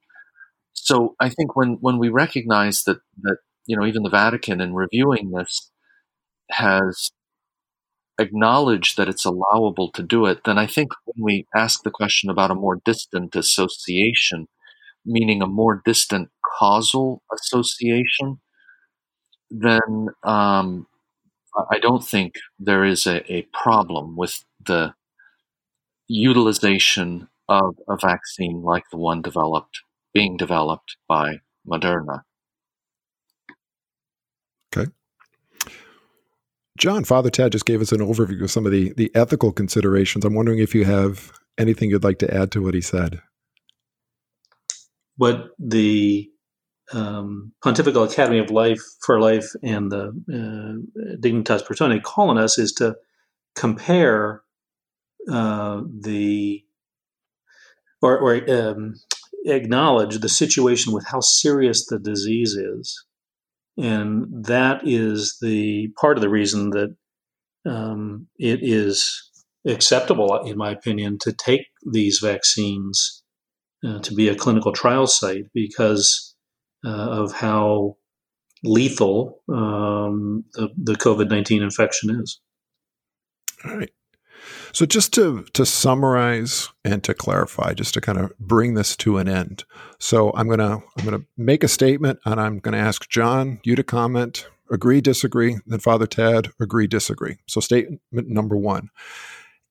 So 0.74 1.16
I 1.20 1.30
think 1.30 1.56
when, 1.56 1.78
when 1.82 1.98
we 1.98 2.10
recognize 2.10 2.84
that, 2.84 2.98
that, 3.22 3.38
you 3.66 3.78
know, 3.78 3.86
even 3.86 4.04
the 4.04 4.10
Vatican 4.10 4.60
in 4.60 4.74
reviewing 4.74 5.32
this 5.32 5.72
has 6.52 7.12
acknowledged 8.20 8.98
that 8.98 9.10
it's 9.10 9.26
allowable 9.26 9.92
to 9.92 10.04
do 10.04 10.26
it, 10.26 10.44
then 10.46 10.58
I 10.58 10.68
think 10.68 10.92
when 11.06 11.24
we 11.24 11.48
ask 11.56 11.84
the 11.84 11.92
question 11.92 12.30
about 12.30 12.52
a 12.52 12.56
more 12.56 12.80
distant 12.84 13.36
association, 13.36 14.48
meaning 15.06 15.42
a 15.42 15.48
more 15.48 15.82
distant 15.86 16.30
causal 16.60 17.24
association, 17.34 18.40
then 19.50 20.08
um, 20.24 20.88
I 21.72 21.80
don't 21.80 22.04
think 22.04 22.36
there 22.60 22.84
is 22.84 23.06
a, 23.06 23.32
a 23.32 23.44
problem 23.54 24.16
with 24.16 24.44
the 24.66 24.94
utilization 26.08 27.28
of 27.50 27.76
a 27.88 27.98
vaccine 27.98 28.62
like 28.62 28.84
the 28.92 28.98
one 28.98 29.22
developed, 29.22 29.82
being 30.14 30.38
developed 30.38 30.98
by 31.08 31.40
Moderna. 31.68 32.22
Okay. 34.76 34.92
John, 36.78 37.04
Father 37.04 37.30
Tad 37.30 37.52
just 37.52 37.66
gave 37.66 37.82
us 37.82 37.92
an 37.92 38.00
overview 38.00 38.44
of 38.44 38.52
some 38.52 38.66
of 38.66 38.72
the, 38.72 38.94
the 38.94 39.12
ethical 39.16 39.52
considerations. 39.52 40.26
I'm 40.26 40.34
wondering 40.34 40.60
if 40.60 40.74
you 40.74 40.86
have 40.86 41.32
anything 41.58 41.90
you'd 41.90 42.04
like 42.04 42.20
to 42.20 42.34
add 42.34 42.52
to 42.54 42.62
what 42.62 42.74
he 42.74 42.82
said. 42.82 43.22
What 45.18 45.50
the 45.60 46.30
um, 46.92 47.54
Pontifical 47.64 48.04
Academy 48.04 48.40
of 48.40 48.50
Life 48.50 48.82
for 49.06 49.20
Life 49.20 49.52
and 49.62 49.92
the 49.92 50.08
uh, 50.32 51.18
Dignitas 51.22 51.66
Personae 51.66 52.00
call 52.00 52.30
on 52.30 52.38
us 52.38 52.58
is 52.58 52.74
to 52.74 52.96
compare 53.56 54.42
uh, 55.32 55.82
the 56.02 56.64
or, 58.02 58.18
or 58.18 58.52
um, 58.52 58.96
acknowledge 59.46 60.20
the 60.20 60.30
situation 60.30 60.94
with 60.94 61.06
how 61.06 61.22
serious 61.22 61.86
the 61.86 62.00
disease 62.00 62.54
is, 62.54 63.06
and 63.78 64.46
that 64.46 64.82
is 64.86 65.38
the 65.42 65.90
part 66.00 66.18
of 66.18 66.22
the 66.22 66.30
reason 66.30 66.72
that 66.72 66.96
um, 67.66 68.28
it 68.38 68.60
is 68.62 69.30
acceptable, 69.66 70.44
in 70.46 70.58
my 70.58 70.72
opinion, 70.72 71.18
to 71.22 71.32
take 71.32 71.68
these 71.92 72.20
vaccines 72.20 73.24
uh, 73.86 74.00
to 74.00 74.14
be 74.14 74.28
a 74.28 74.36
clinical 74.36 74.72
trial 74.72 75.08
site 75.08 75.46
because 75.54 76.36
uh, 76.86 77.24
of 77.24 77.34
how 77.34 77.96
lethal 78.64 79.42
um, 79.50 80.44
the, 80.54 80.70
the 80.78 80.94
COVID 80.94 81.30
19 81.30 81.62
infection 81.62 82.22
is. 82.22 82.40
All 83.66 83.78
right. 83.78 83.90
So 84.74 84.88
just 84.88 85.14
to 85.14 85.44
to 85.54 85.68
summarize 85.68 86.70
and 86.84 87.04
to 87.04 87.14
clarify, 87.14 87.74
just 87.74 87.94
to 87.94 88.02
kind 88.02 88.18
of 88.18 88.38
bring 88.40 88.74
this 88.74 88.98
to 88.98 89.20
an 89.20 89.30
end. 89.30 89.66
So 90.00 90.32
I'm 90.34 90.50
gonna 90.50 90.82
I'm 90.98 91.06
gonna 91.06 91.24
make 91.38 91.64
a 91.64 91.68
statement 91.68 92.20
and 92.26 92.42
I'm 92.42 92.58
gonna 92.58 92.78
ask 92.78 93.08
John 93.08 93.60
you 93.64 93.76
to 93.76 93.84
comment, 93.84 94.48
agree, 94.72 95.00
disagree, 95.00 95.60
then 95.68 95.80
Father 95.80 96.08
Tad, 96.08 96.50
agree, 96.60 96.88
disagree. 96.88 97.38
So 97.46 97.62
statement 97.62 98.02
number 98.12 98.58
one. 98.58 98.90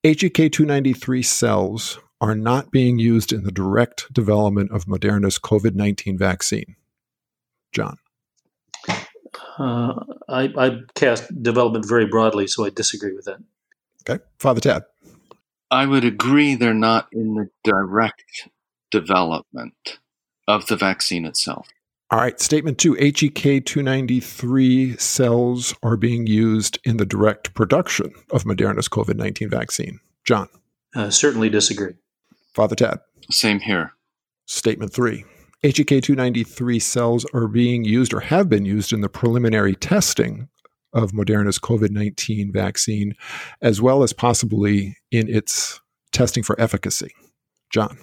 HEK 0.05 0.53
293 0.53 1.22
cells 1.22 1.98
are 2.20 2.36
not 2.36 2.70
being 2.70 3.00
used 3.00 3.32
in 3.32 3.42
the 3.42 3.53
direct 3.53 4.12
development 4.12 4.70
of 4.70 4.84
Moderna's 4.84 5.38
COVID 5.38 5.74
19 5.74 6.16
vaccine. 6.16 6.76
John? 7.72 7.98
Uh, 9.59 9.94
I, 10.28 10.53
I 10.57 10.80
cast 10.94 11.42
development 11.42 11.88
very 11.88 12.07
broadly, 12.07 12.46
so 12.46 12.64
I 12.64 12.70
disagree 12.70 13.14
with 13.14 13.24
that. 13.24 13.38
Okay. 14.09 14.22
Father 14.38 14.61
Tad. 14.61 14.82
I 15.73 15.87
would 15.87 16.05
agree 16.05 16.55
they're 16.55 16.75
not 16.75 17.09
in 17.12 17.35
the 17.35 17.49
direct 17.64 18.49
development 18.91 19.99
of 20.47 20.66
the 20.66 20.77
vaccine 20.77 21.25
itself. 21.25 21.66
All 22.11 22.18
right. 22.18 22.39
Statement 22.39 22.77
two 22.77 22.93
HEK 22.93 23.64
293 23.64 24.99
cells 24.99 25.75
are 25.83 25.97
being 25.97 26.27
used 26.27 26.79
in 26.85 26.99
the 26.99 27.07
direct 27.07 27.55
production 27.55 28.12
of 28.31 28.45
Moderna's 28.45 28.89
COVID 28.89 29.16
19 29.16 29.49
vaccine. 29.49 29.99
John. 30.27 30.49
Uh, 30.95 31.09
certainly 31.09 31.49
disagree. 31.49 31.95
Father 32.53 32.77
Tad. 32.77 33.01
Same 33.31 33.59
here. 33.59 33.95
Statement 34.45 34.93
three 34.93 35.25
HEK 35.62 36.03
293 36.03 36.79
cells 36.81 37.25
are 37.33 37.49
being 37.49 37.83
used 37.83 38.12
or 38.12 38.20
have 38.20 38.51
been 38.51 38.66
used 38.66 38.93
in 38.93 39.01
the 39.01 39.09
preliminary 39.09 39.75
testing 39.75 40.51
of 40.93 41.12
Moderna's 41.12 41.59
COVID 41.59 41.90
19 41.90 42.53
vaccine, 42.53 43.14
as 43.61 43.80
well 43.80 44.03
as 44.03 44.12
possibly 44.12 44.97
in 45.11 45.28
its 45.28 45.80
testing 46.12 46.43
for 46.43 46.61
efficacy. 46.61 47.12
John. 47.70 47.99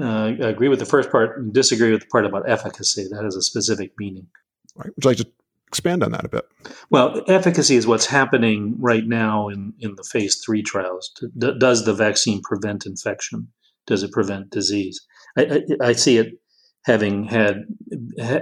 uh, 0.00 0.32
agree 0.40 0.68
with 0.68 0.80
the 0.80 0.84
first 0.84 1.10
part 1.10 1.38
and 1.38 1.52
disagree 1.52 1.92
with 1.92 2.02
the 2.02 2.06
part 2.08 2.26
about 2.26 2.48
efficacy. 2.48 3.06
That 3.10 3.24
has 3.24 3.36
a 3.36 3.42
specific 3.42 3.92
meaning. 3.98 4.26
Right. 4.74 4.90
Would 4.94 5.04
you 5.04 5.10
like 5.10 5.18
to 5.18 5.28
expand 5.68 6.02
on 6.02 6.12
that 6.12 6.24
a 6.24 6.28
bit? 6.28 6.46
Well, 6.90 7.22
efficacy 7.28 7.76
is 7.76 7.86
what's 7.86 8.06
happening 8.06 8.76
right 8.78 9.06
now 9.06 9.48
in, 9.48 9.72
in 9.80 9.94
the 9.94 10.04
phase 10.04 10.42
three 10.44 10.62
trials. 10.62 11.12
Does 11.38 11.84
the 11.84 11.94
vaccine 11.94 12.42
prevent 12.42 12.84
infection? 12.84 13.48
Does 13.86 14.02
it 14.02 14.12
prevent 14.12 14.50
disease? 14.50 15.00
I, 15.38 15.42
I, 15.42 15.88
I 15.88 15.92
see 15.92 16.18
it 16.18 16.34
having 16.84 17.24
had 17.24 17.64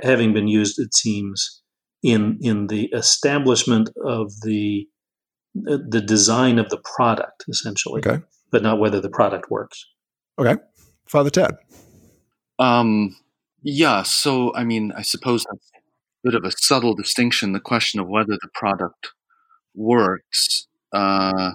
having 0.03 0.33
been 0.33 0.49
used. 0.49 0.79
It 0.79 0.95
seems 0.95 1.63
in 2.05 2.39
in 2.41 2.69
the 2.69 2.85
establishment 2.93 3.91
of 4.05 4.31
the 4.43 4.87
the 5.55 6.01
design 6.01 6.59
of 6.59 6.69
the 6.69 6.81
product, 6.97 7.45
essentially, 7.49 8.03
okay. 8.05 8.23
but 8.51 8.63
not 8.63 8.79
whether 8.79 9.01
the 9.01 9.09
product 9.09 9.51
works. 9.51 9.87
Okay, 10.39 10.57
Father 11.09 11.31
Tad. 11.31 11.57
Um, 12.59 13.17
yeah. 13.63 14.03
So, 14.03 14.55
I 14.55 14.65
mean, 14.65 14.93
I 14.97 15.03
suppose 15.03 15.45
that's 15.49 15.71
a 15.77 15.81
bit 16.29 16.35
of 16.35 16.45
a 16.45 16.51
subtle 16.51 16.95
distinction. 16.95 17.53
The 17.53 17.61
question 17.61 18.01
of 18.01 18.09
whether 18.09 18.33
the 18.33 18.49
product 18.53 19.13
works, 19.75 20.67
uh, 20.93 21.53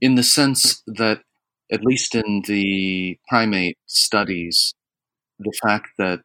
in 0.00 0.14
the 0.14 0.22
sense 0.22 0.82
that, 0.86 1.22
at 1.70 1.84
least 1.84 2.14
in 2.14 2.42
the 2.46 3.18
primate 3.28 3.78
studies, 3.86 4.74
the 5.38 5.52
fact 5.62 5.88
that 5.98 6.20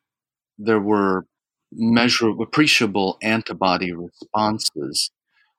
there 0.57 0.81
were 0.81 1.25
measurable, 1.71 2.43
appreciable 2.43 3.17
antibody 3.21 3.91
responses 3.91 5.11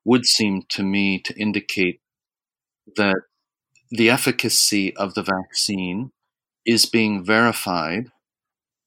would 0.05 0.25
seem 0.27 0.63
to 0.71 0.83
me 0.83 1.21
to 1.21 1.39
indicate 1.39 2.01
that 2.97 3.17
the 3.91 4.11
efficacy 4.11 4.95
of 4.97 5.15
the 5.15 5.23
vaccine 5.23 6.11
is 6.65 6.87
being 6.87 7.25
verified 7.25 8.11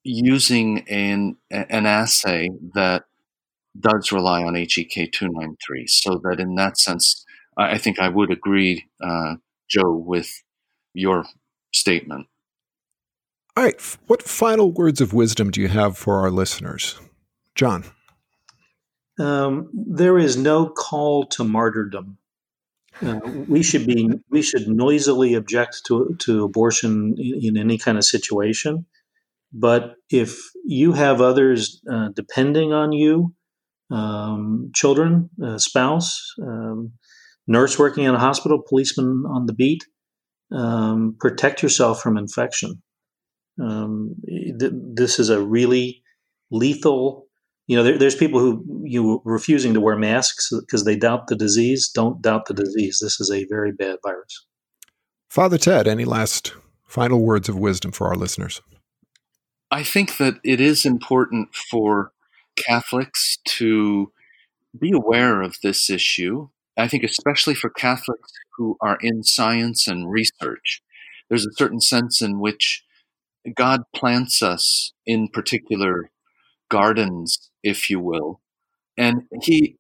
using 0.03 0.87
an, 0.89 1.37
an 1.49 1.85
assay 1.85 2.49
that 2.73 3.03
does 3.79 4.11
rely 4.11 4.43
on 4.43 4.55
HEK 4.55 5.11
293. 5.11 5.87
So 5.87 6.19
that 6.23 6.39
in 6.39 6.55
that 6.55 6.77
sense, 6.77 7.25
I 7.57 7.77
think 7.77 7.99
I 7.99 8.09
would 8.09 8.31
agree, 8.31 8.85
uh, 9.03 9.35
Joe, 9.69 9.93
with 9.93 10.29
your 10.93 11.25
statement. 11.73 12.27
All 13.55 13.63
right. 13.63 13.79
What 14.07 14.23
final 14.23 14.71
words 14.71 15.01
of 15.01 15.13
wisdom 15.13 15.51
do 15.51 15.61
you 15.61 15.67
have 15.67 15.97
for 15.97 16.19
our 16.19 16.31
listeners? 16.31 16.99
John. 17.55 17.83
Um, 19.19 19.69
there 19.73 20.17
is 20.17 20.37
no 20.37 20.67
call 20.67 21.25
to 21.27 21.43
martyrdom. 21.43 22.17
Uh, 23.01 23.19
we 23.47 23.63
should 23.63 23.85
be 23.85 24.09
we 24.29 24.41
should 24.41 24.67
noisily 24.67 25.33
object 25.35 25.81
to 25.87 26.15
to 26.19 26.43
abortion 26.43 27.15
in, 27.17 27.39
in, 27.41 27.57
any 27.57 27.77
kind 27.77 27.97
of 27.97 28.03
situation. 28.03 28.85
But 29.53 29.95
if 30.09 30.37
you 30.65 30.93
have 30.93 31.21
others 31.21 31.81
uh, 31.91 32.09
depending 32.15 32.73
on 32.73 32.91
you, 32.91 33.33
um, 33.89 34.71
children, 34.73 35.29
spouse, 35.57 36.33
um, 36.41 36.93
nurse 37.47 37.77
working 37.79 38.05
in 38.05 38.15
a 38.15 38.19
hospital, 38.19 38.61
policeman 38.67 39.23
on 39.27 39.45
the 39.45 39.53
beat, 39.53 39.83
um, 40.51 41.15
protect 41.19 41.63
yourself 41.63 42.01
from 42.01 42.17
infection. 42.17 42.81
Um, 43.61 44.15
th- 44.25 44.71
this 44.73 45.19
is 45.19 45.29
a 45.29 45.41
really 45.41 46.03
lethal 46.51 47.27
you 47.67 47.77
know, 47.77 47.83
there, 47.83 47.97
there's 47.97 48.15
people 48.15 48.39
who 48.39 48.83
you 48.85 49.21
refusing 49.23 49.73
to 49.73 49.81
wear 49.81 49.95
masks 49.95 50.51
because 50.51 50.83
they 50.83 50.95
doubt 50.95 51.27
the 51.27 51.35
disease. 51.35 51.89
Don't 51.89 52.21
doubt 52.21 52.47
the 52.47 52.53
disease. 52.53 52.99
This 53.01 53.19
is 53.19 53.31
a 53.31 53.45
very 53.45 53.71
bad 53.71 53.97
virus. 54.03 54.45
Father 55.29 55.57
Tad, 55.57 55.87
any 55.87 56.05
last 56.05 56.53
final 56.85 57.21
words 57.21 57.47
of 57.47 57.57
wisdom 57.57 57.91
for 57.91 58.07
our 58.07 58.15
listeners? 58.15 58.61
I 59.71 59.83
think 59.83 60.17
that 60.17 60.35
it 60.43 60.59
is 60.59 60.85
important 60.85 61.55
for 61.55 62.11
Catholics 62.57 63.37
to 63.45 64.11
be 64.77 64.91
aware 64.91 65.41
of 65.41 65.57
this 65.63 65.89
issue. 65.89 66.49
I 66.77 66.87
think, 66.87 67.03
especially 67.03 67.55
for 67.55 67.69
Catholics 67.69 68.33
who 68.57 68.77
are 68.81 68.97
in 69.01 69.23
science 69.23 69.87
and 69.87 70.11
research, 70.11 70.81
there's 71.29 71.45
a 71.45 71.53
certain 71.53 71.79
sense 71.79 72.21
in 72.21 72.39
which 72.39 72.83
God 73.55 73.83
plants 73.95 74.43
us 74.43 74.91
in 75.05 75.29
particular 75.29 76.11
gardens 76.71 77.51
if 77.63 77.89
you 77.89 77.99
will. 77.99 78.41
And 78.97 79.23
he 79.43 79.77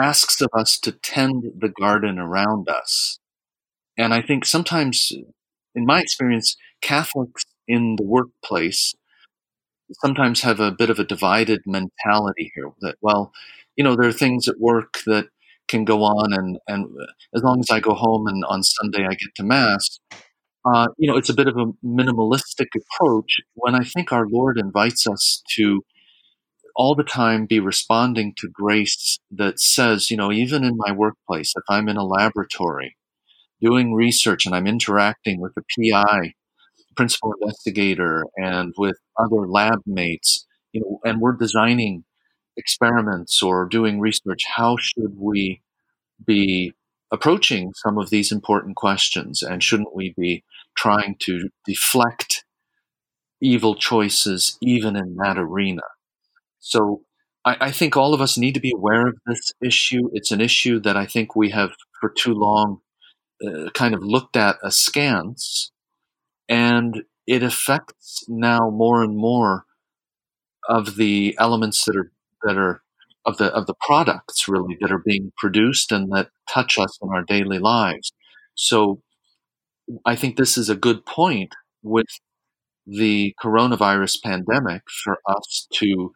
asks 0.00 0.40
of 0.40 0.48
us 0.54 0.78
to 0.80 0.92
tend 0.92 1.44
the 1.58 1.68
garden 1.68 2.18
around 2.18 2.68
us. 2.68 3.18
And 3.98 4.14
I 4.14 4.22
think 4.22 4.46
sometimes, 4.46 5.12
in 5.74 5.84
my 5.84 6.00
experience, 6.00 6.56
Catholics 6.80 7.44
in 7.68 7.96
the 7.96 8.04
workplace 8.04 8.94
sometimes 9.92 10.42
have 10.42 10.60
a 10.60 10.70
bit 10.70 10.88
of 10.88 10.98
a 10.98 11.04
divided 11.04 11.60
mentality 11.66 12.52
here 12.54 12.70
that, 12.80 12.96
well, 13.02 13.32
you 13.76 13.84
know, 13.84 13.96
there 13.96 14.08
are 14.08 14.12
things 14.12 14.48
at 14.48 14.60
work 14.60 15.00
that 15.06 15.26
can 15.68 15.84
go 15.84 16.02
on, 16.02 16.32
and, 16.32 16.58
and 16.66 16.86
as 17.34 17.42
long 17.42 17.60
as 17.60 17.70
I 17.70 17.80
go 17.80 17.94
home 17.94 18.26
and 18.26 18.44
on 18.44 18.62
Sunday 18.62 19.04
I 19.04 19.10
get 19.10 19.34
to 19.36 19.42
Mass, 19.42 20.00
uh, 20.64 20.88
you 20.98 21.10
know, 21.10 21.16
it's 21.16 21.30
a 21.30 21.34
bit 21.34 21.48
of 21.48 21.56
a 21.56 21.72
minimalistic 21.84 22.68
approach 22.76 23.40
when 23.54 23.74
I 23.74 23.82
think 23.82 24.12
our 24.12 24.26
Lord 24.28 24.58
invites 24.58 25.06
us 25.06 25.42
to 25.56 25.82
all 26.80 26.94
the 26.94 27.04
time 27.04 27.44
be 27.44 27.60
responding 27.60 28.32
to 28.34 28.48
grace 28.48 29.18
that 29.30 29.60
says, 29.60 30.10
you 30.10 30.16
know, 30.16 30.32
even 30.32 30.64
in 30.64 30.78
my 30.78 30.90
workplace, 30.90 31.52
if 31.54 31.62
I'm 31.68 31.90
in 31.90 31.98
a 31.98 32.06
laboratory 32.06 32.96
doing 33.60 33.92
research 33.92 34.46
and 34.46 34.54
I'm 34.54 34.66
interacting 34.66 35.42
with 35.42 35.52
the 35.54 35.62
PI, 35.76 36.32
principal 36.96 37.34
investigator, 37.38 38.24
and 38.38 38.72
with 38.78 38.96
other 39.18 39.46
lab 39.46 39.80
mates, 39.84 40.46
you 40.72 40.80
know, 40.80 41.00
and 41.04 41.20
we're 41.20 41.36
designing 41.36 42.04
experiments 42.56 43.42
or 43.42 43.68
doing 43.68 44.00
research, 44.00 44.40
how 44.56 44.78
should 44.80 45.18
we 45.18 45.60
be 46.26 46.72
approaching 47.12 47.72
some 47.74 47.98
of 47.98 48.08
these 48.08 48.32
important 48.32 48.76
questions? 48.76 49.42
And 49.42 49.62
shouldn't 49.62 49.94
we 49.94 50.14
be 50.16 50.44
trying 50.78 51.16
to 51.24 51.50
deflect 51.66 52.46
evil 53.42 53.74
choices 53.74 54.56
even 54.62 54.96
in 54.96 55.16
that 55.16 55.36
arena? 55.36 55.82
So 56.60 57.02
I, 57.44 57.56
I, 57.60 57.70
think 57.70 57.96
all 57.96 58.14
of 58.14 58.20
us 58.20 58.36
need 58.38 58.54
to 58.54 58.60
be 58.60 58.72
aware 58.74 59.06
of 59.06 59.16
this 59.26 59.52
issue. 59.62 60.10
It's 60.12 60.30
an 60.30 60.40
issue 60.40 60.78
that 60.80 60.96
I 60.96 61.06
think 61.06 61.34
we 61.34 61.50
have 61.50 61.72
for 62.00 62.10
too 62.10 62.34
long 62.34 62.80
uh, 63.44 63.70
kind 63.70 63.94
of 63.94 64.02
looked 64.02 64.36
at 64.36 64.58
askance, 64.62 65.72
and 66.48 67.02
it 67.26 67.42
affects 67.42 68.24
now 68.28 68.70
more 68.70 69.02
and 69.02 69.16
more 69.16 69.64
of 70.68 70.96
the 70.96 71.34
elements 71.38 71.84
that 71.86 71.96
are 71.96 72.12
that 72.42 72.56
are 72.56 72.82
of 73.26 73.38
the 73.38 73.46
of 73.46 73.66
the 73.66 73.74
products 73.86 74.48
really 74.48 74.76
that 74.80 74.92
are 74.92 75.02
being 75.04 75.32
produced 75.38 75.92
and 75.92 76.12
that 76.12 76.28
touch 76.48 76.78
us 76.78 76.98
in 77.02 77.08
our 77.08 77.24
daily 77.24 77.58
lives. 77.58 78.12
So 78.54 79.02
I 80.04 80.16
think 80.16 80.36
this 80.36 80.58
is 80.58 80.68
a 80.68 80.76
good 80.76 81.04
point 81.06 81.54
with 81.82 82.06
the 82.86 83.34
coronavirus 83.42 84.22
pandemic 84.22 84.82
for 85.04 85.18
us 85.26 85.66
to 85.74 86.12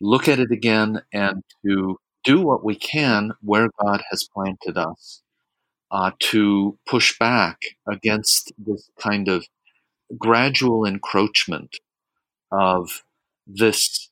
look 0.00 0.28
at 0.28 0.38
it 0.38 0.50
again 0.50 1.02
and 1.12 1.42
to 1.64 1.98
do 2.24 2.40
what 2.40 2.64
we 2.64 2.74
can 2.74 3.32
where 3.40 3.68
God 3.82 4.02
has 4.10 4.28
planted 4.34 4.76
us 4.76 5.22
uh, 5.90 6.10
to 6.18 6.78
push 6.86 7.18
back 7.18 7.60
against 7.88 8.52
this 8.58 8.90
kind 8.98 9.28
of 9.28 9.46
gradual 10.18 10.84
encroachment 10.84 11.76
of 12.50 13.04
this 13.46 14.10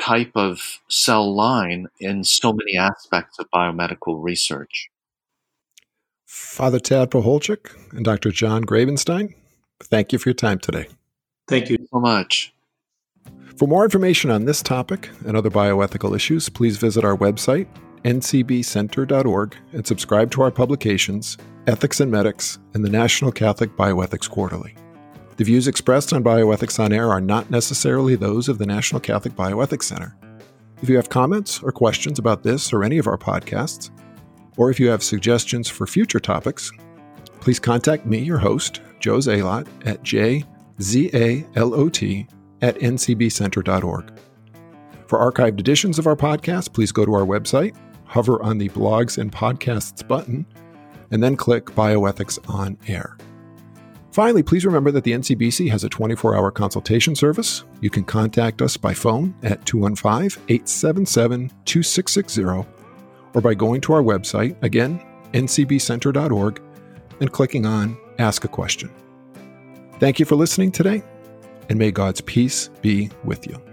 type 0.00 0.32
of 0.34 0.80
cell 0.88 1.34
line 1.34 1.86
in 2.00 2.24
so 2.24 2.52
many 2.52 2.76
aspects 2.76 3.38
of 3.38 3.46
biomedical 3.54 4.22
research. 4.22 4.88
Father 6.26 6.80
Tad 6.80 7.10
Pacholczyk 7.10 7.70
and 7.92 8.04
Dr. 8.04 8.30
John 8.30 8.64
Grabenstein, 8.64 9.34
thank 9.82 10.12
you 10.12 10.18
for 10.18 10.30
your 10.30 10.34
time 10.34 10.58
today. 10.58 10.86
Thank 11.46 11.68
you 11.68 11.76
so 11.92 12.00
much. 12.00 12.52
For 13.56 13.68
more 13.68 13.84
information 13.84 14.30
on 14.30 14.44
this 14.44 14.62
topic 14.62 15.10
and 15.26 15.36
other 15.36 15.50
bioethical 15.50 16.16
issues, 16.16 16.48
please 16.48 16.76
visit 16.78 17.04
our 17.04 17.16
website, 17.16 17.66
ncbcenter.org, 18.04 19.56
and 19.72 19.86
subscribe 19.86 20.30
to 20.32 20.42
our 20.42 20.50
publications, 20.50 21.38
Ethics 21.66 22.00
and 22.00 22.10
Medics, 22.10 22.58
and 22.74 22.84
the 22.84 22.90
National 22.90 23.30
Catholic 23.30 23.70
Bioethics 23.76 24.28
Quarterly. 24.28 24.74
The 25.36 25.44
views 25.44 25.68
expressed 25.68 26.12
on 26.12 26.24
Bioethics 26.24 26.78
on 26.82 26.92
Air 26.92 27.08
are 27.10 27.20
not 27.20 27.50
necessarily 27.50 28.16
those 28.16 28.48
of 28.48 28.58
the 28.58 28.66
National 28.66 29.00
Catholic 29.00 29.34
Bioethics 29.34 29.84
Center. 29.84 30.16
If 30.82 30.88
you 30.88 30.96
have 30.96 31.08
comments 31.08 31.62
or 31.62 31.70
questions 31.70 32.18
about 32.18 32.42
this 32.42 32.72
or 32.72 32.82
any 32.82 32.98
of 32.98 33.06
our 33.06 33.16
podcasts, 33.16 33.90
or 34.56 34.70
if 34.70 34.80
you 34.80 34.88
have 34.88 35.02
suggestions 35.02 35.68
for 35.68 35.86
future 35.86 36.20
topics, 36.20 36.72
please 37.40 37.60
contact 37.60 38.06
me, 38.06 38.18
your 38.18 38.38
host, 38.38 38.80
Joe 38.98 39.18
Zalot, 39.18 39.68
at 39.86 40.02
jzalot 40.02 41.46
at 42.62 42.76
ncbcenter.org. 42.76 44.12
For 45.06 45.18
archived 45.18 45.60
editions 45.60 45.98
of 45.98 46.06
our 46.06 46.16
podcast, 46.16 46.72
please 46.72 46.92
go 46.92 47.04
to 47.04 47.12
our 47.12 47.26
website, 47.26 47.76
hover 48.06 48.42
on 48.42 48.56
the 48.56 48.70
Blogs 48.70 49.18
and 49.18 49.30
Podcasts 49.30 50.06
button, 50.06 50.46
and 51.10 51.22
then 51.22 51.36
click 51.36 51.66
Bioethics 51.66 52.38
on 52.48 52.78
Air. 52.88 53.18
Finally, 54.12 54.42
please 54.42 54.66
remember 54.66 54.90
that 54.90 55.04
the 55.04 55.12
NCBC 55.12 55.70
has 55.70 55.84
a 55.84 55.88
24 55.88 56.36
hour 56.36 56.50
consultation 56.50 57.14
service. 57.14 57.64
You 57.80 57.90
can 57.90 58.04
contact 58.04 58.60
us 58.60 58.76
by 58.76 58.94
phone 58.94 59.34
at 59.42 59.64
215 59.64 60.42
877 60.48 61.48
2660 61.64 62.42
or 63.34 63.40
by 63.40 63.54
going 63.54 63.80
to 63.82 63.94
our 63.94 64.02
website, 64.02 64.54
again, 64.62 65.02
ncbcenter.org, 65.32 66.62
and 67.20 67.32
clicking 67.32 67.64
on 67.64 67.96
Ask 68.18 68.44
a 68.44 68.48
Question. 68.48 68.90
Thank 69.98 70.18
you 70.18 70.26
for 70.26 70.34
listening 70.36 70.72
today, 70.72 71.02
and 71.72 71.78
may 71.78 71.90
God's 71.90 72.20
peace 72.20 72.68
be 72.82 73.10
with 73.24 73.46
you. 73.46 73.71